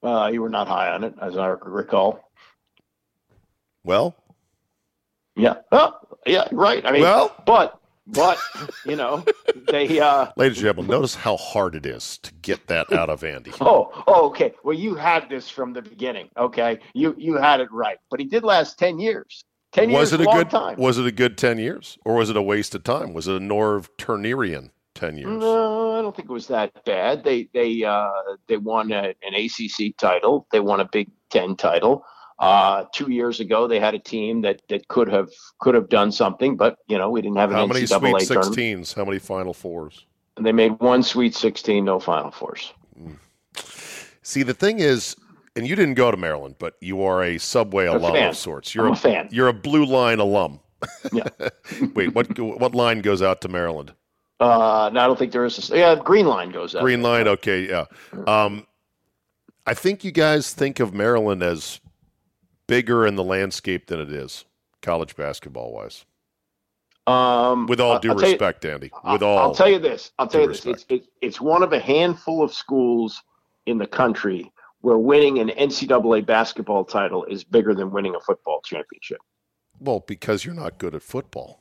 Uh, 0.01 0.31
you 0.33 0.41
were 0.41 0.49
not 0.49 0.69
high 0.69 0.91
on 0.91 1.03
it, 1.03 1.15
as 1.21 1.37
I 1.37 1.49
recall. 1.49 2.31
Well, 3.83 4.15
Yeah. 5.35 5.57
Oh, 5.73 5.95
yeah, 6.25 6.47
right. 6.53 6.87
I 6.87 6.93
mean, 6.93 7.03
well, 7.03 7.35
but 7.47 7.81
but 8.09 8.39
you 8.85 8.97
know 8.97 9.25
they. 9.71 10.01
Uh, 10.01 10.29
ladies 10.37 10.59
and 10.59 10.65
gentlemen, 10.65 10.91
notice 10.91 11.15
how 11.15 11.37
hard 11.37 11.75
it 11.75 11.87
is 11.87 12.19
to 12.19 12.33
get 12.43 12.67
that 12.69 12.93
out 12.93 13.11
of 13.11 13.23
Andy. 13.25 13.53
Oh, 13.61 13.91
oh, 14.07 14.27
okay. 14.29 14.55
Well, 14.65 14.77
you 14.77 14.95
had 14.95 15.29
this 15.29 15.49
from 15.51 15.73
the 15.73 15.83
beginning. 15.83 16.29
Okay, 16.37 16.79
you 16.95 17.15
you 17.19 17.37
had 17.37 17.61
it 17.61 17.71
right. 17.73 17.99
But 18.11 18.21
he 18.21 18.27
did 18.27 18.45
last 18.45 18.79
ten 18.79 18.99
years. 18.99 19.45
Ten 19.73 19.91
was 19.91 20.13
years, 20.13 20.21
it 20.21 20.27
a 20.27 20.31
good 20.33 20.51
time. 20.51 20.77
was 20.79 20.97
it 20.97 21.07
a 21.07 21.13
good 21.13 21.37
10 21.37 21.59
years 21.59 21.99
or 22.07 22.15
was 22.15 22.31
it 22.31 22.37
a 22.39 22.43
waste 22.43 22.75
of 22.75 22.85
time 22.85 23.13
was 23.13 23.29
it 23.29 23.37
a 23.37 23.39
norv 23.39 23.87
turnerian 23.99 24.71
10 24.95 25.19
years 25.19 25.29
No, 25.29 25.99
I 25.99 26.01
don't 26.01 26.17
think 26.17 26.31
it 26.31 26.33
was 26.33 26.47
that 26.47 26.73
bad. 26.87 27.23
They 27.23 27.51
they 27.53 27.85
uh, 27.85 28.09
they 28.47 28.57
won 28.57 28.91
a, 28.93 29.15
an 29.23 29.35
ACC 29.35 29.95
title. 29.99 30.47
They 30.53 30.61
won 30.61 30.81
a 30.81 30.89
Big 30.91 31.11
Ten 31.31 31.55
title. 31.55 32.03
Uh, 32.41 32.85
two 32.93 33.11
years 33.11 33.41
ago, 33.41 33.67
they 33.67 33.81
had 33.81 33.95
a 33.95 33.99
team 33.99 34.43
that, 34.43 34.63
that 34.69 34.87
could 34.89 35.09
have 35.09 35.29
could 35.61 35.75
have 35.75 35.89
done 35.89 36.13
something, 36.13 36.57
but 36.57 36.79
you 36.87 36.97
know 36.97 37.11
we 37.11 37.21
didn't 37.21 37.37
have 37.39 37.51
an 37.51 37.57
how 37.57 37.67
many 37.67 37.81
NCAA 37.81 37.87
sweet 38.21 38.29
tournament. 38.29 38.57
16s 38.57 38.95
how 38.95 39.05
many 39.05 39.19
final 39.19 39.53
fours 39.53 40.07
And 40.37 40.47
they 40.47 40.53
made 40.53 40.79
one 40.81 41.03
Sweet 41.03 41.35
Sixteen, 41.35 41.85
no 41.85 41.99
Final 41.99 42.31
Fours. 42.31 42.73
see 44.23 44.43
the 44.43 44.55
thing 44.55 44.79
is 44.79 45.17
and 45.57 45.67
you 45.67 45.75
didn't 45.75 45.95
go 45.95 46.11
to 46.11 46.17
maryland 46.17 46.55
but 46.59 46.75
you 46.81 47.03
are 47.03 47.23
a 47.25 47.39
subway 47.39 47.87
a 47.87 47.97
alum 47.97 48.13
fan. 48.13 48.29
of 48.29 48.37
sorts 48.37 48.75
you're 48.75 48.87
I'm 48.87 48.93
a 48.93 48.97
fan. 48.97 49.29
you're 49.33 49.49
a 49.49 49.53
blue 49.53 49.85
line 49.85 50.19
alum 50.21 50.61
Yeah. 51.13 51.25
wait 51.95 52.15
what 52.15 52.39
what 52.39 52.75
line 52.75 53.01
goes 53.01 53.23
out 53.23 53.41
to 53.43 53.49
maryland 53.49 53.93
Uh, 54.41 54.91
no, 54.93 55.01
I 55.01 55.07
don't 55.09 55.19
think 55.19 55.33
there 55.33 55.45
is. 55.45 55.71
A, 55.73 55.77
yeah, 55.77 55.95
Green 55.97 56.27
Line 56.27 56.51
goes 56.53 56.75
up. 56.77 56.83
green 56.83 57.03
line 57.03 57.27
okay 57.27 57.69
yeah 57.69 57.87
um 58.27 58.67
i 59.67 59.75
think 59.75 60.05
you 60.05 60.13
guys 60.13 60.53
think 60.55 60.79
of 60.79 60.95
maryland 60.95 61.43
as 61.43 61.81
bigger 62.69 63.05
in 63.07 63.17
the 63.17 63.25
landscape 63.25 63.89
than 63.89 63.99
it 63.99 64.13
is 64.13 64.45
college 64.81 65.17
basketball 65.17 65.73
wise 65.73 66.05
Um, 67.09 67.67
with 67.67 67.81
all 67.81 67.99
due 67.99 68.11
tell 68.11 68.21
you- 68.21 68.27
respect 68.31 68.65
andy 68.65 68.91
I'll- 69.03 69.15
with 69.15 69.23
all 69.25 69.39
I'll 69.39 69.55
tell 69.55 69.69
you 69.69 69.81
this. 69.81 70.13
I'll 70.21 70.29
tell 70.29 70.43
you 70.43 70.49
this. 70.49 70.65
It's, 70.67 70.87
it, 70.89 71.07
it's 71.21 71.41
one 71.41 71.65
of 71.65 71.73
a 71.73 71.81
handful 71.81 72.45
of 72.45 72.55
schools 72.55 73.21
in 73.67 73.79
the 73.79 73.87
country 73.87 74.53
where 74.83 74.99
winning 74.99 75.39
an 75.41 75.49
NCAA 75.49 76.25
basketball 76.25 76.85
title 76.85 77.25
is 77.25 77.43
bigger 77.43 77.75
than 77.75 77.91
winning 77.91 78.15
a 78.15 78.21
football 78.21 78.61
championship. 78.65 79.19
Well, 79.81 80.05
because 80.07 80.45
you're 80.45 80.55
not 80.55 80.79
good 80.79 80.95
at 80.95 81.03
football. 81.03 81.59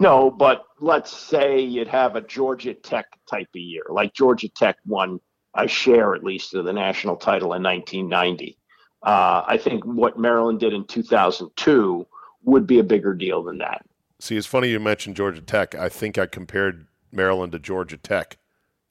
No, 0.00 0.30
but 0.30 0.64
let's 0.80 1.16
say 1.16 1.60
you'd 1.60 1.86
have 1.88 2.16
a 2.16 2.20
Georgia 2.20 2.74
Tech 2.74 3.06
type 3.30 3.46
of 3.54 3.60
year, 3.60 3.84
like 3.88 4.12
Georgia 4.14 4.48
Tech 4.48 4.76
won 4.84 5.20
a 5.56 5.68
share 5.68 6.14
at 6.16 6.24
least 6.24 6.52
of 6.54 6.64
the 6.64 6.72
national 6.72 7.16
title 7.16 7.52
in 7.54 7.62
1990. 7.62 8.58
Uh, 9.04 9.44
I 9.46 9.58
think 9.58 9.84
what 9.84 10.18
Maryland 10.18 10.60
did 10.60 10.72
in 10.72 10.84
2002 10.86 12.06
would 12.44 12.66
be 12.66 12.78
a 12.78 12.82
bigger 12.84 13.14
deal 13.14 13.42
than 13.42 13.58
that. 13.58 13.84
See, 14.18 14.36
it's 14.36 14.46
funny 14.46 14.68
you 14.70 14.80
mentioned 14.80 15.16
Georgia 15.16 15.42
Tech. 15.42 15.74
I 15.74 15.88
think 15.88 16.16
I 16.18 16.26
compared 16.26 16.86
Maryland 17.12 17.52
to 17.52 17.58
Georgia 17.58 17.96
Tech. 17.98 18.38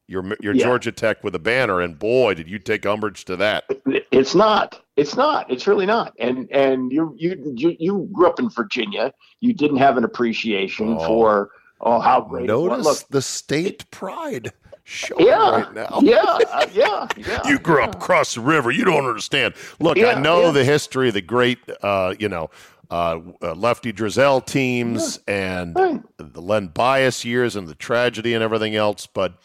You're, 0.08 0.23
you're 0.41 0.54
Yeah. 0.54 0.65
Georgia 0.65 0.91
Tech 0.91 1.23
with 1.23 1.34
a 1.34 1.39
banner, 1.39 1.82
and 1.82 1.97
boy, 1.97 2.34
did 2.36 2.49
you 2.49 2.60
take 2.60 2.86
umbrage 2.86 3.26
to 3.26 3.36
that. 3.38 3.63
It's 4.12 4.36
not. 4.36 4.82
It's 4.97 5.15
not. 5.15 5.49
It's 5.49 5.65
really 5.65 5.86
not. 5.86 6.13
And 6.19 6.52
and 6.52 6.91
you 6.91 7.15
you 7.17 7.54
you, 7.56 7.76
you 7.80 8.10
grew 8.12 8.28
up 8.28 8.38
in 8.39 8.49
Virginia. 8.49 9.13
You 9.39 9.54
didn't 9.54 9.78
have 9.78 9.97
an 9.97 10.04
appreciation 10.04 10.97
Oh. 10.99 11.08
for 11.08 11.49
oh 11.82 11.99
how 11.99 12.21
great 12.21 12.49
it 12.49 12.54
was. 12.54 12.69
Notice 12.69 12.86
Look, 12.86 13.08
the 13.10 13.21
state 13.21 13.89
pride 13.91 14.52
showing 14.84 15.26
yeah, 15.26 15.50
right 15.63 15.74
now. 15.74 16.00
yeah, 16.02 16.17
uh, 16.52 16.65
yeah, 16.74 17.08
yeah. 17.17 17.41
You 17.46 17.60
grew 17.60 17.84
up 17.84 17.96
across 17.96 18.36
the 18.36 18.41
river. 18.41 18.72
You 18.72 18.86
don't 18.86 19.06
understand. 19.06 19.54
Look, 19.80 19.98
I 19.98 20.13
know 20.19 20.43
yeah. 20.46 20.52
the 20.52 20.63
history 20.65 21.08
of 21.10 21.13
the 21.13 21.22
great, 21.22 21.60
uh, 21.82 22.15
you 22.19 22.30
know, 22.30 22.50
uh, 22.91 23.19
uh, 23.41 23.54
Lefty 23.56 23.91
Driesell 23.93 24.46
teams 24.46 25.19
and 25.28 25.76
Right. 25.76 26.02
the 26.17 26.41
Len 26.41 26.67
Bias 26.67 27.26
years 27.26 27.56
and 27.56 27.67
the 27.67 27.76
tragedy 27.76 28.34
and 28.34 28.43
everything 28.43 28.76
else. 28.76 29.08
But 29.08 29.36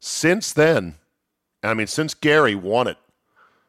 since 0.00 0.52
then, 0.52 0.96
I 1.62 1.74
mean, 1.74 1.86
since 1.86 2.12
Gary 2.14 2.54
won 2.54 2.88
it, 2.88 2.98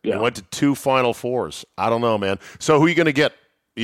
Yeah. 0.04 0.15
he 0.15 0.19
went 0.19 0.36
to 0.38 0.41
two 0.41 0.76
Final 0.76 1.13
Fours. 1.13 1.63
I 1.78 1.89
don't 1.89 2.02
know, 2.02 2.17
man. 2.17 2.39
So 2.60 2.80
who 2.80 2.86
are 2.86 2.89
you 2.89 2.95
going 2.95 3.06
to 3.06 3.13
get? 3.13 3.34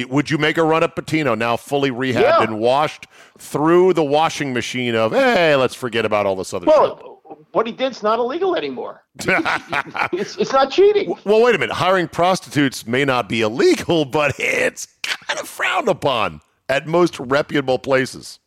Would 0.10 0.30
you 0.30 0.38
make 0.38 0.58
a 0.58 0.64
run 0.64 0.84
at 0.84 0.96
Pitino 0.96 1.36
now 1.38 1.58
fully 1.58 1.90
rehabbed 1.90 2.22
Yeah. 2.22 2.44
and 2.44 2.60
washed 2.60 3.08
through 3.40 3.94
the 3.94 4.04
washing 4.04 4.54
machine 4.54 4.94
of, 4.94 5.12
hey, 5.14 5.56
let's 5.56 5.74
forget 5.74 6.06
about 6.06 6.26
all 6.28 6.36
this 6.36 6.54
other? 6.54 6.68
Well, 6.68 7.09
what 7.52 7.66
he 7.66 7.74
did's 7.74 8.04
not 8.04 8.20
illegal 8.20 8.56
anymore. 8.56 9.04
It's 10.12 10.38
it's 10.38 10.52
not 10.52 10.72
cheating. 10.72 11.16
Well, 11.26 11.44
wait 11.44 11.56
a 11.56 11.58
minute. 11.58 11.74
Hiring 11.74 12.08
prostitutes 12.08 12.88
may 12.88 13.06
not 13.06 13.30
be 13.30 13.42
illegal, 13.42 14.06
but 14.20 14.34
it's 14.40 14.88
kind 15.04 15.40
of 15.40 15.48
frowned 15.48 15.88
upon 15.88 16.42
at 16.68 16.88
most 16.88 17.20
reputable 17.20 17.80
places. 17.80 18.40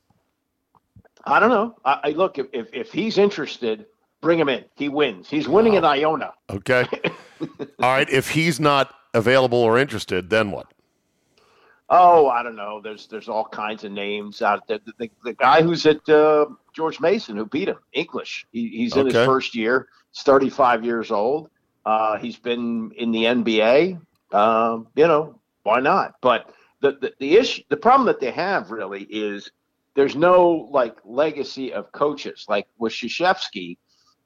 I 1.24 1.38
don't 1.40 1.50
know. 1.50 1.76
I, 1.84 2.00
I 2.04 2.10
look 2.10 2.38
if, 2.38 2.46
if 2.52 2.68
if 2.72 2.92
he's 2.92 3.18
interested, 3.18 3.86
bring 4.20 4.38
him 4.38 4.48
in. 4.48 4.64
He 4.74 4.88
wins. 4.88 5.28
He's 5.28 5.48
winning 5.48 5.76
at 5.76 5.84
Iona. 5.84 6.32
Okay. 6.50 6.86
All 7.40 7.48
right. 7.78 8.08
If 8.10 8.30
he's 8.30 8.58
not 8.58 8.94
available 9.14 9.58
or 9.58 9.78
interested, 9.78 10.30
then 10.30 10.50
what? 10.50 10.72
Oh, 11.90 12.28
I 12.28 12.42
don't 12.42 12.56
know. 12.56 12.80
There's 12.80 13.06
there's 13.06 13.28
all 13.28 13.44
kinds 13.44 13.84
of 13.84 13.92
names 13.92 14.40
out 14.40 14.66
there. 14.66 14.78
The, 14.84 14.92
the, 14.98 15.10
the 15.24 15.32
guy 15.34 15.62
who's 15.62 15.84
at 15.84 16.08
uh, 16.08 16.46
George 16.74 17.00
Mason 17.00 17.36
who 17.36 17.46
beat 17.46 17.68
him, 17.68 17.78
English. 17.92 18.46
He, 18.52 18.68
he's 18.68 18.94
in 18.94 19.06
Okay. 19.06 19.18
his 19.18 19.26
first 19.26 19.54
year. 19.54 19.88
He's 20.12 20.22
35 20.22 20.84
years 20.84 21.10
old. 21.10 21.48
Uh, 21.84 22.18
he's 22.18 22.38
been 22.38 22.90
in 22.96 23.10
the 23.10 23.24
NBA. 23.24 24.00
Um, 24.32 24.88
you 24.94 25.06
know 25.06 25.40
why 25.64 25.80
not? 25.80 26.14
But 26.22 26.52
the, 26.80 26.92
the 27.00 27.12
the 27.20 27.36
issue, 27.36 27.62
the 27.68 27.76
problem 27.76 28.06
that 28.06 28.20
they 28.20 28.30
have 28.30 28.70
really 28.70 29.02
is 29.04 29.50
there's 29.94 30.16
no 30.16 30.68
like 30.70 30.96
legacy 31.04 31.72
of 31.72 31.90
coaches. 31.92 32.46
Like 32.48 32.66
with 32.78 32.92
Krzyzewski, 32.92 33.76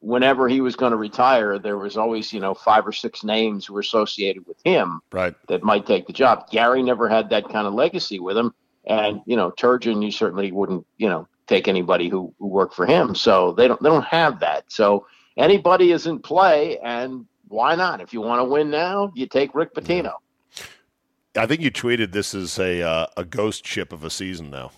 whenever 0.00 0.48
he 0.48 0.60
was 0.60 0.76
going 0.76 0.92
to 0.92 0.96
retire, 0.96 1.58
there 1.58 1.78
was 1.78 1.96
always 1.96 2.32
you 2.32 2.40
know 2.40 2.54
five 2.54 2.86
or 2.86 2.92
six 2.92 3.24
names 3.24 3.66
who 3.66 3.74
were 3.74 3.80
associated 3.80 4.46
with 4.46 4.58
him 4.64 5.00
Right. 5.12 5.34
that 5.48 5.62
might 5.62 5.86
take 5.86 6.06
the 6.06 6.12
job. 6.12 6.48
Gary 6.50 6.82
never 6.82 7.08
had 7.08 7.30
that 7.30 7.48
kind 7.48 7.66
of 7.66 7.74
legacy 7.74 8.20
with 8.20 8.36
him, 8.36 8.54
and 8.86 9.20
you 9.26 9.36
know 9.36 9.50
Turgeon, 9.50 10.02
you 10.04 10.10
certainly 10.10 10.52
wouldn't 10.52 10.86
you 10.98 11.08
know 11.08 11.26
take 11.46 11.68
anybody 11.68 12.08
who, 12.08 12.34
who 12.38 12.46
worked 12.48 12.74
for 12.74 12.86
him. 12.86 13.14
So 13.14 13.52
they 13.52 13.68
don't 13.68 13.82
they 13.82 13.88
don't 13.88 14.04
have 14.04 14.40
that. 14.40 14.64
So 14.68 15.06
anybody 15.36 15.92
is 15.92 16.06
in 16.06 16.18
play, 16.18 16.78
and 16.78 17.26
why 17.48 17.74
not? 17.74 18.00
If 18.00 18.12
you 18.12 18.20
want 18.20 18.40
to 18.40 18.44
win 18.44 18.70
now, 18.70 19.12
you 19.14 19.26
take 19.26 19.54
Rick 19.54 19.74
Pitino. 19.74 20.14
I 21.36 21.46
think 21.46 21.60
you 21.60 21.70
tweeted 21.70 22.12
this 22.12 22.34
is 22.34 22.58
a 22.58 22.82
uh, 22.82 23.06
a 23.16 23.24
ghost 23.24 23.66
ship 23.66 23.92
of 23.92 24.04
a 24.04 24.10
season 24.10 24.50
now. 24.50 24.70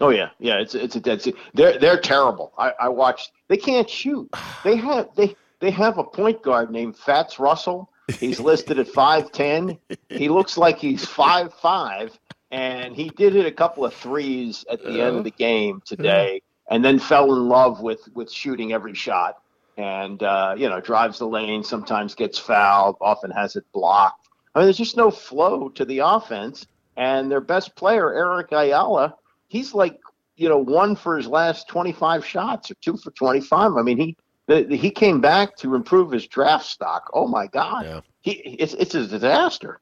Oh 0.00 0.10
yeah, 0.10 0.30
yeah. 0.38 0.58
It's 0.58 0.74
it's 0.74 0.96
a 0.96 1.00
dead. 1.00 1.22
They're 1.54 1.78
they're 1.78 2.00
terrible. 2.00 2.52
I, 2.58 2.72
I 2.80 2.88
watched. 2.88 3.32
They 3.48 3.56
can't 3.56 3.88
shoot. 3.88 4.28
They 4.64 4.76
have 4.76 5.08
they 5.16 5.36
they 5.60 5.70
have 5.70 5.98
a 5.98 6.04
point 6.04 6.42
guard 6.42 6.70
named 6.70 6.96
Fatts 6.96 7.38
Russell. 7.38 7.90
He's 8.18 8.40
listed 8.40 8.78
at 8.78 8.88
five 8.88 9.32
ten. 9.32 9.78
He 10.08 10.28
looks 10.28 10.56
like 10.56 10.78
he's 10.78 11.04
five 11.04 11.52
five, 11.54 12.18
and 12.50 12.94
he 12.94 13.10
did 13.10 13.34
hit 13.34 13.46
a 13.46 13.52
couple 13.52 13.84
of 13.84 13.92
threes 13.94 14.64
at 14.70 14.82
the 14.82 15.00
end 15.00 15.16
of 15.18 15.24
the 15.24 15.30
game 15.30 15.82
today, 15.84 16.42
and 16.70 16.84
then 16.84 16.98
fell 16.98 17.34
in 17.34 17.48
love 17.48 17.80
with 17.80 18.08
with 18.14 18.30
shooting 18.30 18.72
every 18.72 18.94
shot. 18.94 19.42
And 19.76 20.22
uh, 20.22 20.54
you 20.56 20.68
know, 20.68 20.80
drives 20.80 21.18
the 21.18 21.26
lane. 21.26 21.62
Sometimes 21.62 22.14
gets 22.14 22.38
fouled. 22.38 22.96
Often 23.00 23.30
has 23.32 23.54
it 23.56 23.64
blocked. 23.72 24.28
I 24.54 24.60
mean, 24.60 24.66
there's 24.66 24.76
just 24.78 24.96
no 24.96 25.10
flow 25.10 25.68
to 25.70 25.84
the 25.84 26.00
offense. 26.00 26.66
And 26.96 27.30
their 27.30 27.40
best 27.40 27.76
player, 27.76 28.12
Eric 28.12 28.50
Ayala, 28.50 29.14
he's 29.46 29.72
like 29.74 30.00
you 30.36 30.48
know 30.48 30.58
one 30.58 30.96
for 30.96 31.16
his 31.16 31.26
last 31.26 31.68
25 31.68 32.24
shots 32.24 32.70
or 32.70 32.74
two 32.74 32.96
for 32.96 33.10
25. 33.12 33.76
I 33.76 33.82
mean, 33.82 33.98
he 33.98 34.16
the, 34.46 34.64
the, 34.64 34.76
he 34.76 34.90
came 34.90 35.20
back 35.20 35.56
to 35.58 35.74
improve 35.74 36.10
his 36.10 36.26
draft 36.26 36.64
stock. 36.66 37.08
Oh 37.14 37.28
my 37.28 37.46
God, 37.46 37.84
Yeah. 37.84 38.00
he 38.22 38.32
it's 38.32 38.74
it's 38.74 38.94
a 38.96 39.06
disaster. 39.06 39.80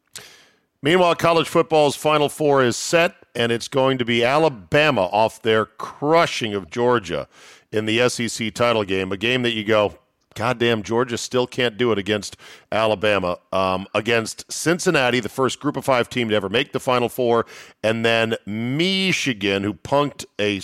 Meanwhile, 0.82 1.16
college 1.16 1.48
football's 1.48 1.96
Final 1.96 2.28
Four 2.28 2.62
is 2.62 2.76
set, 2.76 3.14
and 3.34 3.50
it's 3.50 3.68
going 3.68 3.98
to 3.98 4.04
be 4.04 4.24
Alabama 4.24 5.02
off 5.06 5.42
their 5.42 5.66
crushing 5.66 6.54
of 6.54 6.70
Georgia 6.70 7.28
in 7.72 7.86
the 7.86 8.08
SEC 8.08 8.52
title 8.54 8.84
game. 8.84 9.12
A 9.12 9.16
game 9.16 9.42
that 9.42 9.52
you 9.52 9.64
go, 9.64 9.98
goddamn, 10.34 10.82
Georgia 10.82 11.18
still 11.18 11.46
can't 11.46 11.76
do 11.76 11.90
it 11.92 11.98
against 11.98 12.36
Alabama. 12.70 13.38
Um, 13.52 13.86
against 13.94 14.50
Cincinnati, 14.52 15.18
the 15.18 15.28
first 15.28 15.58
Group 15.58 15.76
of 15.76 15.84
Five 15.84 16.08
team 16.08 16.28
to 16.28 16.34
ever 16.36 16.48
make 16.48 16.72
the 16.72 16.80
Final 16.80 17.08
Four, 17.08 17.46
and 17.82 18.04
then 18.04 18.36
Michigan, 18.46 19.64
who 19.64 19.74
punked 19.74 20.24
a 20.38 20.60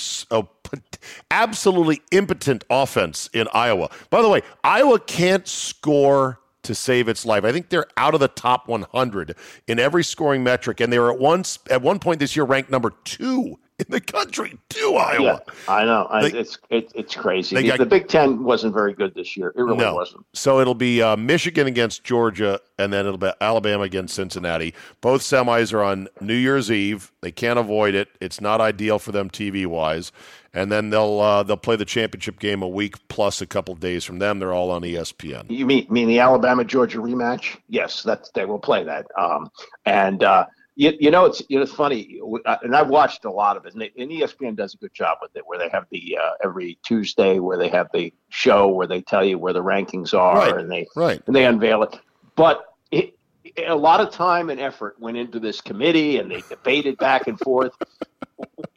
absolutely 1.31 2.01
impotent 2.13 2.65
offense 2.71 3.29
in 3.33 3.49
Iowa. 3.53 3.91
By 4.11 4.23
the 4.23 4.29
way, 4.29 4.43
Iowa 4.63 5.01
can't 5.01 5.49
score 5.49 6.39
to 6.63 6.75
save 6.75 7.09
its 7.09 7.27
life. 7.27 7.45
I 7.45 7.53
think 7.53 7.69
they're 7.69 7.87
out 7.97 8.15
of 8.15 8.21
the 8.21 8.29
top 8.29 8.69
100 8.69 9.37
in 9.67 9.79
every 9.79 10.05
scoring 10.05 10.45
metric, 10.45 10.81
and 10.81 10.93
they 10.93 10.99
were 10.99 11.13
at 11.13 11.19
once 11.19 11.59
at 11.71 11.83
one 11.83 11.99
point 11.99 12.21
this 12.21 12.37
year 12.37 12.45
ranked 12.45 12.71
number 12.71 12.93
two 13.05 13.59
in 13.79 13.87
the 13.89 14.01
country. 14.01 14.59
Two 14.69 14.95
Iowa. 14.95 15.43
Yeah, 15.47 15.55
I 15.69 15.85
know. 15.85 16.09
They- 16.21 16.39
it's 16.39 16.59
it, 16.71 16.93
it's 16.95 17.15
crazy. 17.15 17.57
The, 17.57 17.63
got- 17.63 17.79
the 17.79 17.87
Big 17.87 18.09
Ten 18.09 18.45
wasn't 18.45 18.75
very 18.75 18.93
good 18.93 19.15
this 19.15 19.37
year. 19.37 19.53
It 19.57 19.63
really 19.63 19.79
no. 19.79 19.95
wasn't. 19.95 20.27
So 20.33 20.61
it'll 20.61 20.75
be 20.75 21.03
uh, 21.03 21.17
Michigan 21.17 21.67
against 21.67 22.05
Georgia, 22.05 22.61
and 22.79 22.93
then 22.93 23.07
it'll 23.07 23.19
be 23.19 23.33
Alabama 23.41 23.85
against 23.85 24.15
Cincinnati. 24.15 24.75
Both 25.01 25.23
semis 25.23 25.73
are 25.73 25.83
on 25.83 26.09
New 26.21 26.35
Year's 26.35 26.71
Eve. 26.71 27.13
They 27.21 27.33
can't 27.33 27.59
avoid 27.59 27.95
it. 27.95 28.09
It's 28.21 28.41
not 28.41 28.61
ideal 28.61 28.99
for 28.99 29.13
them 29.13 29.31
TV 29.31 29.67
wise. 29.67 30.13
And 30.55 30.71
then 30.71 30.91
they'll 30.91 31.19
uh, 31.19 31.43
they'll 31.43 31.57
play 31.57 31.77
the 31.77 31.87
championship 31.87 32.39
game 32.39 32.63
a 32.63 32.69
week 32.69 33.09
plus 33.09 33.41
a 33.41 33.47
couple 33.47 33.75
days 33.75 34.05
from 34.05 34.19
them. 34.19 34.39
They're 34.39 34.53
all 34.53 34.71
on 34.71 34.83
ESPN. 34.83 35.51
You 35.51 35.65
mean 35.65 35.87
mean 35.89 36.09
the 36.09 36.19
Alabama 36.19 36.63
Georgia 36.63 36.99
rematch? 36.99 37.57
Yes, 37.69 38.03
that's 38.03 38.31
they 38.31 38.45
will 38.45 38.59
play 38.59 38.85
that. 38.85 39.07
Um, 39.19 39.51
and 39.87 40.23
uh, 40.23 40.45
you, 40.83 40.93
you 40.99 41.11
know 41.13 41.27
it's 41.27 41.41
you 41.49 41.57
know 41.57 41.63
it's 41.63 41.73
funny, 41.73 42.21
and 42.65 42.75
I've 42.75 42.89
watched 42.89 43.25
a 43.25 43.31
lot 43.31 43.57
of 43.57 43.67
it, 43.67 43.75
and, 43.75 43.83
and 43.83 44.11
ESPN 44.11 44.57
does 44.57 44.75
a 44.75 44.77
good 44.79 44.93
job 44.93 45.19
with 45.23 45.31
it, 45.37 45.45
where 45.47 45.57
they 45.57 45.69
have 45.69 45.87
the 45.91 46.19
uh, 46.21 46.33
every 46.43 46.77
Tuesday 46.83 47.39
where 47.39 47.57
they 47.57 47.69
have 47.69 47.87
the 47.95 48.13
show 48.31 48.67
where 48.67 48.89
they 48.89 49.01
tell 49.01 49.25
you 49.25 49.39
where 49.39 49.53
the 49.53 49.63
rankings 49.63 50.13
are, 50.13 50.35
Right, 50.37 50.57
and 50.57 50.71
they 50.71 50.89
right. 50.97 51.23
and 51.27 51.37
they 51.37 51.45
unveil 51.45 51.85
it. 51.85 52.01
But 52.35 52.65
it, 52.91 53.17
a 53.65 53.77
lot 53.77 54.01
of 54.01 54.11
time 54.11 54.51
and 54.51 54.59
effort 54.59 54.99
went 54.99 55.17
into 55.17 55.39
this 55.39 55.61
committee, 55.61 56.19
and 56.19 56.29
they 56.29 56.43
debated 56.49 56.99
back 56.99 57.29
and 57.29 57.39
forth. 57.39 57.75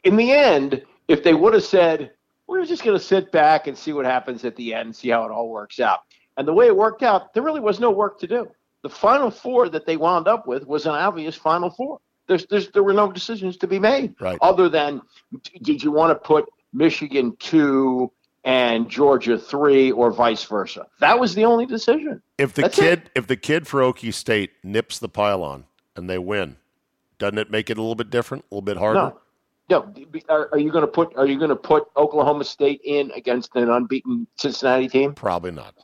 In 0.04 0.14
the 0.14 0.30
end, 0.30 0.82
if 1.08 1.24
they 1.24 1.34
would 1.34 1.54
have 1.54 1.64
said, 1.64 2.12
"We're 2.46 2.64
just 2.66 2.84
going 2.84 2.96
to 2.96 3.04
sit 3.04 3.32
back 3.32 3.66
and 3.66 3.76
see 3.76 3.92
what 3.92 4.04
happens 4.04 4.44
at 4.44 4.54
the 4.54 4.74
end, 4.74 4.94
see 4.94 5.08
how 5.08 5.24
it 5.24 5.32
all 5.32 5.48
works 5.48 5.80
out," 5.80 6.00
and 6.36 6.46
the 6.46 6.52
way 6.52 6.68
it 6.68 6.76
worked 6.76 7.02
out, 7.02 7.34
there 7.34 7.42
really 7.42 7.60
was 7.60 7.80
no 7.80 7.90
work 7.90 8.20
to 8.20 8.28
do. 8.28 8.48
The 8.86 8.94
final 8.94 9.32
four 9.32 9.68
that 9.70 9.84
they 9.84 9.96
wound 9.96 10.28
up 10.28 10.46
with 10.46 10.64
was 10.64 10.86
an 10.86 10.92
obvious 10.92 11.34
final 11.34 11.70
four. 11.70 11.98
There's, 12.28 12.46
there's, 12.46 12.70
there 12.70 12.84
were 12.84 12.92
no 12.92 13.10
decisions 13.10 13.56
to 13.56 13.66
be 13.66 13.80
made 13.80 14.14
Right. 14.20 14.38
other 14.40 14.68
than 14.68 15.02
did 15.62 15.82
you 15.82 15.90
want 15.90 16.12
to 16.12 16.14
put 16.14 16.44
Michigan 16.72 17.34
two 17.40 18.12
and 18.44 18.88
Georgia 18.88 19.36
three 19.40 19.90
or 19.90 20.12
vice 20.12 20.44
versa? 20.44 20.86
That 21.00 21.18
was 21.18 21.34
the 21.34 21.44
only 21.44 21.66
decision. 21.66 22.22
If 22.38 22.54
the 22.54 22.62
That's 22.62 22.76
kid 22.78 22.98
it. 23.06 23.10
if 23.16 23.26
the 23.26 23.36
kid 23.36 23.66
for 23.66 23.80
Okie 23.80 24.14
State 24.14 24.52
nips 24.62 25.00
the 25.00 25.08
pylon 25.08 25.64
and 25.96 26.08
they 26.08 26.18
win, 26.18 26.54
doesn't 27.18 27.38
it 27.38 27.50
make 27.50 27.70
it 27.70 27.78
a 27.78 27.80
little 27.80 27.96
bit 27.96 28.10
different, 28.10 28.44
a 28.44 28.54
little 28.54 28.62
bit 28.62 28.76
harder? 28.76 29.14
No, 29.68 29.92
no. 29.96 30.20
Are, 30.28 30.48
are 30.52 30.58
you 30.60 30.70
going 30.70 30.82
to 30.82 30.92
put 30.92 31.12
Are 31.16 31.26
you 31.26 31.38
going 31.38 31.48
to 31.50 31.56
put 31.56 31.88
Oklahoma 31.96 32.44
State 32.44 32.82
in 32.84 33.10
against 33.16 33.56
an 33.56 33.68
unbeaten 33.68 34.28
Cincinnati 34.36 34.86
team? 34.86 35.12
Probably 35.12 35.50
not. 35.50 35.74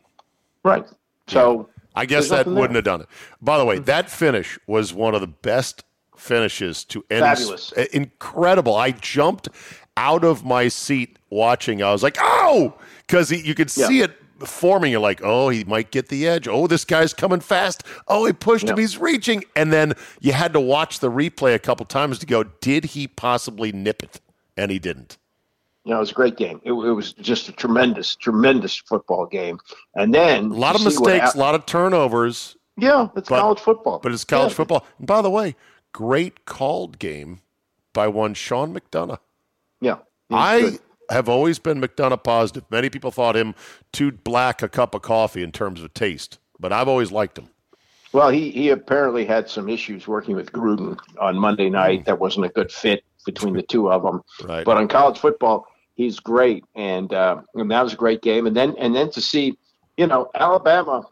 Right. 0.62 0.86
So 1.26 1.68
I 1.94 2.06
guess 2.06 2.28
There's 2.28 2.44
that 2.44 2.50
wouldn't 2.50 2.74
have 2.76 2.84
done 2.84 3.02
it. 3.02 3.08
By 3.40 3.58
the 3.58 3.64
way, 3.64 3.78
that 3.80 4.10
finish 4.10 4.58
was 4.66 4.92
one 4.94 5.14
of 5.14 5.20
the 5.20 5.26
best 5.26 5.84
finishes 6.16 6.84
to 6.86 7.04
any 7.10 7.20
Fabulous. 7.20 7.72
uh, 7.76 7.86
incredible. 7.92 8.76
I 8.76 8.92
jumped 8.92 9.48
out 9.96 10.24
of 10.24 10.44
my 10.44 10.68
seat 10.68 11.18
watching. 11.30 11.82
I 11.82 11.92
was 11.92 12.02
like, 12.02 12.16
"Oh!" 12.20 12.74
Because 13.06 13.30
you 13.30 13.54
could 13.54 13.74
Yeah. 13.76 13.86
see 13.88 14.00
it 14.00 14.12
forming. 14.44 14.92
You're 14.92 15.00
like, 15.00 15.20
"Oh, 15.22 15.48
he 15.48 15.64
might 15.64 15.90
get 15.90 16.08
the 16.08 16.26
edge. 16.26 16.48
Oh, 16.48 16.66
this 16.66 16.84
guy's 16.84 17.12
coming 17.12 17.40
fast. 17.40 17.82
Oh, 18.08 18.24
he 18.24 18.32
pushed 18.32 18.68
him. 18.68 18.78
He's 18.78 18.98
reaching." 18.98 19.44
And 19.56 19.72
then 19.72 19.94
you 20.20 20.32
had 20.32 20.52
to 20.54 20.60
watch 20.60 21.00
the 21.00 21.10
replay 21.10 21.54
a 21.54 21.58
couple 21.58 21.84
times 21.86 22.18
to 22.20 22.26
go, 22.26 22.44
"Did 22.44 22.84
he 22.86 23.06
possibly 23.08 23.70
nip 23.72 24.02
it?" 24.02 24.20
And 24.56 24.70
he 24.70 24.78
didn't. 24.78 25.18
You 25.84 25.90
know, 25.90 25.96
it 25.96 26.00
was 26.00 26.10
a 26.10 26.14
great 26.14 26.36
game. 26.36 26.60
It, 26.64 26.72
it 26.72 26.92
was 26.92 27.12
just 27.14 27.48
a 27.48 27.52
tremendous, 27.52 28.14
tremendous 28.16 28.76
football 28.76 29.26
game. 29.26 29.58
And 29.94 30.14
then 30.14 30.46
A 30.46 30.54
lot 30.54 30.74
of 30.76 30.82
to 30.82 30.90
see 30.90 30.98
what 30.98 31.10
mistakes, 31.12 31.34
a 31.34 31.38
lot 31.38 31.54
of 31.54 31.66
turnovers. 31.66 32.56
yeah, 32.76 33.08
it's 33.16 33.28
but- 33.28 33.40
college 33.40 33.58
football. 33.60 33.98
But 33.98 34.12
it's 34.12 34.24
college 34.24 34.52
Yeah. 34.52 34.56
football. 34.56 34.86
And 34.98 35.06
by 35.06 35.22
the 35.22 35.30
way, 35.30 35.56
great 35.92 36.44
called 36.44 36.98
game 36.98 37.40
by 37.92 38.08
one 38.08 38.34
Sean 38.34 38.74
McDonough. 38.74 39.18
Yeah, 39.80 39.96
I 40.30 40.60
good. 40.60 40.78
have 41.10 41.28
always 41.28 41.58
been 41.58 41.80
McDonough 41.80 42.22
positive. 42.22 42.64
Many 42.70 42.88
people 42.88 43.10
thought 43.10 43.36
him 43.36 43.54
too 43.92 44.12
black 44.12 44.62
a 44.62 44.68
cup 44.68 44.94
of 44.94 45.02
coffee 45.02 45.42
in 45.42 45.50
terms 45.52 45.82
of 45.82 45.92
taste, 45.92 46.38
but 46.60 46.72
I've 46.72 46.88
always 46.88 47.10
liked 47.10 47.36
him. 47.38 47.48
Well, 48.12 48.28
he 48.28 48.50
he 48.50 48.68
apparently 48.68 49.24
had 49.24 49.48
some 49.48 49.68
issues 49.68 50.06
working 50.06 50.36
with 50.36 50.52
Gruden 50.52 50.98
on 51.18 51.36
Monday 51.36 51.68
night. 51.70 52.00
Hmm. 52.00 52.04
That 52.04 52.18
wasn't 52.20 52.46
a 52.46 52.50
good 52.50 52.70
fit 52.70 53.02
between 53.26 53.54
the 53.54 53.62
two 53.62 53.90
of 53.90 54.02
them. 54.02 54.22
Right. 54.44 54.64
But 54.64 54.76
on 54.76 54.86
college 54.88 55.18
football, 55.18 55.66
he's 55.94 56.20
great, 56.20 56.64
and 56.74 57.12
uh, 57.12 57.42
and 57.54 57.70
that 57.70 57.82
was 57.82 57.92
a 57.92 57.96
great 57.96 58.22
game. 58.22 58.46
And 58.46 58.56
then 58.56 58.74
and 58.78 58.94
then 58.94 59.10
to 59.10 59.20
see, 59.20 59.58
you 59.96 60.06
know, 60.06 60.30
Alabama, 60.34 61.04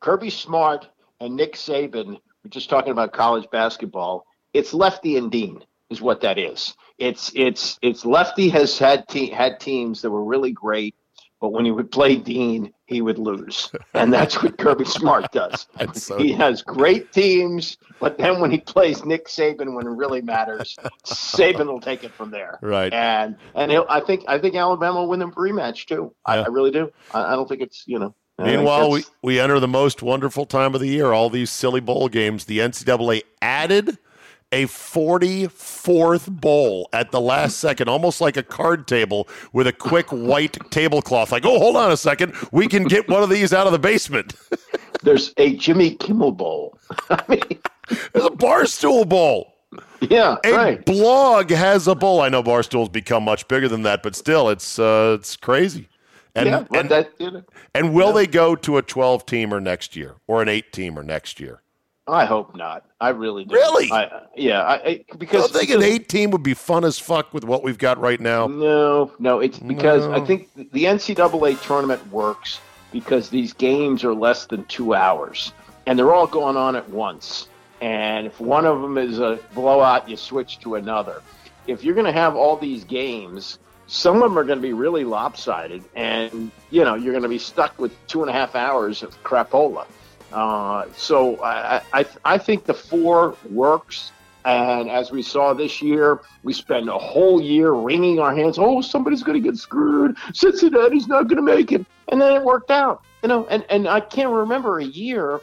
Kirby 0.00 0.30
Smart 0.30 0.88
and 1.20 1.36
Nick 1.36 1.54
Saban. 1.54 2.18
We're 2.44 2.50
just 2.50 2.68
talking 2.68 2.92
about 2.92 3.12
college 3.12 3.48
basketball. 3.50 4.26
It's 4.52 4.74
Lefty 4.74 5.16
and 5.16 5.30
Dean 5.30 5.64
is 5.90 6.00
what 6.00 6.20
that 6.20 6.38
is. 6.38 6.74
It's 6.98 7.32
it's 7.34 7.78
it's 7.82 8.04
Lefty 8.04 8.48
has 8.50 8.78
had 8.78 9.08
te- 9.08 9.30
had 9.30 9.60
teams 9.60 10.02
that 10.02 10.10
were 10.10 10.24
really 10.24 10.52
great, 10.52 10.94
but 11.44 11.52
when 11.52 11.66
he 11.66 11.70
would 11.70 11.90
play 11.90 12.16
Dean, 12.16 12.72
he 12.86 13.02
would 13.02 13.18
lose, 13.18 13.70
and 13.92 14.10
that's 14.10 14.42
what 14.42 14.56
Kirby 14.56 14.86
Smart 14.86 15.30
does. 15.30 15.66
So- 15.92 16.16
he 16.16 16.32
has 16.32 16.62
great 16.62 17.12
teams, 17.12 17.76
but 18.00 18.16
then 18.16 18.40
when 18.40 18.50
he 18.50 18.60
plays 18.60 19.04
Nick 19.04 19.26
Saban 19.28 19.74
when 19.74 19.86
it 19.86 19.90
really 19.90 20.22
matters, 20.22 20.74
Saban 21.04 21.66
will 21.66 21.82
take 21.82 22.02
it 22.02 22.12
from 22.12 22.30
there. 22.30 22.58
Right. 22.62 22.90
And 22.94 23.36
and 23.54 23.70
he'll, 23.70 23.84
I 23.90 24.00
think 24.00 24.24
I 24.26 24.38
think 24.38 24.54
Alabama 24.54 25.00
will 25.00 25.08
win 25.10 25.18
the 25.20 25.26
rematch 25.26 25.84
too. 25.84 26.14
I, 26.24 26.36
Yeah. 26.36 26.44
I 26.44 26.48
really 26.48 26.70
do. 26.70 26.90
I, 27.12 27.32
I 27.34 27.36
don't 27.36 27.46
think 27.46 27.60
it's 27.60 27.84
you 27.86 27.98
know. 27.98 28.14
Uh, 28.38 28.46
Meanwhile, 28.46 28.90
we, 28.90 29.04
we 29.22 29.38
enter 29.38 29.60
the 29.60 29.68
most 29.68 30.02
wonderful 30.02 30.46
time 30.46 30.74
of 30.74 30.80
the 30.80 30.88
year, 30.88 31.12
all 31.12 31.28
these 31.28 31.50
silly 31.50 31.80
bowl 31.80 32.08
games. 32.08 32.46
The 32.46 32.60
NCAA 32.60 33.20
added 33.42 33.98
a 34.54 34.66
44th 34.66 36.30
bowl 36.30 36.88
at 36.92 37.10
the 37.10 37.20
last 37.20 37.58
second, 37.58 37.88
almost 37.88 38.20
like 38.20 38.36
a 38.36 38.42
card 38.42 38.86
table 38.86 39.28
with 39.52 39.66
a 39.66 39.72
quick 39.72 40.06
white 40.10 40.56
tablecloth. 40.70 41.32
Like, 41.32 41.44
oh, 41.44 41.58
hold 41.58 41.76
on 41.76 41.90
a 41.90 41.96
second. 41.96 42.34
We 42.52 42.68
can 42.68 42.84
get 42.84 43.08
one 43.08 43.24
of 43.24 43.30
these 43.30 43.52
out 43.52 43.66
of 43.66 43.72
the 43.72 43.80
basement. 43.80 44.34
there's 45.02 45.34
a 45.38 45.56
Jimmy 45.56 45.96
Kimmel 45.96 46.30
Bowl. 46.30 46.78
I 47.10 47.24
mean, 47.28 47.42
There's 48.12 48.26
a 48.26 48.30
Barstool 48.30 49.08
Bowl. 49.08 49.52
yeah, 50.00 50.36
A 50.44 50.52
right. 50.52 50.84
blog 50.86 51.50
has 51.50 51.88
a 51.88 51.96
bowl. 51.96 52.20
I 52.20 52.28
know 52.28 52.42
Barstool's 52.42 52.88
become 52.90 53.24
much 53.24 53.48
bigger 53.48 53.68
than 53.68 53.82
that, 53.82 54.04
but 54.04 54.14
still, 54.14 54.50
it's 54.50 54.78
uh, 54.78 55.16
it's 55.18 55.36
crazy. 55.36 55.88
And 56.36 56.48
yeah, 56.48 56.64
and, 56.72 56.88
that 56.90 57.10
you 57.18 57.32
know, 57.32 57.42
and 57.74 57.92
will 57.92 58.12
they 58.12 58.28
go 58.28 58.54
to 58.54 58.76
a 58.76 58.82
12 58.82 59.26
teamer 59.26 59.60
next 59.60 59.96
year 59.96 60.14
or 60.28 60.42
an 60.42 60.48
8 60.48 60.72
teamer 60.72 61.04
next 61.04 61.40
year? 61.40 61.60
I 62.06 62.26
hope 62.26 62.54
not. 62.54 62.84
I 63.00 63.10
really 63.10 63.44
do. 63.44 63.54
Really? 63.54 63.90
I, 63.90 64.22
yeah. 64.36 64.62
I, 64.62 64.74
I 64.74 65.04
because 65.16 65.54
I 65.54 65.60
think 65.60 65.70
an 65.70 65.82
eight 65.82 66.08
team 66.08 66.30
would 66.32 66.42
be 66.42 66.52
fun 66.52 66.84
as 66.84 66.98
fuck 66.98 67.32
with 67.32 67.44
what 67.44 67.62
we've 67.62 67.78
got 67.78 67.98
right 67.98 68.20
now. 68.20 68.46
No, 68.46 69.12
no. 69.18 69.40
It's 69.40 69.58
because 69.58 70.06
No. 70.06 70.14
I 70.14 70.20
think 70.20 70.50
the 70.54 70.84
NCAA 70.84 71.62
tournament 71.62 72.06
works 72.12 72.60
because 72.92 73.30
these 73.30 73.54
games 73.54 74.04
are 74.04 74.14
less 74.14 74.46
than 74.46 74.64
two 74.66 74.94
hours, 74.94 75.52
and 75.86 75.98
they're 75.98 76.12
all 76.12 76.26
going 76.26 76.56
on 76.56 76.76
at 76.76 76.88
once. 76.90 77.48
And 77.80 78.26
if 78.26 78.38
one 78.38 78.66
of 78.66 78.82
them 78.82 78.98
is 78.98 79.18
a 79.18 79.38
blowout, 79.54 80.08
you 80.08 80.16
switch 80.16 80.60
to 80.60 80.74
another. 80.74 81.22
If 81.66 81.82
you're 81.84 81.94
going 81.94 82.06
to 82.06 82.12
have 82.12 82.36
all 82.36 82.56
these 82.56 82.84
games, 82.84 83.58
some 83.86 84.16
of 84.16 84.22
them 84.22 84.38
are 84.38 84.44
going 84.44 84.58
to 84.58 84.62
be 84.62 84.74
really 84.74 85.04
lopsided, 85.04 85.82
and 85.96 86.50
you 86.70 86.84
know 86.84 86.94
you're 86.96 87.12
going 87.12 87.22
to 87.22 87.28
be 87.30 87.38
stuck 87.38 87.78
with 87.78 87.92
two 88.08 88.20
and 88.20 88.28
a 88.28 88.32
half 88.34 88.54
hours 88.54 89.02
of 89.02 89.22
crapola. 89.24 89.86
Uh, 90.34 90.86
so 90.96 91.36
I, 91.42 91.80
I 91.92 92.06
I 92.24 92.38
think 92.38 92.64
the 92.64 92.74
four 92.74 93.36
works. 93.50 94.10
And 94.44 94.90
as 94.90 95.10
we 95.10 95.22
saw 95.22 95.54
this 95.54 95.80
year, 95.80 96.20
we 96.42 96.52
spend 96.52 96.90
a 96.90 96.98
whole 96.98 97.40
year 97.40 97.72
wringing 97.72 98.18
our 98.18 98.34
hands. 98.34 98.58
Oh, 98.58 98.82
somebody's 98.82 99.22
going 99.22 99.42
to 99.42 99.48
get 99.48 99.56
screwed. 99.56 100.16
Cincinnati's 100.34 101.08
not 101.08 101.28
going 101.28 101.36
to 101.36 101.42
make 101.42 101.72
it. 101.72 101.86
And 102.08 102.20
then 102.20 102.34
it 102.34 102.44
worked 102.44 102.70
out. 102.70 103.02
You 103.22 103.30
know, 103.30 103.46
and, 103.46 103.64
and 103.70 103.88
I 103.88 104.00
can't 104.00 104.30
remember 104.30 104.80
a 104.80 104.84
year 104.84 105.40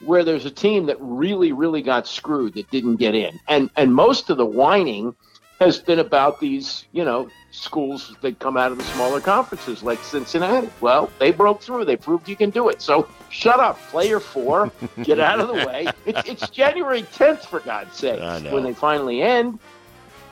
where 0.00 0.24
there's 0.24 0.46
a 0.46 0.50
team 0.50 0.86
that 0.86 0.96
really, 0.98 1.52
really 1.52 1.82
got 1.82 2.06
screwed 2.06 2.54
that 2.54 2.70
didn't 2.70 2.96
get 2.96 3.14
in. 3.14 3.38
And 3.48 3.70
and 3.76 3.94
most 3.94 4.30
of 4.30 4.38
the 4.38 4.46
whining 4.46 5.14
has 5.58 5.78
been 5.78 5.98
about 5.98 6.38
these, 6.38 6.84
you 6.92 7.04
know, 7.04 7.28
schools 7.50 8.14
that 8.20 8.38
come 8.38 8.56
out 8.56 8.70
of 8.70 8.78
the 8.78 8.84
smaller 8.84 9.20
conferences 9.20 9.82
like 9.82 9.98
Cincinnati. 10.04 10.70
Well, 10.80 11.10
they 11.18 11.32
broke 11.32 11.62
through. 11.62 11.84
They 11.84 11.96
proved 11.96 12.28
you 12.28 12.36
can 12.36 12.50
do 12.50 12.68
it. 12.68 12.80
So 12.80 13.08
shut 13.28 13.58
up, 13.58 13.78
player 13.88 14.20
four, 14.20 14.70
get 15.02 15.18
out 15.18 15.40
of 15.40 15.48
the 15.48 15.66
way. 15.66 15.88
It's, 16.06 16.28
it's 16.28 16.50
January 16.50 17.02
10th, 17.02 17.40
for 17.40 17.60
God's 17.60 17.96
sake, 17.96 18.20
when 18.52 18.62
they 18.62 18.72
finally 18.72 19.22
end. 19.22 19.58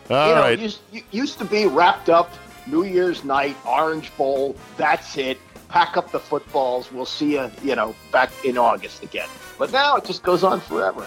All 0.08 0.28
you 0.28 0.34
know, 0.34 0.40
right. 0.40 0.58
used, 0.58 0.80
used 1.10 1.38
to 1.40 1.44
be 1.44 1.66
wrapped 1.66 2.08
up 2.08 2.32
New 2.66 2.84
Year's 2.84 3.24
night, 3.24 3.56
Orange 3.66 4.16
Bowl. 4.16 4.54
That's 4.76 5.16
it. 5.16 5.38
Pack 5.68 5.96
up 5.96 6.12
the 6.12 6.20
footballs. 6.20 6.92
We'll 6.92 7.04
see 7.04 7.32
you, 7.32 7.50
you 7.64 7.74
know, 7.74 7.94
back 8.12 8.30
in 8.44 8.56
August 8.56 9.02
again. 9.02 9.28
But 9.58 9.72
now 9.72 9.96
it 9.96 10.04
just 10.04 10.22
goes 10.22 10.44
on 10.44 10.60
forever. 10.60 11.04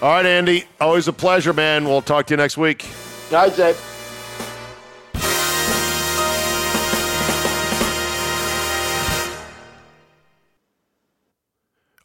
All 0.00 0.08
right, 0.10 0.26
Andy. 0.26 0.64
Always 0.80 1.06
a 1.06 1.12
pleasure, 1.12 1.52
man. 1.52 1.84
We'll 1.84 2.02
talk 2.02 2.26
to 2.26 2.32
you 2.32 2.36
next 2.36 2.56
week. 2.56 2.84
Guys, 3.32 3.58
Abe. 3.58 3.74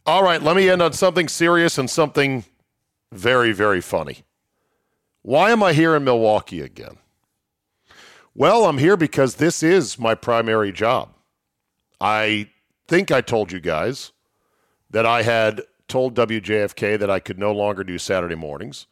All 0.06 0.22
right, 0.22 0.42
let 0.42 0.56
me 0.56 0.70
end 0.70 0.80
on 0.80 0.94
something 0.94 1.28
serious 1.28 1.76
and 1.76 1.90
something 1.90 2.46
very, 3.12 3.52
very 3.52 3.82
funny. 3.82 4.22
Why 5.20 5.50
am 5.50 5.62
I 5.62 5.74
here 5.74 5.94
in 5.94 6.02
Milwaukee 6.02 6.62
again? 6.62 6.96
Well, 8.34 8.64
I'm 8.64 8.78
here 8.78 8.96
because 8.96 9.34
this 9.34 9.62
is 9.62 9.98
my 9.98 10.14
primary 10.14 10.72
job. 10.72 11.10
I 12.00 12.48
think 12.86 13.10
I 13.10 13.20
told 13.20 13.52
you 13.52 13.60
guys 13.60 14.12
that 14.88 15.04
I 15.04 15.24
had 15.24 15.60
told 15.88 16.14
WJFK 16.14 16.98
that 16.98 17.10
I 17.10 17.20
could 17.20 17.38
no 17.38 17.52
longer 17.52 17.84
do 17.84 17.98
Saturday 17.98 18.34
mornings 18.34 18.86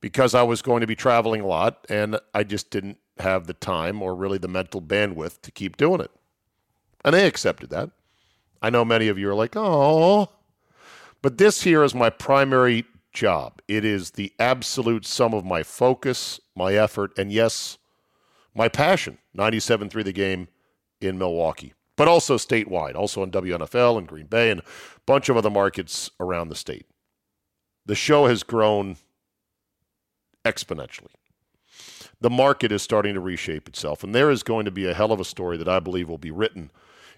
because 0.00 0.34
I 0.34 0.42
was 0.42 0.62
going 0.62 0.80
to 0.80 0.86
be 0.86 0.96
traveling 0.96 1.40
a 1.42 1.46
lot 1.46 1.86
and 1.88 2.18
I 2.34 2.44
just 2.44 2.70
didn't 2.70 2.98
have 3.18 3.46
the 3.46 3.54
time 3.54 4.02
or 4.02 4.14
really 4.14 4.38
the 4.38 4.48
mental 4.48 4.80
bandwidth 4.80 5.42
to 5.42 5.50
keep 5.50 5.76
doing 5.76 6.00
it. 6.00 6.10
And 7.04 7.14
they 7.14 7.26
accepted 7.26 7.70
that. 7.70 7.90
I 8.62 8.70
know 8.70 8.84
many 8.84 9.08
of 9.08 9.18
you 9.18 9.28
are 9.30 9.34
like, 9.34 9.54
oh, 9.56 10.28
but 11.22 11.38
this 11.38 11.62
here 11.62 11.82
is 11.82 11.94
my 11.94 12.10
primary 12.10 12.84
job. 13.12 13.60
It 13.68 13.84
is 13.84 14.12
the 14.12 14.32
absolute 14.38 15.06
sum 15.06 15.34
of 15.34 15.44
my 15.44 15.62
focus, 15.62 16.40
my 16.54 16.74
effort, 16.74 17.12
and 17.18 17.32
yes, 17.32 17.78
my 18.54 18.68
passion. 18.68 19.18
97.3 19.36 20.04
the 20.04 20.12
game 20.12 20.48
in 21.00 21.18
Milwaukee, 21.18 21.74
but 21.96 22.08
also 22.08 22.36
statewide, 22.36 22.94
also 22.94 23.22
on 23.22 23.30
WNFL 23.30 23.98
and 23.98 24.06
Green 24.06 24.26
Bay 24.26 24.50
and 24.50 24.60
a 24.60 24.64
bunch 25.06 25.28
of 25.28 25.36
other 25.36 25.50
markets 25.50 26.10
around 26.20 26.48
the 26.48 26.54
state. 26.54 26.86
The 27.86 27.94
show 27.94 28.26
has 28.26 28.42
grown 28.42 28.96
exponentially. 30.44 31.14
The 32.20 32.30
market 32.30 32.72
is 32.72 32.82
starting 32.82 33.14
to 33.14 33.20
reshape 33.20 33.68
itself, 33.68 34.04
and 34.04 34.14
there 34.14 34.30
is 34.30 34.42
going 34.42 34.64
to 34.66 34.70
be 34.70 34.86
a 34.86 34.94
hell 34.94 35.12
of 35.12 35.20
a 35.20 35.24
story 35.24 35.56
that 35.56 35.68
I 35.68 35.80
believe 35.80 36.08
will 36.08 36.18
be 36.18 36.30
written 36.30 36.70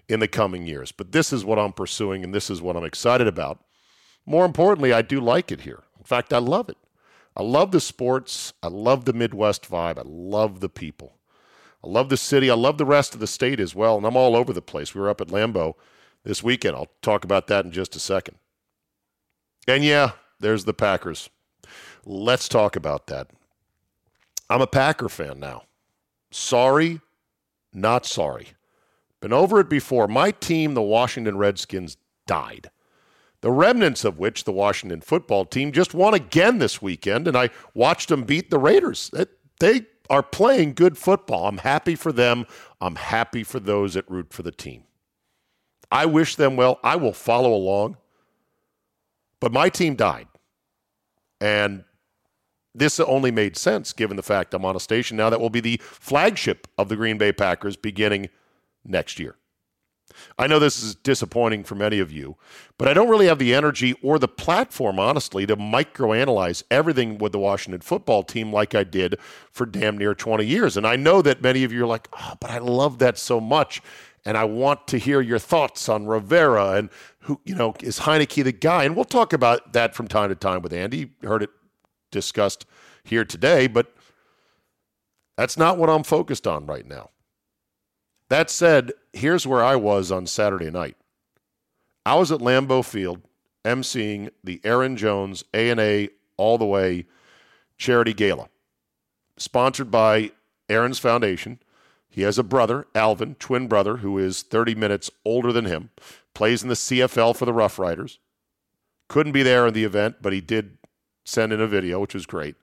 in 0.07 0.19
the 0.19 0.27
coming 0.27 0.65
years. 0.65 0.91
But 0.91 1.11
this 1.11 1.33
is 1.33 1.43
what 1.43 1.59
I'm 1.59 1.73
pursuing, 1.73 2.23
and 2.23 2.33
this 2.33 2.49
is 2.49 2.61
what 2.61 2.75
I'm 2.75 2.85
excited 2.85 3.27
about. 3.27 3.63
More 4.25 4.45
importantly, 4.45 4.93
I 4.93 5.01
do 5.01 5.19
like 5.19 5.51
it 5.51 5.61
here. 5.61 5.83
In 5.97 6.05
fact, 6.05 6.31
I 6.33 6.37
love 6.37 6.69
it. 6.69 6.77
I 7.35 7.43
love 7.43 7.71
the 7.71 7.81
sports. 7.81 8.53
I 8.61 8.67
love 8.67 9.05
the 9.05 9.13
Midwest 9.13 9.69
vibe. 9.69 9.97
I 9.97 10.03
love 10.05 10.59
the 10.59 10.69
people. 10.69 11.17
I 11.83 11.89
love 11.89 12.09
the 12.09 12.17
city. 12.17 12.49
I 12.49 12.55
love 12.55 12.77
the 12.77 12.85
rest 12.85 13.13
of 13.13 13.19
the 13.19 13.27
state 13.27 13.59
as 13.59 13.75
well. 13.75 13.97
And 13.97 14.05
I'm 14.05 14.15
all 14.15 14.35
over 14.35 14.53
the 14.53 14.61
place. 14.61 14.93
We 14.93 15.01
were 15.01 15.09
up 15.09 15.19
at 15.19 15.27
Lambeau 15.27 15.73
this 16.23 16.43
weekend. 16.43 16.75
I'll 16.75 16.91
talk 17.01 17.23
about 17.25 17.47
that 17.47 17.65
in 17.65 17.71
just 17.71 17.95
a 17.95 17.99
second. 17.99 18.37
And 19.67 19.83
yeah, 19.83 20.11
there's 20.39 20.65
the 20.65 20.73
Packers. 20.73 21.29
Let's 22.05 22.47
talk 22.47 22.75
about 22.75 23.07
that. 23.07 23.29
I'm 24.49 24.61
a 24.61 24.67
Packer 24.67 25.09
fan 25.09 25.39
now. 25.39 25.63
Sorry, 26.31 26.99
not 27.73 28.05
sorry. 28.05 28.49
Been 29.21 29.33
over 29.33 29.59
it 29.59 29.69
before. 29.69 30.07
My 30.07 30.31
team, 30.31 30.73
the 30.73 30.81
Washington 30.81 31.37
Redskins, 31.37 31.97
died 32.27 32.69
the 33.43 33.51
remnants 33.51 34.05
of 34.05 34.17
which 34.17 34.45
the 34.45 34.53
Washington 34.53 35.01
football 35.01 35.43
team 35.43 35.73
just 35.73 35.93
won 35.93 36.13
again 36.13 36.59
this 36.59 36.81
weekend, 36.81 37.27
and 37.27 37.35
I 37.35 37.49
watched 37.73 38.07
them 38.07 38.23
beat 38.23 38.49
the 38.49 38.57
Raiders. 38.57 39.11
They 39.59 39.81
are 40.09 40.23
playing 40.23 40.75
good 40.75 40.97
football. 40.97 41.47
I'm 41.47 41.57
happy 41.57 41.95
for 41.95 42.13
them. 42.13 42.45
I'm 42.79 42.95
happy 42.95 43.43
for 43.43 43.59
those 43.59 43.95
that 43.95 44.09
root 44.09 44.31
for 44.31 44.43
the 44.43 44.51
team. 44.53 44.85
I 45.91 46.05
wish 46.05 46.37
them 46.37 46.55
well. 46.55 46.79
I 46.85 46.95
will 46.95 47.11
follow 47.11 47.53
along. 47.53 47.97
But 49.41 49.51
my 49.51 49.67
team 49.67 49.95
died. 49.95 50.29
And 51.41 51.83
this 52.75 52.99
only 52.99 53.31
made 53.31 53.57
sense 53.57 53.93
given 53.93 54.17
the 54.17 54.23
fact 54.23 54.53
I'm 54.53 54.65
on 54.65 54.75
a 54.75 54.79
station 54.79 55.17
now 55.17 55.29
that 55.29 55.39
will 55.39 55.49
be 55.49 55.59
the 55.59 55.79
flagship 55.83 56.67
of 56.77 56.89
the 56.89 56.95
Green 56.95 57.17
Bay 57.17 57.31
Packers 57.31 57.75
beginning 57.75 58.29
next 58.83 59.19
year. 59.19 59.35
I 60.37 60.47
know 60.47 60.59
this 60.59 60.83
is 60.83 60.95
disappointing 60.95 61.63
for 61.63 61.75
many 61.75 61.99
of 61.99 62.11
you, 62.11 62.37
but 62.77 62.87
I 62.87 62.93
don't 62.93 63.09
really 63.09 63.27
have 63.27 63.39
the 63.39 63.53
energy 63.53 63.93
or 64.01 64.19
the 64.19 64.27
platform, 64.27 64.99
honestly, 64.99 65.45
to 65.45 65.57
microanalyze 65.57 66.63
everything 66.69 67.17
with 67.17 67.31
the 67.31 67.39
Washington 67.39 67.81
football 67.81 68.23
team 68.23 68.51
like 68.51 68.75
I 68.75 68.83
did 68.83 69.19
for 69.51 69.65
damn 69.65 69.97
near 69.97 70.13
20 70.13 70.45
years. 70.45 70.77
And 70.77 70.87
I 70.87 70.95
know 70.95 71.21
that 71.21 71.41
many 71.41 71.63
of 71.63 71.71
you 71.71 71.83
are 71.83 71.87
like, 71.87 72.07
oh, 72.13 72.33
but 72.39 72.51
I 72.51 72.59
love 72.59 72.99
that 72.99 73.17
so 73.17 73.39
much. 73.39 73.81
And 74.25 74.37
I 74.37 74.45
want 74.45 74.87
to 74.87 74.97
hear 74.97 75.19
your 75.19 75.39
thoughts 75.39 75.89
on 75.89 76.05
Rivera 76.05 76.73
and 76.73 76.89
who, 77.19 77.41
you 77.43 77.55
know, 77.55 77.73
is 77.81 77.99
Heinicke 77.99 78.43
the 78.43 78.53
guy? 78.53 78.85
And 78.85 78.95
we'll 78.95 79.05
talk 79.05 79.33
about 79.33 79.73
that 79.73 79.95
from 79.95 80.07
time 80.07 80.29
to 80.29 80.35
time 80.35 80.61
with 80.61 80.73
Andy. 80.73 81.11
You 81.21 81.27
heard 81.27 81.43
it 81.43 81.49
discussed 82.13 82.65
here 83.03 83.25
today, 83.25 83.67
but 83.67 83.93
that's 85.35 85.57
not 85.57 85.77
what 85.77 85.89
I'm 85.89 86.03
focused 86.03 86.47
on 86.47 86.65
right 86.65 86.87
now. 86.87 87.09
That 88.29 88.49
said, 88.49 88.93
here's 89.11 89.45
where 89.45 89.63
I 89.63 89.75
was 89.75 90.11
on 90.11 90.25
Saturday 90.25 90.71
night. 90.71 90.95
I 92.05 92.15
was 92.15 92.31
at 92.31 92.39
Lambeau 92.39 92.83
Field 92.83 93.21
emceeing 93.65 94.29
the 94.43 94.59
Aaron 94.63 94.97
Jones 94.97 95.43
A&A 95.53 96.09
All 96.37 96.57
the 96.57 96.65
Way 96.65 97.05
Charity 97.77 98.13
Gala, 98.13 98.49
sponsored 99.37 99.91
by 99.91 100.31
Aaron's 100.69 100.99
Foundation. 100.99 101.59
He 102.09 102.21
has 102.21 102.37
a 102.37 102.43
brother, 102.43 102.87
Alvin, 102.93 103.35
twin 103.35 103.67
brother, 103.67 103.97
who 103.97 104.17
is 104.17 104.43
30 104.43 104.75
minutes 104.75 105.09
older 105.25 105.51
than 105.51 105.65
him, 105.65 105.89
plays 106.33 106.61
in 106.61 106.69
the 106.69 106.75
CFL 106.75 107.35
for 107.35 107.45
the 107.45 107.53
Rough 107.53 107.79
Riders. 107.79 108.19
Couldn't 109.07 109.31
be 109.31 109.43
there 109.43 109.67
in 109.67 109.73
the 109.73 109.83
event, 109.83 110.17
but 110.21 110.33
he 110.33 110.41
did 110.41 110.77
send 111.23 111.53
in 111.53 111.61
a 111.61 111.67
video, 111.67 111.99
which 111.99 112.13
was 112.13 112.25
great. 112.25 112.55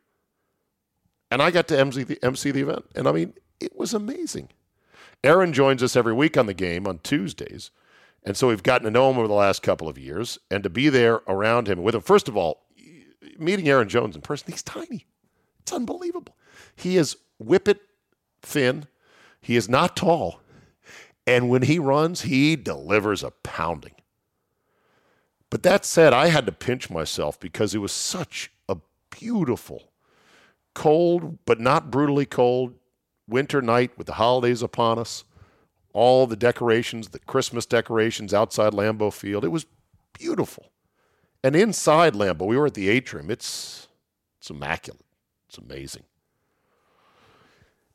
And 1.31 1.41
I 1.41 1.51
got 1.51 1.69
to 1.69 1.79
MC 1.79 2.03
the, 2.03 2.19
MC 2.25 2.51
the 2.51 2.63
event. 2.63 2.87
And 2.95 3.07
I 3.07 3.13
mean, 3.13 3.35
it 3.61 3.77
was 3.77 3.95
amazing. 3.95 4.49
Aaron 5.23 5.53
joins 5.53 5.83
us 5.83 5.97
every 5.97 6.13
week 6.13 6.37
on 6.37 6.47
the 6.47 6.55
game 6.55 6.87
on 6.87 6.99
Tuesdays. 6.99 7.71
And 8.25 8.37
so 8.37 8.49
we've 8.49 8.63
gotten 8.63 8.85
to 8.85 8.91
know 8.91 9.11
him 9.11 9.19
over 9.19 9.29
the 9.29 9.35
last 9.35 9.63
couple 9.63 9.89
of 9.89 9.99
years. 9.99 10.39
And 10.51 10.63
to 10.63 10.71
be 10.71 10.89
there 10.89 11.21
around 11.27 11.69
him 11.69 11.83
with 11.83 11.95
him, 11.95 12.01
first 12.01 12.29
of 12.29 12.37
all, 12.37 12.67
meeting 13.39 13.69
Aaron 13.69 13.89
Jones 13.89 14.17
in 14.17 14.23
person, 14.23 14.53
he's 14.53 14.63
tiny. 14.63 15.07
It's 15.61 15.73
unbelievable. 15.73 16.37
He 16.75 16.97
is 16.97 17.17
whippet 17.39 17.81
thin. 18.43 18.87
He 19.41 19.57
is 19.57 19.69
not 19.69 19.97
tall. 19.97 20.41
And 21.27 21.49
when 21.49 21.63
he 21.63 21.79
runs, 21.79 22.23
he 22.23 22.57
delivers 22.57 23.23
a 23.23 23.31
pounding. 23.31 23.95
But 25.51 25.65
that 25.65 25.85
said, 25.85 26.13
I 26.13 26.29
had 26.29 26.47
to 26.47 26.53
pinch 26.53 26.89
myself 26.89 27.39
because 27.39 27.75
it 27.75 27.79
was 27.79 27.93
such 27.93 28.53
a 28.69 28.77
beautiful, 29.11 29.91
cold, 30.75 31.39
but 31.45 31.61
not 31.61 31.91
brutally 31.91 32.25
cold 32.25 32.75
winter 33.29 33.61
night 33.61 33.91
with 33.99 34.07
the 34.07 34.15
holidays 34.15 34.63
upon 34.63 34.99
us, 34.99 35.25
all 35.93 36.29
the 36.29 36.37
decorations, 36.37 37.09
the 37.09 37.19
Christmas 37.19 37.67
decorations 37.67 38.33
outside 38.33 38.73
Lambeau 38.73 39.13
Field. 39.13 39.45
It 39.45 39.49
was 39.49 39.67
beautiful. 40.13 40.71
And 41.43 41.57
inside 41.57 42.15
Lambeau, 42.15 42.47
we 42.47 42.57
were 42.57 42.67
at 42.67 42.75
the 42.75 42.89
atrium. 42.89 43.31
It's 43.31 43.89
it's 44.39 44.51
immaculate. 44.51 45.05
It's 45.49 45.59
amazing. 45.59 46.05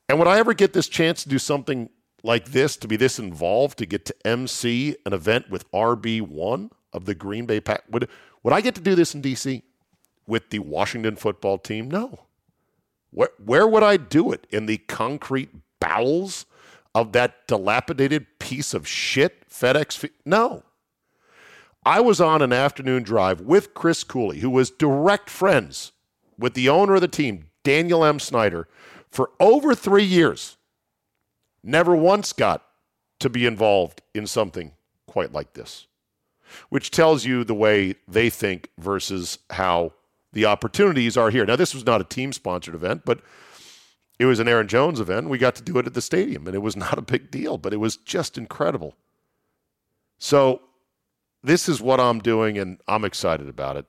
And 0.07 0.19
would 0.19 0.27
I 0.27 0.37
ever 0.37 0.53
get 0.53 0.73
this 0.73 0.87
chance 0.87 1.23
to 1.23 1.29
do 1.29 1.39
something 1.39 1.89
like 2.23 2.45
this, 2.51 2.75
to 2.77 2.87
be 2.87 2.97
this 2.97 3.17
involved, 3.17 3.77
to 3.79 3.85
get 3.85 4.05
to 4.05 4.15
MC 4.25 4.95
an 5.05 5.13
event 5.13 5.49
with 5.49 5.69
RB1 5.71 6.69
of 6.95 7.05
the 7.05 7.15
Green 7.15 7.45
Bay 7.45 7.59
Pack? 7.59 7.83
Would, 7.89 8.09
would 8.43 8.53
I 8.53 8.61
get 8.61 8.75
to 8.75 8.81
do 8.81 8.95
this 8.95 9.13
in 9.13 9.21
DC 9.21 9.61
with 10.27 10.49
the 10.49 10.59
Washington 10.59 11.15
football 11.15 11.57
team? 11.57 11.89
No. 11.89 12.21
Where, 13.11 13.29
where 13.43 13.67
would 13.67 13.83
I 13.83 13.97
do 13.97 14.31
it? 14.31 14.47
In 14.49 14.65
the 14.65 14.77
concrete 14.77 15.49
bowels 15.79 16.45
of 16.93 17.11
that 17.11 17.47
dilapidated 17.47 18.39
piece 18.39 18.73
of 18.73 18.87
shit 18.87 19.47
FedEx? 19.49 20.09
No. 20.25 20.63
I 21.85 21.99
was 21.99 22.19
on 22.19 22.41
an 22.41 22.51
afternoon 22.51 23.03
drive 23.03 23.41
with 23.41 23.73
Chris 23.73 24.03
Cooley, 24.03 24.39
who 24.39 24.49
was 24.49 24.71
direct 24.71 25.29
friends 25.29 25.91
with 26.37 26.55
the 26.55 26.67
owner 26.67 26.95
of 26.95 27.01
the 27.01 27.07
team, 27.07 27.49
Daniel 27.63 28.03
M. 28.03 28.19
Snyder, 28.19 28.67
for 29.11 29.31
over 29.39 29.75
three 29.75 30.03
years. 30.03 30.57
Never 31.63 31.95
once 31.95 32.33
got 32.33 32.63
to 33.19 33.29
be 33.29 33.45
involved 33.45 34.01
in 34.13 34.27
something 34.27 34.71
quite 35.07 35.31
like 35.31 35.53
this, 35.53 35.87
which 36.69 36.91
tells 36.91 37.25
you 37.25 37.43
the 37.43 37.53
way 37.53 37.95
they 38.07 38.29
think 38.29 38.69
versus 38.77 39.39
how 39.51 39.93
the 40.33 40.45
opportunities 40.45 41.17
are 41.17 41.29
here. 41.29 41.45
Now, 41.45 41.55
this 41.55 41.73
was 41.73 41.85
not 41.85 42.01
a 42.01 42.03
team 42.03 42.33
sponsored 42.33 42.75
event, 42.75 43.03
but 43.05 43.21
it 44.19 44.25
was 44.25 44.39
an 44.39 44.47
Aaron 44.47 44.67
Jones 44.67 44.99
event. 44.99 45.29
We 45.29 45.37
got 45.37 45.55
to 45.55 45.63
do 45.63 45.77
it 45.77 45.87
at 45.87 45.93
the 45.93 46.01
stadium, 46.01 46.45
and 46.47 46.55
it 46.55 46.59
was 46.59 46.75
not 46.85 46.97
a 46.97 47.01
big 47.01 47.31
deal, 47.31 47.57
but 47.57 47.73
it 47.73 47.77
was 47.77 47.97
just 47.97 48.37
incredible. 48.37 48.95
So, 50.17 50.61
this 51.43 51.69
is 51.69 51.79
what 51.79 51.99
I'm 51.99 52.19
doing, 52.19 52.57
and 52.57 52.79
I'm 52.87 53.05
excited 53.05 53.47
about 53.47 53.77
it. 53.77 53.85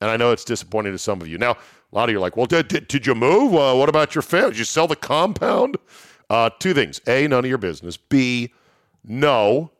And 0.00 0.10
I 0.10 0.16
know 0.16 0.32
it's 0.32 0.44
disappointing 0.44 0.92
to 0.92 0.98
some 0.98 1.22
of 1.22 1.28
you. 1.28 1.38
Now, 1.38 1.52
a 1.52 1.94
lot 1.94 2.08
of 2.08 2.12
you 2.12 2.18
are 2.18 2.20
like, 2.20 2.36
well, 2.36 2.46
did, 2.46 2.68
did, 2.68 2.88
did 2.88 3.06
you 3.06 3.14
move? 3.14 3.54
Uh, 3.54 3.74
what 3.74 3.88
about 3.88 4.14
your 4.14 4.22
family? 4.22 4.50
Did 4.50 4.58
you 4.58 4.64
sell 4.64 4.86
the 4.86 4.96
compound? 4.96 5.78
Uh, 6.28 6.50
two 6.58 6.74
things. 6.74 7.00
A, 7.06 7.26
none 7.28 7.44
of 7.44 7.48
your 7.48 7.58
business. 7.58 7.96
B, 7.96 8.52
no, 9.04 9.70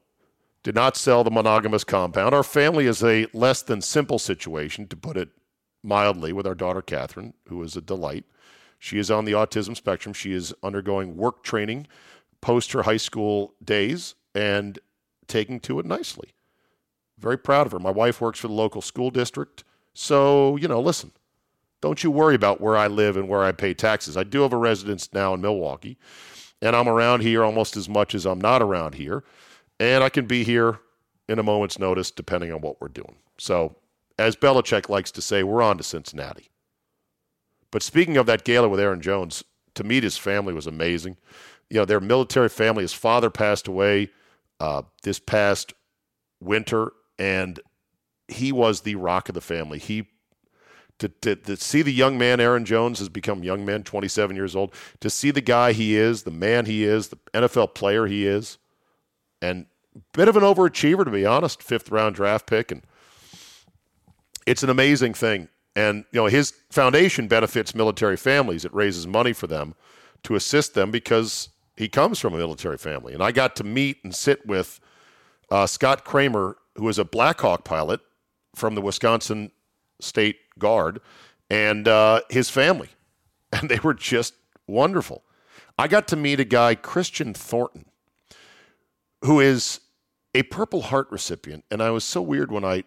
did 0.64 0.74
not 0.74 0.96
sell 0.96 1.22
the 1.22 1.30
monogamous 1.30 1.84
compound. 1.84 2.34
Our 2.34 2.42
family 2.42 2.86
is 2.86 3.04
a 3.04 3.28
less 3.32 3.62
than 3.62 3.80
simple 3.80 4.18
situation, 4.18 4.88
to 4.88 4.96
put 4.96 5.16
it 5.16 5.28
mildly 5.84 6.32
with 6.32 6.46
our 6.46 6.56
daughter 6.56 6.82
Catherine, 6.82 7.34
who 7.48 7.62
is 7.62 7.76
a 7.76 7.80
delight. 7.80 8.24
She 8.80 8.98
is 8.98 9.10
on 9.10 9.24
the 9.24 9.32
autism 9.32 9.76
spectrum. 9.76 10.12
She 10.12 10.32
is 10.32 10.52
undergoing 10.62 11.16
work 11.16 11.44
training 11.44 11.86
post 12.44 12.72
her 12.72 12.82
high 12.82 12.98
school 12.98 13.54
days 13.64 14.14
and 14.34 14.78
taking 15.26 15.58
to 15.58 15.78
it 15.78 15.86
nicely. 15.86 16.28
Very 17.18 17.38
proud 17.38 17.64
of 17.64 17.72
her. 17.72 17.78
My 17.78 17.90
wife 17.90 18.20
works 18.20 18.38
for 18.38 18.48
the 18.48 18.54
local 18.54 18.82
school 18.82 19.10
district. 19.10 19.64
So, 19.94 20.56
you 20.56 20.68
know, 20.68 20.78
listen, 20.78 21.12
don't 21.80 22.04
you 22.04 22.10
worry 22.10 22.34
about 22.34 22.60
where 22.60 22.76
I 22.76 22.86
live 22.86 23.16
and 23.16 23.30
where 23.30 23.42
I 23.42 23.52
pay 23.52 23.72
taxes. 23.72 24.18
I 24.18 24.24
do 24.24 24.42
have 24.42 24.52
a 24.52 24.58
residence 24.58 25.10
now 25.14 25.32
in 25.32 25.40
Milwaukee, 25.40 25.96
and 26.60 26.76
I'm 26.76 26.88
around 26.88 27.22
here 27.22 27.42
almost 27.42 27.78
as 27.78 27.88
much 27.88 28.14
as 28.14 28.26
I'm 28.26 28.40
not 28.40 28.60
around 28.60 28.96
here. 28.96 29.24
And 29.80 30.04
I 30.04 30.08
can 30.08 30.26
be 30.26 30.44
here 30.44 30.78
in 31.28 31.38
a 31.38 31.42
moment's 31.42 31.78
notice 31.78 32.10
depending 32.10 32.52
on 32.52 32.60
what 32.60 32.80
we're 32.80 32.88
doing. 32.88 33.16
So 33.38 33.76
as 34.18 34.36
Belichick 34.36 34.88
likes 34.88 35.10
to 35.12 35.22
say, 35.22 35.42
we're 35.42 35.62
on 35.62 35.78
to 35.78 35.84
Cincinnati. 35.84 36.50
But 37.70 37.82
speaking 37.82 38.16
of 38.16 38.26
that 38.26 38.44
gala 38.44 38.68
with 38.68 38.80
Aaron 38.80 39.00
Jones, 39.00 39.42
to 39.74 39.84
meet 39.84 40.04
his 40.04 40.16
family 40.16 40.54
was 40.54 40.66
amazing. 40.66 41.16
You 41.68 41.78
know, 41.78 41.84
their 41.84 42.00
military 42.00 42.48
family, 42.48 42.82
his 42.82 42.92
father 42.92 43.30
passed 43.30 43.66
away 43.66 44.10
uh, 44.60 44.82
this 45.02 45.18
past 45.18 45.74
winter, 46.40 46.92
and 47.18 47.58
he 48.28 48.52
was 48.52 48.82
the 48.82 48.94
rock 48.94 49.28
of 49.28 49.34
the 49.34 49.40
family. 49.40 49.78
He 49.78 50.08
to, 51.00 51.08
to, 51.08 51.34
to 51.34 51.56
see 51.56 51.82
the 51.82 51.92
young 51.92 52.16
man 52.16 52.38
Aaron 52.38 52.64
Jones 52.64 53.00
has 53.00 53.08
become 53.08 53.42
young 53.42 53.64
man, 53.64 53.82
27 53.82 54.36
years 54.36 54.54
old, 54.54 54.72
to 55.00 55.10
see 55.10 55.32
the 55.32 55.40
guy 55.40 55.72
he 55.72 55.96
is, 55.96 56.22
the 56.22 56.30
man 56.30 56.66
he 56.66 56.84
is, 56.84 57.08
the 57.08 57.18
NFL 57.32 57.74
player 57.74 58.06
he 58.06 58.24
is, 58.24 58.58
and 59.44 59.66
bit 60.12 60.28
of 60.28 60.36
an 60.36 60.42
overachiever 60.42 61.04
to 61.04 61.10
be 61.10 61.26
honest, 61.26 61.62
fifth 61.62 61.90
round 61.90 62.14
draft 62.14 62.46
pick 62.46 62.72
and 62.72 62.82
it's 64.46 64.62
an 64.62 64.70
amazing 64.70 65.14
thing. 65.14 65.48
And 65.76 66.04
you 66.12 66.20
know, 66.20 66.26
his 66.26 66.52
foundation 66.70 67.28
benefits 67.28 67.74
military 67.74 68.16
families. 68.16 68.64
It 68.64 68.74
raises 68.74 69.06
money 69.06 69.32
for 69.32 69.46
them 69.46 69.74
to 70.24 70.34
assist 70.34 70.74
them 70.74 70.90
because 70.90 71.48
he 71.76 71.88
comes 71.88 72.18
from 72.18 72.34
a 72.34 72.38
military 72.38 72.78
family. 72.78 73.14
And 73.14 73.22
I 73.22 73.32
got 73.32 73.56
to 73.56 73.64
meet 73.64 73.98
and 74.04 74.14
sit 74.14 74.46
with 74.46 74.80
uh, 75.50 75.66
Scott 75.66 76.04
Kramer, 76.04 76.56
who 76.76 76.88
is 76.88 76.98
a 76.98 77.04
Blackhawk 77.04 77.64
pilot 77.64 78.00
from 78.54 78.74
the 78.74 78.80
Wisconsin 78.80 79.50
State 80.00 80.36
Guard, 80.58 81.00
and 81.50 81.88
uh, 81.88 82.20
his 82.30 82.50
family. 82.50 82.88
And 83.52 83.70
they 83.70 83.78
were 83.78 83.94
just 83.94 84.34
wonderful. 84.66 85.22
I 85.78 85.86
got 85.86 86.08
to 86.08 86.16
meet 86.16 86.40
a 86.40 86.44
guy, 86.44 86.74
Christian 86.74 87.32
Thornton, 87.32 87.84
who 89.24 89.40
is 89.40 89.80
a 90.34 90.42
Purple 90.44 90.82
Heart 90.82 91.08
recipient. 91.10 91.64
And 91.70 91.82
I 91.82 91.90
was 91.90 92.04
so 92.04 92.20
weird 92.22 92.50
when 92.50 92.64
I 92.64 92.84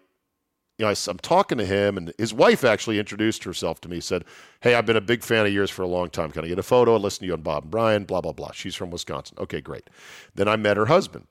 you 0.77 0.85
know, 0.85 0.89
I, 0.91 1.09
am 1.09 1.17
talking 1.17 1.57
to 1.57 1.65
him, 1.65 1.97
and 1.97 2.13
his 2.19 2.35
wife 2.35 2.63
actually 2.63 2.99
introduced 2.99 3.43
herself 3.45 3.81
to 3.81 3.89
me. 3.89 3.99
Said, 3.99 4.25
"Hey, 4.61 4.75
I've 4.75 4.85
been 4.85 4.95
a 4.95 5.01
big 5.01 5.23
fan 5.23 5.47
of 5.47 5.51
yours 5.51 5.71
for 5.71 5.81
a 5.81 5.87
long 5.87 6.11
time. 6.11 6.31
Can 6.31 6.45
I 6.45 6.47
get 6.47 6.59
a 6.59 6.63
photo? 6.63 6.93
and 6.93 7.03
listen 7.03 7.21
to 7.21 7.25
you 7.25 7.33
on 7.33 7.41
Bob 7.41 7.63
and 7.63 7.71
Brian. 7.71 8.03
Blah 8.03 8.21
blah 8.21 8.31
blah." 8.31 8.51
She's 8.51 8.75
from 8.75 8.91
Wisconsin. 8.91 9.37
Okay, 9.39 9.59
great. 9.59 9.89
Then 10.35 10.47
I 10.47 10.55
met 10.55 10.77
her 10.77 10.85
husband. 10.85 11.25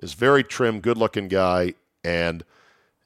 This 0.00 0.12
very 0.12 0.44
trim, 0.44 0.80
good-looking 0.80 1.28
guy, 1.28 1.74
and 2.02 2.44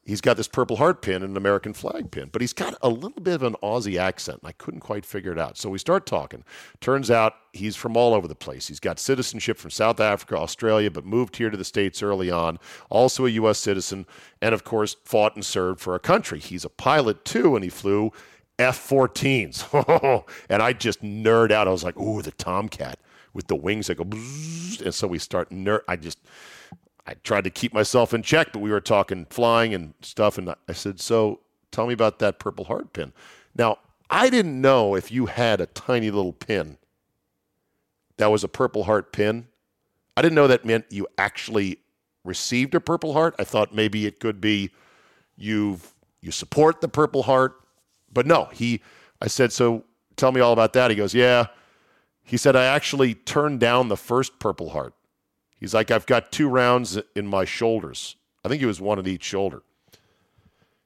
he's 0.09 0.23
got 0.23 0.39
this 0.39 0.49
Purple 0.49 0.77
Heart 0.79 1.03
pin 1.03 1.17
and 1.17 1.33
an 1.33 1.37
American 1.37 1.75
flag 1.75 2.11
pin, 2.11 2.31
but 2.33 2.41
he's 2.41 2.55
got 2.55 2.75
a 2.81 2.89
little 2.89 3.23
bit 3.23 3.35
of 3.35 3.43
an 3.43 3.57
Aussie 3.63 3.99
accent, 3.99 4.41
and 4.43 4.49
I 4.49 4.53
couldn't 4.53 4.81
quite 4.81 5.05
figure 5.05 5.31
it 5.31 5.39
out. 5.39 5.59
So 5.59 5.69
we 5.69 5.79
start 5.79 6.07
talking. 6.07 6.45
Turns 6.81 7.11
out 7.11 7.35
he's 7.53 7.77
from 7.77 7.97
all 7.97 8.15
over 8.15 8.27
the 8.27 8.35
place. 8.35 8.67
He's 8.67 8.81
got 8.81 8.99
citizenship 8.99 9.59
from 9.59 9.71
South 9.71 10.01
Africa, 10.01 10.37
Australia, 10.37 10.91
but 10.91 11.05
moved 11.05 11.37
here 11.37 11.51
to 11.51 11.57
the 11.57 11.65
States 11.65 12.03
early 12.03 12.31
on, 12.31 12.59
also 12.89 13.27
a 13.27 13.31
U.S. 13.31 13.59
citizen, 13.59 14.07
and 14.41 14.55
of 14.55 14.65
course, 14.65 14.97
fought 15.05 15.35
and 15.35 15.45
served 15.45 15.81
for 15.81 15.95
a 15.95 16.01
country. 16.01 16.41
He's 16.41 16.65
a 16.65 16.71
pilot 16.71 17.25
too, 17.27 17.55
and 17.55 17.63
he 17.63 17.71
flew 17.71 18.11
F 18.59 18.89
14s. 18.89 20.25
and 20.49 20.63
I 20.63 20.73
just 20.73 21.03
nerd 21.03 21.53
out. 21.53 21.69
I 21.69 21.71
was 21.71 21.85
like, 21.85 21.99
ooh, 21.99 22.23
the 22.23 22.33
Tomcat 22.33 22.99
with 23.35 23.47
the 23.47 23.57
wings 23.57 23.89
that 23.89 23.97
go, 23.97 24.05
and 24.05 24.95
so 24.95 25.07
we 25.07 25.19
start 25.19 25.51
nerd. 25.51 25.83
I 25.87 25.97
just 25.97 26.19
I 27.09 27.15
tried 27.25 27.45
to 27.45 27.51
keep 27.51 27.73
myself 27.73 28.13
in 28.13 28.23
check, 28.23 28.53
but 28.53 28.59
we 28.59 28.71
were 28.71 28.83
talking 28.83 29.25
flying 29.31 29.73
and 29.73 29.95
stuff. 30.03 30.37
And 30.37 30.55
I 30.69 30.73
said, 30.75 31.01
So 31.01 31.41
tell 31.71 31.87
me 31.87 31.95
about 31.95 32.19
that 32.19 32.39
Purple 32.39 32.67
Heart 32.67 32.93
pin. 32.93 33.15
Now, 33.57 33.79
I 34.11 34.29
didn't 34.29 34.61
know 34.61 34.95
if 34.95 35.11
you 35.11 35.25
had 35.25 35.63
a 35.63 35.67
tiny 35.67 36.11
little 36.11 36.35
pin 36.35 36.77
that 38.19 38.31
was 38.31 38.45
a 38.45 38.49
Purple 38.49 38.85
Heart 38.85 39.13
pin. 39.13 39.49
I 40.19 40.23
didn't 40.23 40.35
know 40.35 40.49
that 40.49 40.67
meant 40.67 40.85
you 40.91 41.07
actually 41.17 41.79
received 42.25 42.75
a 42.75 42.81
Purple 42.81 43.15
Heart. 43.15 43.37
I 43.39 43.45
thought 43.45 43.75
maybe 43.75 44.05
it 44.05 44.21
could 44.21 44.39
be 44.39 44.71
you've 45.35 45.95
you 46.21 46.31
support 46.31 46.83
the 46.83 46.89
Purple 46.89 47.23
Heart. 47.23 47.59
But 48.13 48.27
no, 48.27 48.51
he 48.53 48.83
I 49.23 49.29
said, 49.29 49.51
so 49.51 49.85
tell 50.17 50.31
me 50.31 50.43
all 50.43 50.53
about 50.53 50.75
that. 50.75 50.91
He 50.91 50.97
goes, 50.97 51.15
Yeah. 51.15 51.47
He 52.23 52.37
said, 52.37 52.55
I 52.55 52.67
actually 52.67 53.15
turned 53.15 53.61
down 53.61 53.89
the 53.89 53.97
first 53.97 54.39
Purple 54.39 54.69
Heart. 54.69 54.93
He's 55.59 55.75
like, 55.75 55.91
I've 55.91 56.07
got 56.07 56.33
two 56.33 56.49
rounds 56.49 56.99
in 57.15 57.27
my 57.27 57.45
shoulders. 57.45 58.17
I 58.45 58.49
think 58.49 58.63
it 58.63 58.67
was 58.67 58.81
one 58.81 58.99
in 58.99 59.07
each 59.07 59.25
shoulder. 59.25 59.63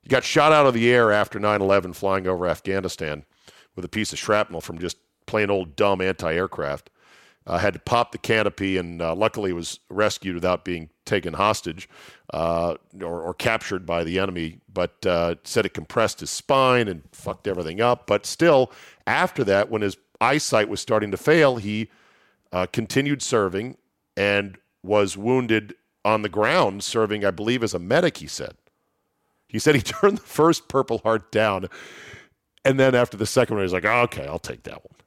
He 0.03 0.09
got 0.09 0.25
shot 0.25 0.53
out 0.53 0.67
of 0.67 0.75
the 0.75 0.91
air 0.91 1.13
after 1.13 1.39
9 1.39 1.61
11 1.61 1.93
flying 1.93 2.27
over 2.27 2.47
Afghanistan 2.47 3.25
with 3.77 3.85
a 3.85 3.89
piece 3.89 4.13
of 4.13 4.19
shrapnel 4.19 4.61
from 4.61 4.79
just 4.79 4.97
plain 5.27 5.51
old 5.51 5.77
dumb 5.77 6.01
anti 6.01 6.33
aircraft. 6.35 6.91
Uh, 7.45 7.59
had 7.59 7.75
to 7.75 7.81
pop 7.81 8.13
the 8.13 8.19
canopy 8.19 8.77
and 8.77 9.03
uh, 9.03 9.13
luckily 9.17 9.53
was 9.53 9.81
rescued 9.91 10.37
without 10.37 10.65
being 10.65 10.89
taken 11.05 11.35
hostage 11.35 11.89
uh, 12.33 12.77
or, 13.01 13.21
or, 13.21 13.35
captured 13.35 13.85
by 13.85 14.05
the 14.05 14.21
enemy. 14.21 14.61
But 14.73 15.05
uh, 15.05 15.35
said 15.43 15.67
it 15.67 15.75
compressed 15.75 16.21
his 16.21 16.31
spine 16.31 16.87
and 16.87 17.03
fucked 17.11 17.49
everything 17.49 17.81
up. 17.81 18.07
But 18.07 18.27
still, 18.27 18.71
after 19.09 19.43
that, 19.43 19.71
when 19.71 19.83
his 19.83 19.97
eyesight 20.21 20.69
was 20.69 20.81
starting 20.81 21.11
to 21.11 21.17
fail, 21.17 21.57
he 21.57 21.91
uh, 22.53 22.67
continued 22.67 23.23
serving 23.23 23.77
and 24.17 24.57
was 24.83 25.17
wounded 25.17 25.75
on 26.05 26.23
the 26.23 26.29
ground 26.29 26.83
serving, 26.83 27.25
I 27.25 27.31
believe, 27.31 27.63
as 27.63 27.75
a 27.75 27.79
medic, 27.79 28.19
he 28.19 28.27
said. 28.27 28.57
He 29.49 29.59
said 29.59 29.75
he 29.75 29.81
turned 29.83 30.19
the 30.19 30.23
first 30.23 30.69
Purple 30.69 30.99
Heart 30.99 31.31
down. 31.31 31.69
And 32.65 32.79
then 32.79 32.95
after 32.95 33.17
the 33.17 33.27
second 33.27 33.57
one, 33.57 33.65
he's 33.65 33.73
like, 33.73 33.85
okay, 33.85 34.27
I'll 34.27 34.39
take 34.39 34.65
that 34.65 34.85
one. 34.85 34.99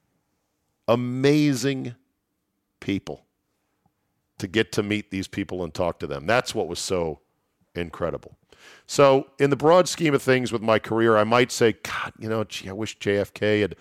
Amazing 0.88 1.96
people 2.80 3.26
to 4.38 4.48
get 4.48 4.72
to 4.74 4.84
meet 4.84 5.12
these 5.12 5.28
people 5.28 5.64
and 5.64 5.74
talk 5.74 6.00
to 6.00 6.08
them. 6.08 6.26
That's 6.28 6.54
what 6.54 6.68
was 6.68 6.80
so 6.80 7.22
incredible. 7.74 8.38
So, 8.88 9.28
in 9.40 9.50
the 9.50 9.56
broad 9.56 9.88
scheme 9.88 10.14
of 10.14 10.22
things 10.22 10.52
with 10.52 10.62
my 10.62 10.80
career, 10.80 11.18
I 11.18 11.24
might 11.24 11.52
say, 11.52 11.74
God, 11.84 12.14
you 12.20 12.30
know, 12.30 12.44
gee, 12.44 12.70
I 12.70 12.74
wish 12.74 12.98
JFK 12.98 13.62
had 13.62 13.76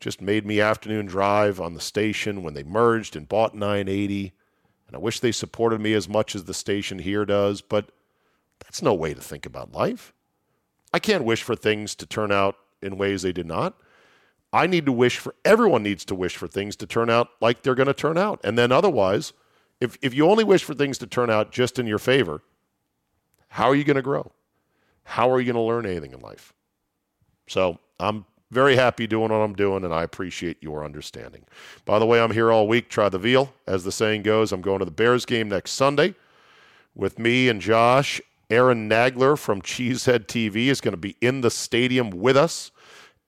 just 0.00 0.20
made 0.20 0.46
me 0.46 0.60
afternoon 0.60 1.06
drive 1.06 1.60
on 1.60 1.74
the 1.74 1.80
station 1.80 2.42
when 2.42 2.54
they 2.54 2.62
merged 2.62 3.16
and 3.16 3.28
bought 3.28 3.54
980. 3.54 4.32
And 4.88 4.96
I 4.96 4.98
wish 4.98 5.20
they 5.20 5.32
supported 5.32 5.80
me 5.80 5.92
as 5.92 6.08
much 6.08 6.34
as 6.34 6.44
the 6.44 6.54
station 6.54 6.98
here 6.98 7.24
does, 7.24 7.60
but 7.60 7.90
that's 8.60 8.82
no 8.82 8.94
way 8.94 9.14
to 9.14 9.20
think 9.20 9.46
about 9.46 9.72
life. 9.72 10.12
I 10.92 10.98
can't 10.98 11.24
wish 11.24 11.42
for 11.42 11.54
things 11.54 11.94
to 11.96 12.06
turn 12.06 12.32
out 12.32 12.56
in 12.82 12.96
ways 12.96 13.22
they 13.22 13.32
did 13.32 13.46
not. 13.46 13.76
I 14.52 14.66
need 14.66 14.86
to 14.86 14.92
wish 14.92 15.18
for 15.18 15.34
everyone 15.44 15.82
needs 15.82 16.06
to 16.06 16.14
wish 16.14 16.36
for 16.36 16.48
things 16.48 16.74
to 16.76 16.86
turn 16.86 17.10
out 17.10 17.28
like 17.40 17.62
they're 17.62 17.74
going 17.74 17.86
to 17.86 17.94
turn 17.94 18.16
out. 18.16 18.40
And 18.42 18.58
then 18.58 18.72
otherwise, 18.72 19.34
if 19.78 19.98
if 20.00 20.14
you 20.14 20.28
only 20.28 20.42
wish 20.42 20.64
for 20.64 20.74
things 20.74 20.96
to 20.98 21.06
turn 21.06 21.28
out 21.28 21.52
just 21.52 21.78
in 21.78 21.86
your 21.86 21.98
favor, 21.98 22.40
how 23.48 23.68
are 23.68 23.74
you 23.74 23.84
going 23.84 23.96
to 23.96 24.02
grow? 24.02 24.32
How 25.04 25.30
are 25.30 25.38
you 25.38 25.52
going 25.52 25.62
to 25.62 25.68
learn 25.68 25.84
anything 25.86 26.12
in 26.12 26.20
life? 26.20 26.54
So, 27.46 27.78
I'm 28.00 28.24
very 28.50 28.76
happy 28.76 29.06
doing 29.06 29.30
what 29.30 29.40
I'm 29.40 29.54
doing, 29.54 29.84
and 29.84 29.92
I 29.92 30.02
appreciate 30.02 30.62
your 30.62 30.84
understanding. 30.84 31.44
By 31.84 31.98
the 31.98 32.06
way, 32.06 32.20
I'm 32.20 32.32
here 32.32 32.50
all 32.50 32.66
week. 32.66 32.88
Try 32.88 33.08
the 33.08 33.18
veal. 33.18 33.52
As 33.66 33.84
the 33.84 33.92
saying 33.92 34.22
goes, 34.22 34.52
I'm 34.52 34.62
going 34.62 34.78
to 34.78 34.84
the 34.84 34.90
Bears 34.90 35.24
game 35.24 35.48
next 35.48 35.72
Sunday 35.72 36.14
with 36.94 37.18
me 37.18 37.48
and 37.48 37.60
Josh. 37.60 38.20
Aaron 38.50 38.88
Nagler 38.88 39.38
from 39.38 39.60
Cheesehead 39.60 40.26
TV 40.26 40.66
is 40.66 40.80
going 40.80 40.92
to 40.92 40.98
be 40.98 41.16
in 41.20 41.42
the 41.42 41.50
stadium 41.50 42.10
with 42.10 42.36
us. 42.36 42.70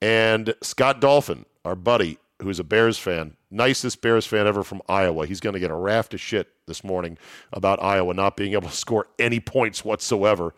And 0.01 0.55
Scott 0.63 1.01
Dolphin, 1.01 1.45
our 1.65 1.77
buddy, 1.77 2.19
who's 2.41 2.59
a 2.59 2.65
Bears 2.65 2.99
fan, 2.99 3.37
nicest 3.51 4.01
Bears 4.01 4.27
fan 4.27 4.47
ever 4.47 4.63
from 4.63 4.81
Iowa. 4.89 5.27
He's 5.27 5.41
going 5.41 5.53
to 5.53 5.61
get 5.61 5.71
a 5.71 5.75
raft 5.75 6.15
of 6.15 6.21
shit 6.21 6.49
this 6.67 6.83
morning 6.83 7.19
about 7.53 7.83
Iowa 7.83 8.15
not 8.15 8.37
being 8.37 8.55
able 8.55 8.71
to 8.71 8.75
score 8.77 9.09
any 9.19 9.41
points 9.41 9.85
whatsoever. 9.85 10.55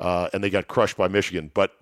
Uh, 0.00 0.28
and 0.32 0.42
they 0.42 0.50
got 0.50 0.66
crushed 0.66 0.96
by 0.96 1.06
Michigan. 1.06 1.52
But 1.54 1.72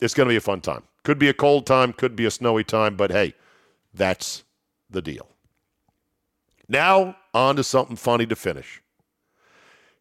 it's 0.00 0.12
going 0.12 0.28
to 0.28 0.32
be 0.32 0.36
a 0.36 0.40
fun 0.40 0.60
time. 0.60 0.82
Could 1.06 1.20
be 1.20 1.28
a 1.28 1.34
cold 1.34 1.66
time, 1.66 1.92
could 1.92 2.16
be 2.16 2.24
a 2.24 2.32
snowy 2.32 2.64
time, 2.64 2.96
but 2.96 3.12
hey, 3.12 3.34
that's 3.94 4.42
the 4.90 5.00
deal. 5.00 5.28
Now, 6.68 7.14
on 7.32 7.54
to 7.54 7.62
something 7.62 7.94
funny 7.94 8.26
to 8.26 8.34
finish. 8.34 8.82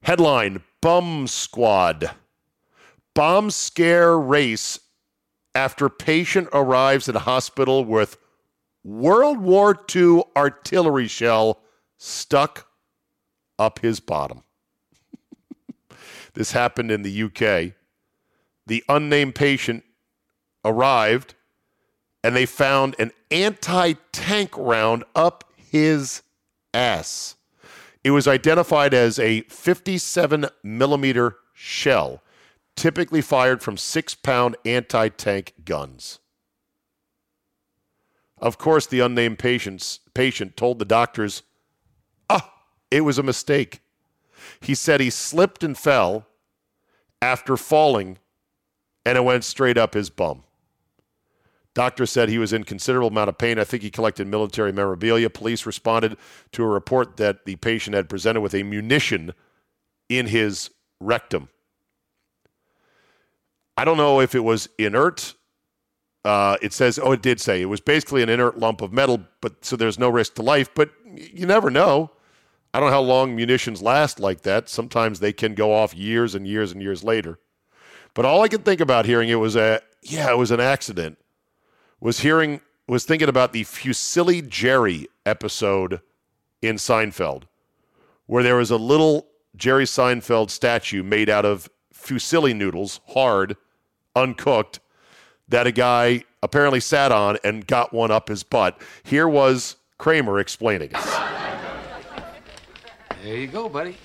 Headline 0.01 0.63
Bum 0.81 1.27
Squad. 1.27 2.09
Bomb 3.13 3.51
scare 3.51 4.17
race 4.17 4.79
after 5.53 5.89
patient 5.89 6.47
arrives 6.51 7.07
at 7.07 7.13
hospital 7.17 7.85
with 7.85 8.17
World 8.83 9.37
War 9.37 9.79
II 9.95 10.23
artillery 10.35 11.07
shell 11.07 11.61
stuck 11.99 12.67
up 13.59 13.77
his 13.77 13.99
bottom. 13.99 14.41
this 16.33 16.53
happened 16.53 16.89
in 16.89 17.03
the 17.03 17.21
UK. 17.25 17.75
The 18.65 18.83
unnamed 18.89 19.35
patient 19.35 19.83
arrived 20.65 21.35
and 22.25 22.35
they 22.35 22.47
found 22.47 22.95
an 22.97 23.11
anti 23.29 23.93
tank 24.11 24.57
round 24.57 25.03
up 25.15 25.43
his 25.55 26.23
ass. 26.73 27.35
It 28.03 28.11
was 28.11 28.27
identified 28.27 28.93
as 28.93 29.19
a 29.19 29.41
57 29.41 30.47
millimeter 30.63 31.37
shell, 31.53 32.23
typically 32.75 33.21
fired 33.21 33.61
from 33.61 33.77
six 33.77 34.15
pound 34.15 34.57
anti 34.65 35.09
tank 35.09 35.53
guns. 35.63 36.19
Of 38.39 38.57
course, 38.57 38.87
the 38.87 39.01
unnamed 39.01 39.39
patient's, 39.39 39.99
patient 40.13 40.57
told 40.57 40.79
the 40.79 40.85
doctors, 40.85 41.43
ah, 42.29 42.53
it 42.89 43.01
was 43.01 43.17
a 43.19 43.23
mistake. 43.23 43.81
He 44.59 44.73
said 44.73 44.99
he 44.99 45.09
slipped 45.11 45.63
and 45.63 45.77
fell 45.77 46.25
after 47.21 47.55
falling, 47.55 48.17
and 49.05 49.17
it 49.17 49.23
went 49.23 49.43
straight 49.43 49.77
up 49.77 49.93
his 49.93 50.09
bum. 50.09 50.43
Doctor 51.75 52.05
said 52.05 52.29
he 52.29 52.39
was 52.39 52.53
in 52.53 52.63
considerable 52.63 53.09
amount 53.09 53.27
of 53.27 53.37
pain. 53.37 53.59
I 53.59 53.65
think 53.65 53.83
he 53.83 53.91
collected 53.91 54.27
military 54.27 54.71
memorabilia. 54.71 55.29
Police 55.29 55.65
responded 55.65 56.17
to 56.53 56.63
a 56.63 56.67
report 56.67 57.17
that 57.17 57.45
the 57.45 57.57
patient 57.57 57.95
had 57.95 58.09
presented 58.09 58.39
with 58.39 58.55
a 58.55 58.63
munition 58.63 59.33
in 60.07 60.27
his 60.27 60.71
rectum. 61.01 61.49
I 63.75 63.83
don't 63.83 63.97
know 63.97 64.21
if 64.21 64.33
it 64.33 64.39
was 64.39 64.69
inert. 64.79 65.35
Uh, 66.23 66.55
it 66.61 66.71
says, 66.71 66.97
oh, 66.97 67.11
it 67.11 67.21
did 67.21 67.41
say 67.41 67.61
it 67.61 67.65
was 67.65 67.81
basically 67.81 68.23
an 68.23 68.29
inert 68.29 68.57
lump 68.57 68.81
of 68.81 68.93
metal, 68.93 69.19
but 69.41 69.65
so 69.65 69.75
there's 69.75 69.99
no 69.99 70.09
risk 70.09 70.35
to 70.35 70.41
life. 70.41 70.73
But 70.73 70.91
you 71.13 71.45
never 71.45 71.69
know. 71.69 72.09
I 72.73 72.79
don't 72.79 72.89
know 72.89 72.95
how 72.95 73.01
long 73.01 73.35
munitions 73.35 73.81
last 73.81 74.19
like 74.19 74.41
that. 74.43 74.69
Sometimes 74.69 75.19
they 75.19 75.33
can 75.33 75.53
go 75.55 75.73
off 75.73 75.93
years 75.93 76.35
and 76.35 76.47
years 76.47 76.71
and 76.71 76.81
years 76.81 77.03
later. 77.03 77.37
But 78.13 78.23
all 78.23 78.41
I 78.41 78.47
could 78.47 78.63
think 78.63 78.79
about 78.79 79.05
hearing 79.05 79.27
it 79.27 79.35
was 79.35 79.57
a 79.57 79.81
yeah, 80.01 80.31
it 80.31 80.37
was 80.37 80.51
an 80.51 80.61
accident 80.61 81.17
was 81.99 82.19
hearing 82.19 82.61
was 82.87 83.03
thinking 83.05 83.29
about 83.29 83.51
the 83.51 83.63
Fusilli 83.63 84.47
Jerry 84.47 85.07
episode 85.25 86.01
in 86.61 86.75
Seinfeld, 86.75 87.43
where 88.27 88.43
there 88.43 88.57
was 88.57 88.71
a 88.71 88.77
little 88.77 89.27
Jerry 89.55 89.85
Seinfeld 89.85 90.49
statue 90.49 91.01
made 91.01 91.29
out 91.29 91.45
of 91.45 91.69
fusilli 91.93 92.55
noodles, 92.55 92.99
hard, 93.07 93.57
uncooked, 94.15 94.79
that 95.47 95.65
a 95.65 95.71
guy 95.71 96.23
apparently 96.43 96.79
sat 96.79 97.11
on 97.11 97.37
and 97.43 97.65
got 97.65 97.93
one 97.93 98.11
up 98.11 98.29
his 98.29 98.43
butt. 98.43 98.79
Here 99.03 99.27
was 99.27 99.77
Kramer 99.97 100.39
explaining 100.39 100.91
it. 100.93 100.97
There 103.23 103.37
you 103.37 103.47
go, 103.47 103.67
buddy. 103.69 103.97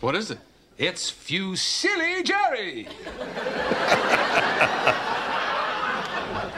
What 0.00 0.14
is 0.14 0.30
it? 0.30 0.38
It's 0.76 1.10
Fusilli 1.10 2.24
Jerry. 2.24 2.88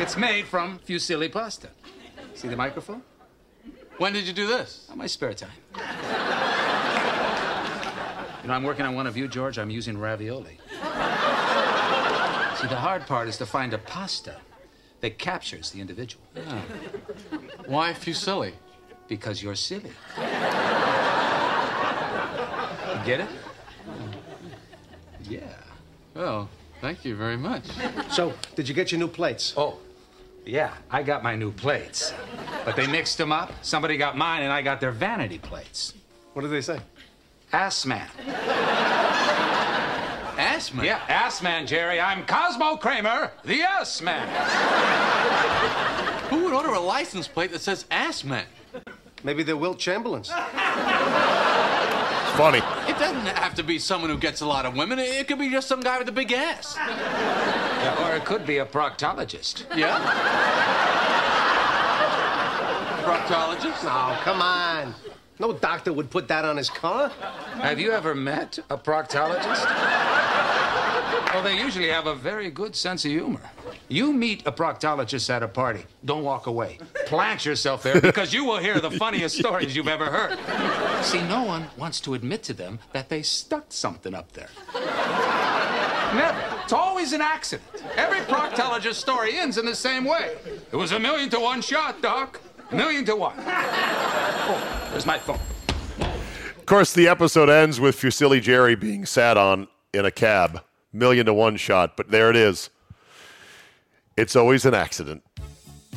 it's 0.03 0.17
made 0.17 0.47
from 0.47 0.81
fusilli 0.81 1.31
pasta. 1.31 1.69
See 2.35 2.49
the 2.49 2.57
microphone? 2.57 3.03
When 3.99 4.13
did 4.13 4.27
you 4.27 4.33
do 4.33 4.49
this? 4.49 4.89
On 4.91 4.99
my 4.99 5.07
spare 5.07 5.33
time. 5.33 5.51
You 8.43 8.49
know, 8.49 8.55
I'm 8.55 8.65
working 8.65 8.85
on 8.85 8.97
one 8.97 9.07
of 9.07 9.17
you, 9.17 9.29
George. 9.29 9.59
I'm 9.59 9.71
using 9.71 9.97
ravioli. 9.97 10.59
See, 12.57 12.67
the 12.69 12.77
hard 12.77 13.07
part 13.07 13.29
is 13.29 13.37
to 13.37 13.47
find 13.47 13.73
a 13.73 13.79
pasta 13.79 14.41
that 15.01 15.19
captures 15.19 15.71
the 15.71 15.81
individual. 15.81 16.25
Why 17.67 17.93
Fusilli? 17.93 18.55
Because 19.07 19.41
you're 19.41 19.55
silly. 19.55 19.93
You 20.17 20.25
get 23.05 23.21
it? 23.21 23.29
Yeah. 25.29 25.41
Well, 26.15 26.49
thank 26.81 27.05
you 27.05 27.15
very 27.15 27.37
much. 27.37 27.67
So, 28.11 28.33
did 28.57 28.69
you 28.69 28.75
get 28.75 28.91
your 28.91 28.99
new 28.99 29.09
plates? 29.09 29.55
Oh, 29.57 29.79
yeah, 30.45 30.75
I 30.91 31.03
got 31.03 31.23
my 31.23 31.37
new 31.37 31.53
plates. 31.53 32.13
But 32.65 32.77
they 32.77 32.87
mixed 32.87 33.19
them 33.19 33.33
up. 33.33 33.53
Somebody 33.63 33.97
got 33.97 34.17
mine, 34.17 34.43
and 34.43 34.53
I 34.53 34.63
got 34.63 34.81
their 34.81 34.93
vanity 34.93 35.39
plates. 35.39 35.95
What 36.33 36.43
did 36.43 36.51
they 36.51 36.61
say? 36.61 36.81
Ass 37.53 37.85
man. 37.85 38.09
Ass 40.39 40.73
man. 40.73 40.85
Yeah, 40.87 41.01
ass 41.09 41.43
man, 41.43 41.67
Jerry. 41.67 42.01
I'm 42.01 42.25
Cosmo 42.27 42.77
Kramer, 42.77 43.31
the 43.45 43.63
ass 43.63 44.01
man. 44.01 44.27
Who 46.31 46.45
would 46.45 46.55
order 46.55 46.71
a 46.71 46.81
license 46.81 47.29
plate 47.29 47.53
that 47.53 47.61
says 47.61 47.85
ass 47.91 48.25
man? 48.25 48.47
Maybe 49.23 49.43
they're 49.43 49.57
Wilt 49.57 49.79
Chamberlains. 49.79 50.31
It's 50.31 50.37
funny. 52.37 52.63
It 52.89 52.99
doesn't 52.99 53.27
have 53.27 53.55
to 53.57 53.63
be 53.63 53.79
someone 53.79 54.11
who 54.11 54.17
gets 54.17 54.41
a 54.41 54.47
lot 54.47 54.65
of 54.65 54.75
women. 54.75 54.99
It 54.99 55.29
could 55.29 55.39
be 55.39 55.51
just 55.51 55.69
some 55.69 55.81
guy 55.81 55.99
with 55.99 56.09
a 56.09 56.13
big 56.13 56.33
ass. 56.33 56.77
Yeah, 57.83 58.09
or 58.09 58.17
it 58.17 58.25
could 58.25 58.47
be 58.47 58.59
a 58.59 58.67
proctologist. 58.67 59.65
Yeah? 59.77 59.99
Proctologist? 63.03 63.83
Oh, 63.83 64.21
come 64.23 64.41
on. 64.41 64.95
No 65.41 65.53
doctor 65.53 65.93
would 65.93 66.11
put 66.11 66.29
that 66.29 66.45
on 66.45 66.57
his 66.57 66.71
car. 66.71 67.09
Have 67.61 67.81
you 67.81 67.91
ever 67.91 68.15
met 68.15 68.59
a 68.71 68.79
proctologist? 68.79 69.65
Well, 71.35 71.43
they 71.43 71.59
usually 71.59 71.89
have 71.89 72.07
a 72.07 72.15
very 72.15 72.51
good 72.51 72.77
sense 72.77 73.05
of 73.05 73.11
humor. 73.11 73.41
You 73.89 74.13
meet 74.13 74.47
a 74.47 74.53
proctologist 74.53 75.29
at 75.31 75.43
a 75.43 75.49
party. 75.49 75.85
Don't 76.05 76.23
walk 76.23 76.47
away. 76.47 76.79
Plant 77.07 77.45
yourself 77.45 77.83
there 77.83 78.01
because 78.11 78.33
you 78.33 78.45
will 78.45 78.59
hear 78.59 78.79
the 78.81 78.91
funniest 78.91 79.39
stories 79.39 79.75
you've 79.75 79.89
ever 79.89 80.07
heard. 80.07 80.39
See, 81.05 81.23
no 81.23 81.43
one 81.43 81.67
wants 81.77 82.01
to 82.03 82.15
admit 82.15 82.43
to 82.45 82.53
them 82.55 82.79
that 82.93 83.09
they 83.09 83.23
stuck 83.23 83.67
something 83.71 84.15
up 84.15 84.31
there. 84.33 84.51
Never. 86.15 86.52
It's 86.63 86.73
always 86.73 87.13
an 87.13 87.21
accident. 87.21 87.69
Every 87.97 88.21
proctologist 88.21 88.95
story 88.95 89.37
ends 89.37 89.59
in 89.59 89.67
the 89.67 89.75
same 89.75 90.05
way. 90.05 90.37
It 90.71 90.77
was 90.77 90.93
a 90.93 90.99
million 90.99 91.29
to 91.31 91.41
one 91.41 91.61
shot, 91.61 92.01
Doc. 92.01 92.41
A 92.71 92.75
million 92.75 93.05
to 93.07 93.17
one. 93.17 93.35
Oh, 93.39 94.89
there's 94.91 95.07
my 95.07 95.19
phone. 95.19 95.41
Of 96.57 96.67
course, 96.67 96.93
the 96.93 97.09
episode 97.09 97.51
ends 97.51 97.81
with 97.81 97.97
Fusilli 97.97 98.41
Jerry 98.41 98.75
being 98.75 99.05
sat 99.05 99.37
on 99.37 99.69
in 99.93 100.05
a 100.05 100.11
cab, 100.11 100.63
million 100.93 101.27
to 101.27 101.35
one 101.35 101.57
shot, 101.57 101.97
but 101.97 102.11
there 102.11 102.31
it 102.31 102.37
is. 102.37 102.71
It's 104.17 104.37
always 104.37 104.65
an 104.65 104.73
accident. 104.73 105.23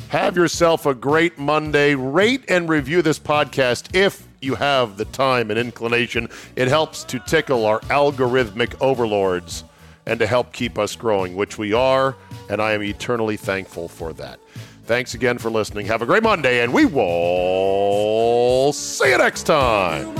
Have 0.08 0.36
yourself 0.36 0.84
a 0.84 0.94
great 0.94 1.38
Monday. 1.38 1.94
Rate 1.94 2.44
and 2.48 2.68
review 2.68 3.02
this 3.02 3.18
podcast 3.18 3.94
if 3.94 4.26
you 4.40 4.54
have 4.56 4.96
the 4.96 5.04
time 5.06 5.50
and 5.50 5.58
inclination. 5.58 6.28
It 6.56 6.68
helps 6.68 7.04
to 7.04 7.18
tickle 7.20 7.66
our 7.66 7.80
algorithmic 7.82 8.80
overlords 8.80 9.64
and 10.06 10.18
to 10.20 10.26
help 10.26 10.52
keep 10.52 10.78
us 10.78 10.94
growing, 10.96 11.36
which 11.36 11.58
we 11.58 11.72
are, 11.72 12.16
and 12.48 12.62
I 12.62 12.72
am 12.72 12.82
eternally 12.82 13.36
thankful 13.36 13.88
for 13.88 14.12
that. 14.14 14.38
Thanks 14.84 15.14
again 15.14 15.38
for 15.38 15.50
listening. 15.50 15.86
Have 15.86 16.02
a 16.02 16.06
great 16.06 16.22
Monday, 16.22 16.62
and 16.62 16.72
we 16.72 16.86
will 16.86 18.72
see 18.72 19.10
you 19.10 19.18
next 19.18 19.42
time. 19.42 20.16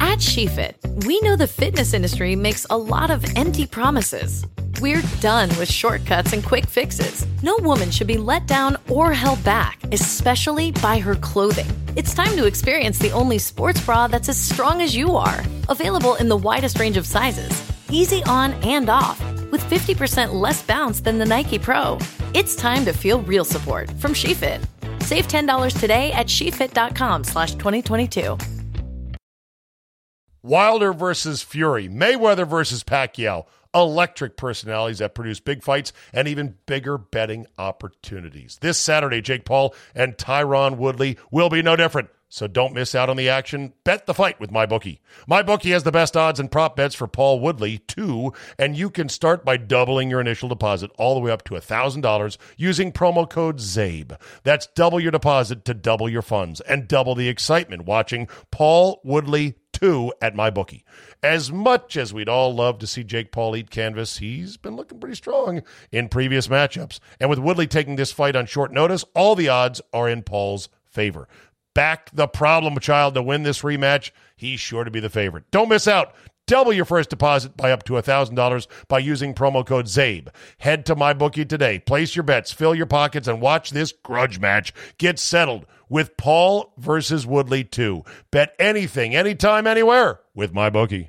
At 0.00 0.18
SheFit, 0.18 1.04
we 1.06 1.20
know 1.20 1.36
the 1.36 1.46
fitness 1.46 1.94
industry 1.94 2.34
makes 2.34 2.66
a 2.70 2.76
lot 2.76 3.10
of 3.10 3.24
empty 3.36 3.66
promises 3.66 4.44
we're 4.80 5.02
done 5.20 5.48
with 5.58 5.70
shortcuts 5.72 6.34
and 6.34 6.44
quick 6.44 6.66
fixes. 6.66 7.26
No 7.42 7.56
woman 7.62 7.90
should 7.90 8.06
be 8.06 8.18
let 8.18 8.46
down 8.46 8.76
or 8.90 9.10
held 9.10 9.42
back, 9.42 9.78
especially 9.90 10.72
by 10.72 10.98
her 10.98 11.14
clothing. 11.14 11.66
It's 11.96 12.12
time 12.12 12.36
to 12.36 12.44
experience 12.44 12.98
the 12.98 13.10
only 13.12 13.38
sports 13.38 13.80
bra 13.80 14.06
that's 14.06 14.28
as 14.28 14.36
strong 14.36 14.82
as 14.82 14.94
you 14.94 15.16
are. 15.16 15.42
Available 15.70 16.16
in 16.16 16.28
the 16.28 16.36
widest 16.36 16.78
range 16.78 16.98
of 16.98 17.06
sizes, 17.06 17.72
easy 17.90 18.22
on 18.24 18.52
and 18.64 18.90
off, 18.90 19.18
with 19.50 19.62
50% 19.62 20.34
less 20.34 20.62
bounce 20.62 21.00
than 21.00 21.16
the 21.16 21.24
Nike 21.24 21.58
Pro. 21.58 21.98
It's 22.34 22.54
time 22.54 22.84
to 22.84 22.92
feel 22.92 23.22
real 23.22 23.46
support 23.46 23.90
from 23.92 24.12
SheFit. 24.12 24.62
Save 25.04 25.26
$10 25.26 25.80
today 25.80 26.12
at 26.12 26.26
shefit.com 26.26 27.24
slash 27.24 27.54
2022. 27.54 28.36
Wilder 30.42 30.92
versus 30.92 31.42
Fury, 31.42 31.88
Mayweather 31.88 32.46
versus 32.46 32.84
Pacquiao. 32.84 33.46
Electric 33.76 34.36
personalities 34.36 34.98
that 34.98 35.14
produce 35.14 35.40
big 35.40 35.62
fights 35.62 35.92
and 36.12 36.26
even 36.26 36.56
bigger 36.66 36.96
betting 36.98 37.46
opportunities. 37.58 38.58
This 38.60 38.78
Saturday, 38.78 39.20
Jake 39.20 39.44
Paul 39.44 39.74
and 39.94 40.16
Tyron 40.16 40.76
Woodley 40.76 41.18
will 41.30 41.50
be 41.50 41.62
no 41.62 41.76
different. 41.76 42.08
So 42.28 42.48
don't 42.48 42.74
miss 42.74 42.94
out 42.94 43.08
on 43.08 43.16
the 43.16 43.28
action. 43.28 43.72
Bet 43.84 44.06
the 44.06 44.14
fight 44.14 44.40
with 44.40 44.50
MyBookie. 44.50 44.98
MyBookie 45.30 45.70
has 45.70 45.84
the 45.84 45.92
best 45.92 46.16
odds 46.16 46.40
and 46.40 46.50
prop 46.50 46.74
bets 46.74 46.94
for 46.94 47.06
Paul 47.06 47.38
Woodley, 47.38 47.78
too, 47.78 48.32
and 48.58 48.76
you 48.76 48.90
can 48.90 49.08
start 49.08 49.44
by 49.44 49.56
doubling 49.56 50.10
your 50.10 50.20
initial 50.20 50.48
deposit 50.48 50.90
all 50.98 51.14
the 51.14 51.20
way 51.20 51.30
up 51.30 51.44
to 51.44 51.54
$1,000 51.54 52.36
using 52.56 52.92
promo 52.92 53.30
code 53.30 53.58
ZABE. 53.58 54.18
That's 54.42 54.66
double 54.74 54.98
your 54.98 55.12
deposit 55.12 55.64
to 55.66 55.74
double 55.74 56.08
your 56.08 56.22
funds 56.22 56.60
and 56.62 56.88
double 56.88 57.14
the 57.14 57.28
excitement 57.28 57.84
watching 57.84 58.28
Paul 58.50 59.00
Woodley 59.04 59.54
2 59.76 60.12
at 60.20 60.34
MyBookie. 60.34 60.82
As 61.22 61.52
much 61.52 61.96
as 61.96 62.14
we'd 62.14 62.28
all 62.28 62.54
love 62.54 62.78
to 62.78 62.86
see 62.86 63.04
Jake 63.04 63.32
Paul 63.32 63.56
eat 63.56 63.70
canvas, 63.70 64.18
he's 64.18 64.56
been 64.56 64.76
looking 64.76 64.98
pretty 64.98 65.16
strong 65.16 65.62
in 65.92 66.08
previous 66.08 66.48
matchups. 66.48 66.98
And 67.20 67.30
with 67.30 67.38
Woodley 67.38 67.66
taking 67.66 67.96
this 67.96 68.12
fight 68.12 68.36
on 68.36 68.46
short 68.46 68.72
notice, 68.72 69.04
all 69.14 69.34
the 69.34 69.48
odds 69.48 69.80
are 69.92 70.08
in 70.08 70.22
Paul's 70.22 70.68
favor 70.84 71.28
back 71.76 72.10
the 72.14 72.26
problem 72.26 72.78
child 72.78 73.12
to 73.14 73.22
win 73.22 73.42
this 73.42 73.60
rematch, 73.60 74.10
he's 74.34 74.58
sure 74.58 74.82
to 74.82 74.90
be 74.90 74.98
the 74.98 75.10
favorite. 75.10 75.44
Don't 75.50 75.68
miss 75.68 75.86
out. 75.86 76.14
Double 76.46 76.72
your 76.72 76.84
first 76.84 77.10
deposit 77.10 77.56
by 77.56 77.72
up 77.72 77.82
to 77.82 77.94
$1,000 77.94 78.66
by 78.86 79.00
using 79.00 79.34
promo 79.34 79.66
code 79.66 79.86
ZABE. 79.86 80.28
Head 80.58 80.86
to 80.86 80.94
MyBookie 80.94 81.48
today. 81.48 81.80
Place 81.80 82.14
your 82.14 82.22
bets, 82.22 82.52
fill 82.52 82.72
your 82.72 82.86
pockets, 82.86 83.26
and 83.26 83.40
watch 83.40 83.70
this 83.70 83.90
grudge 83.90 84.38
match 84.38 84.72
get 84.96 85.18
settled 85.18 85.66
with 85.88 86.16
Paul 86.16 86.72
versus 86.78 87.26
Woodley 87.26 87.64
2. 87.64 88.04
Bet 88.30 88.54
anything, 88.60 89.16
anytime, 89.16 89.66
anywhere 89.66 90.20
with 90.36 90.54
MyBookie. 90.54 91.08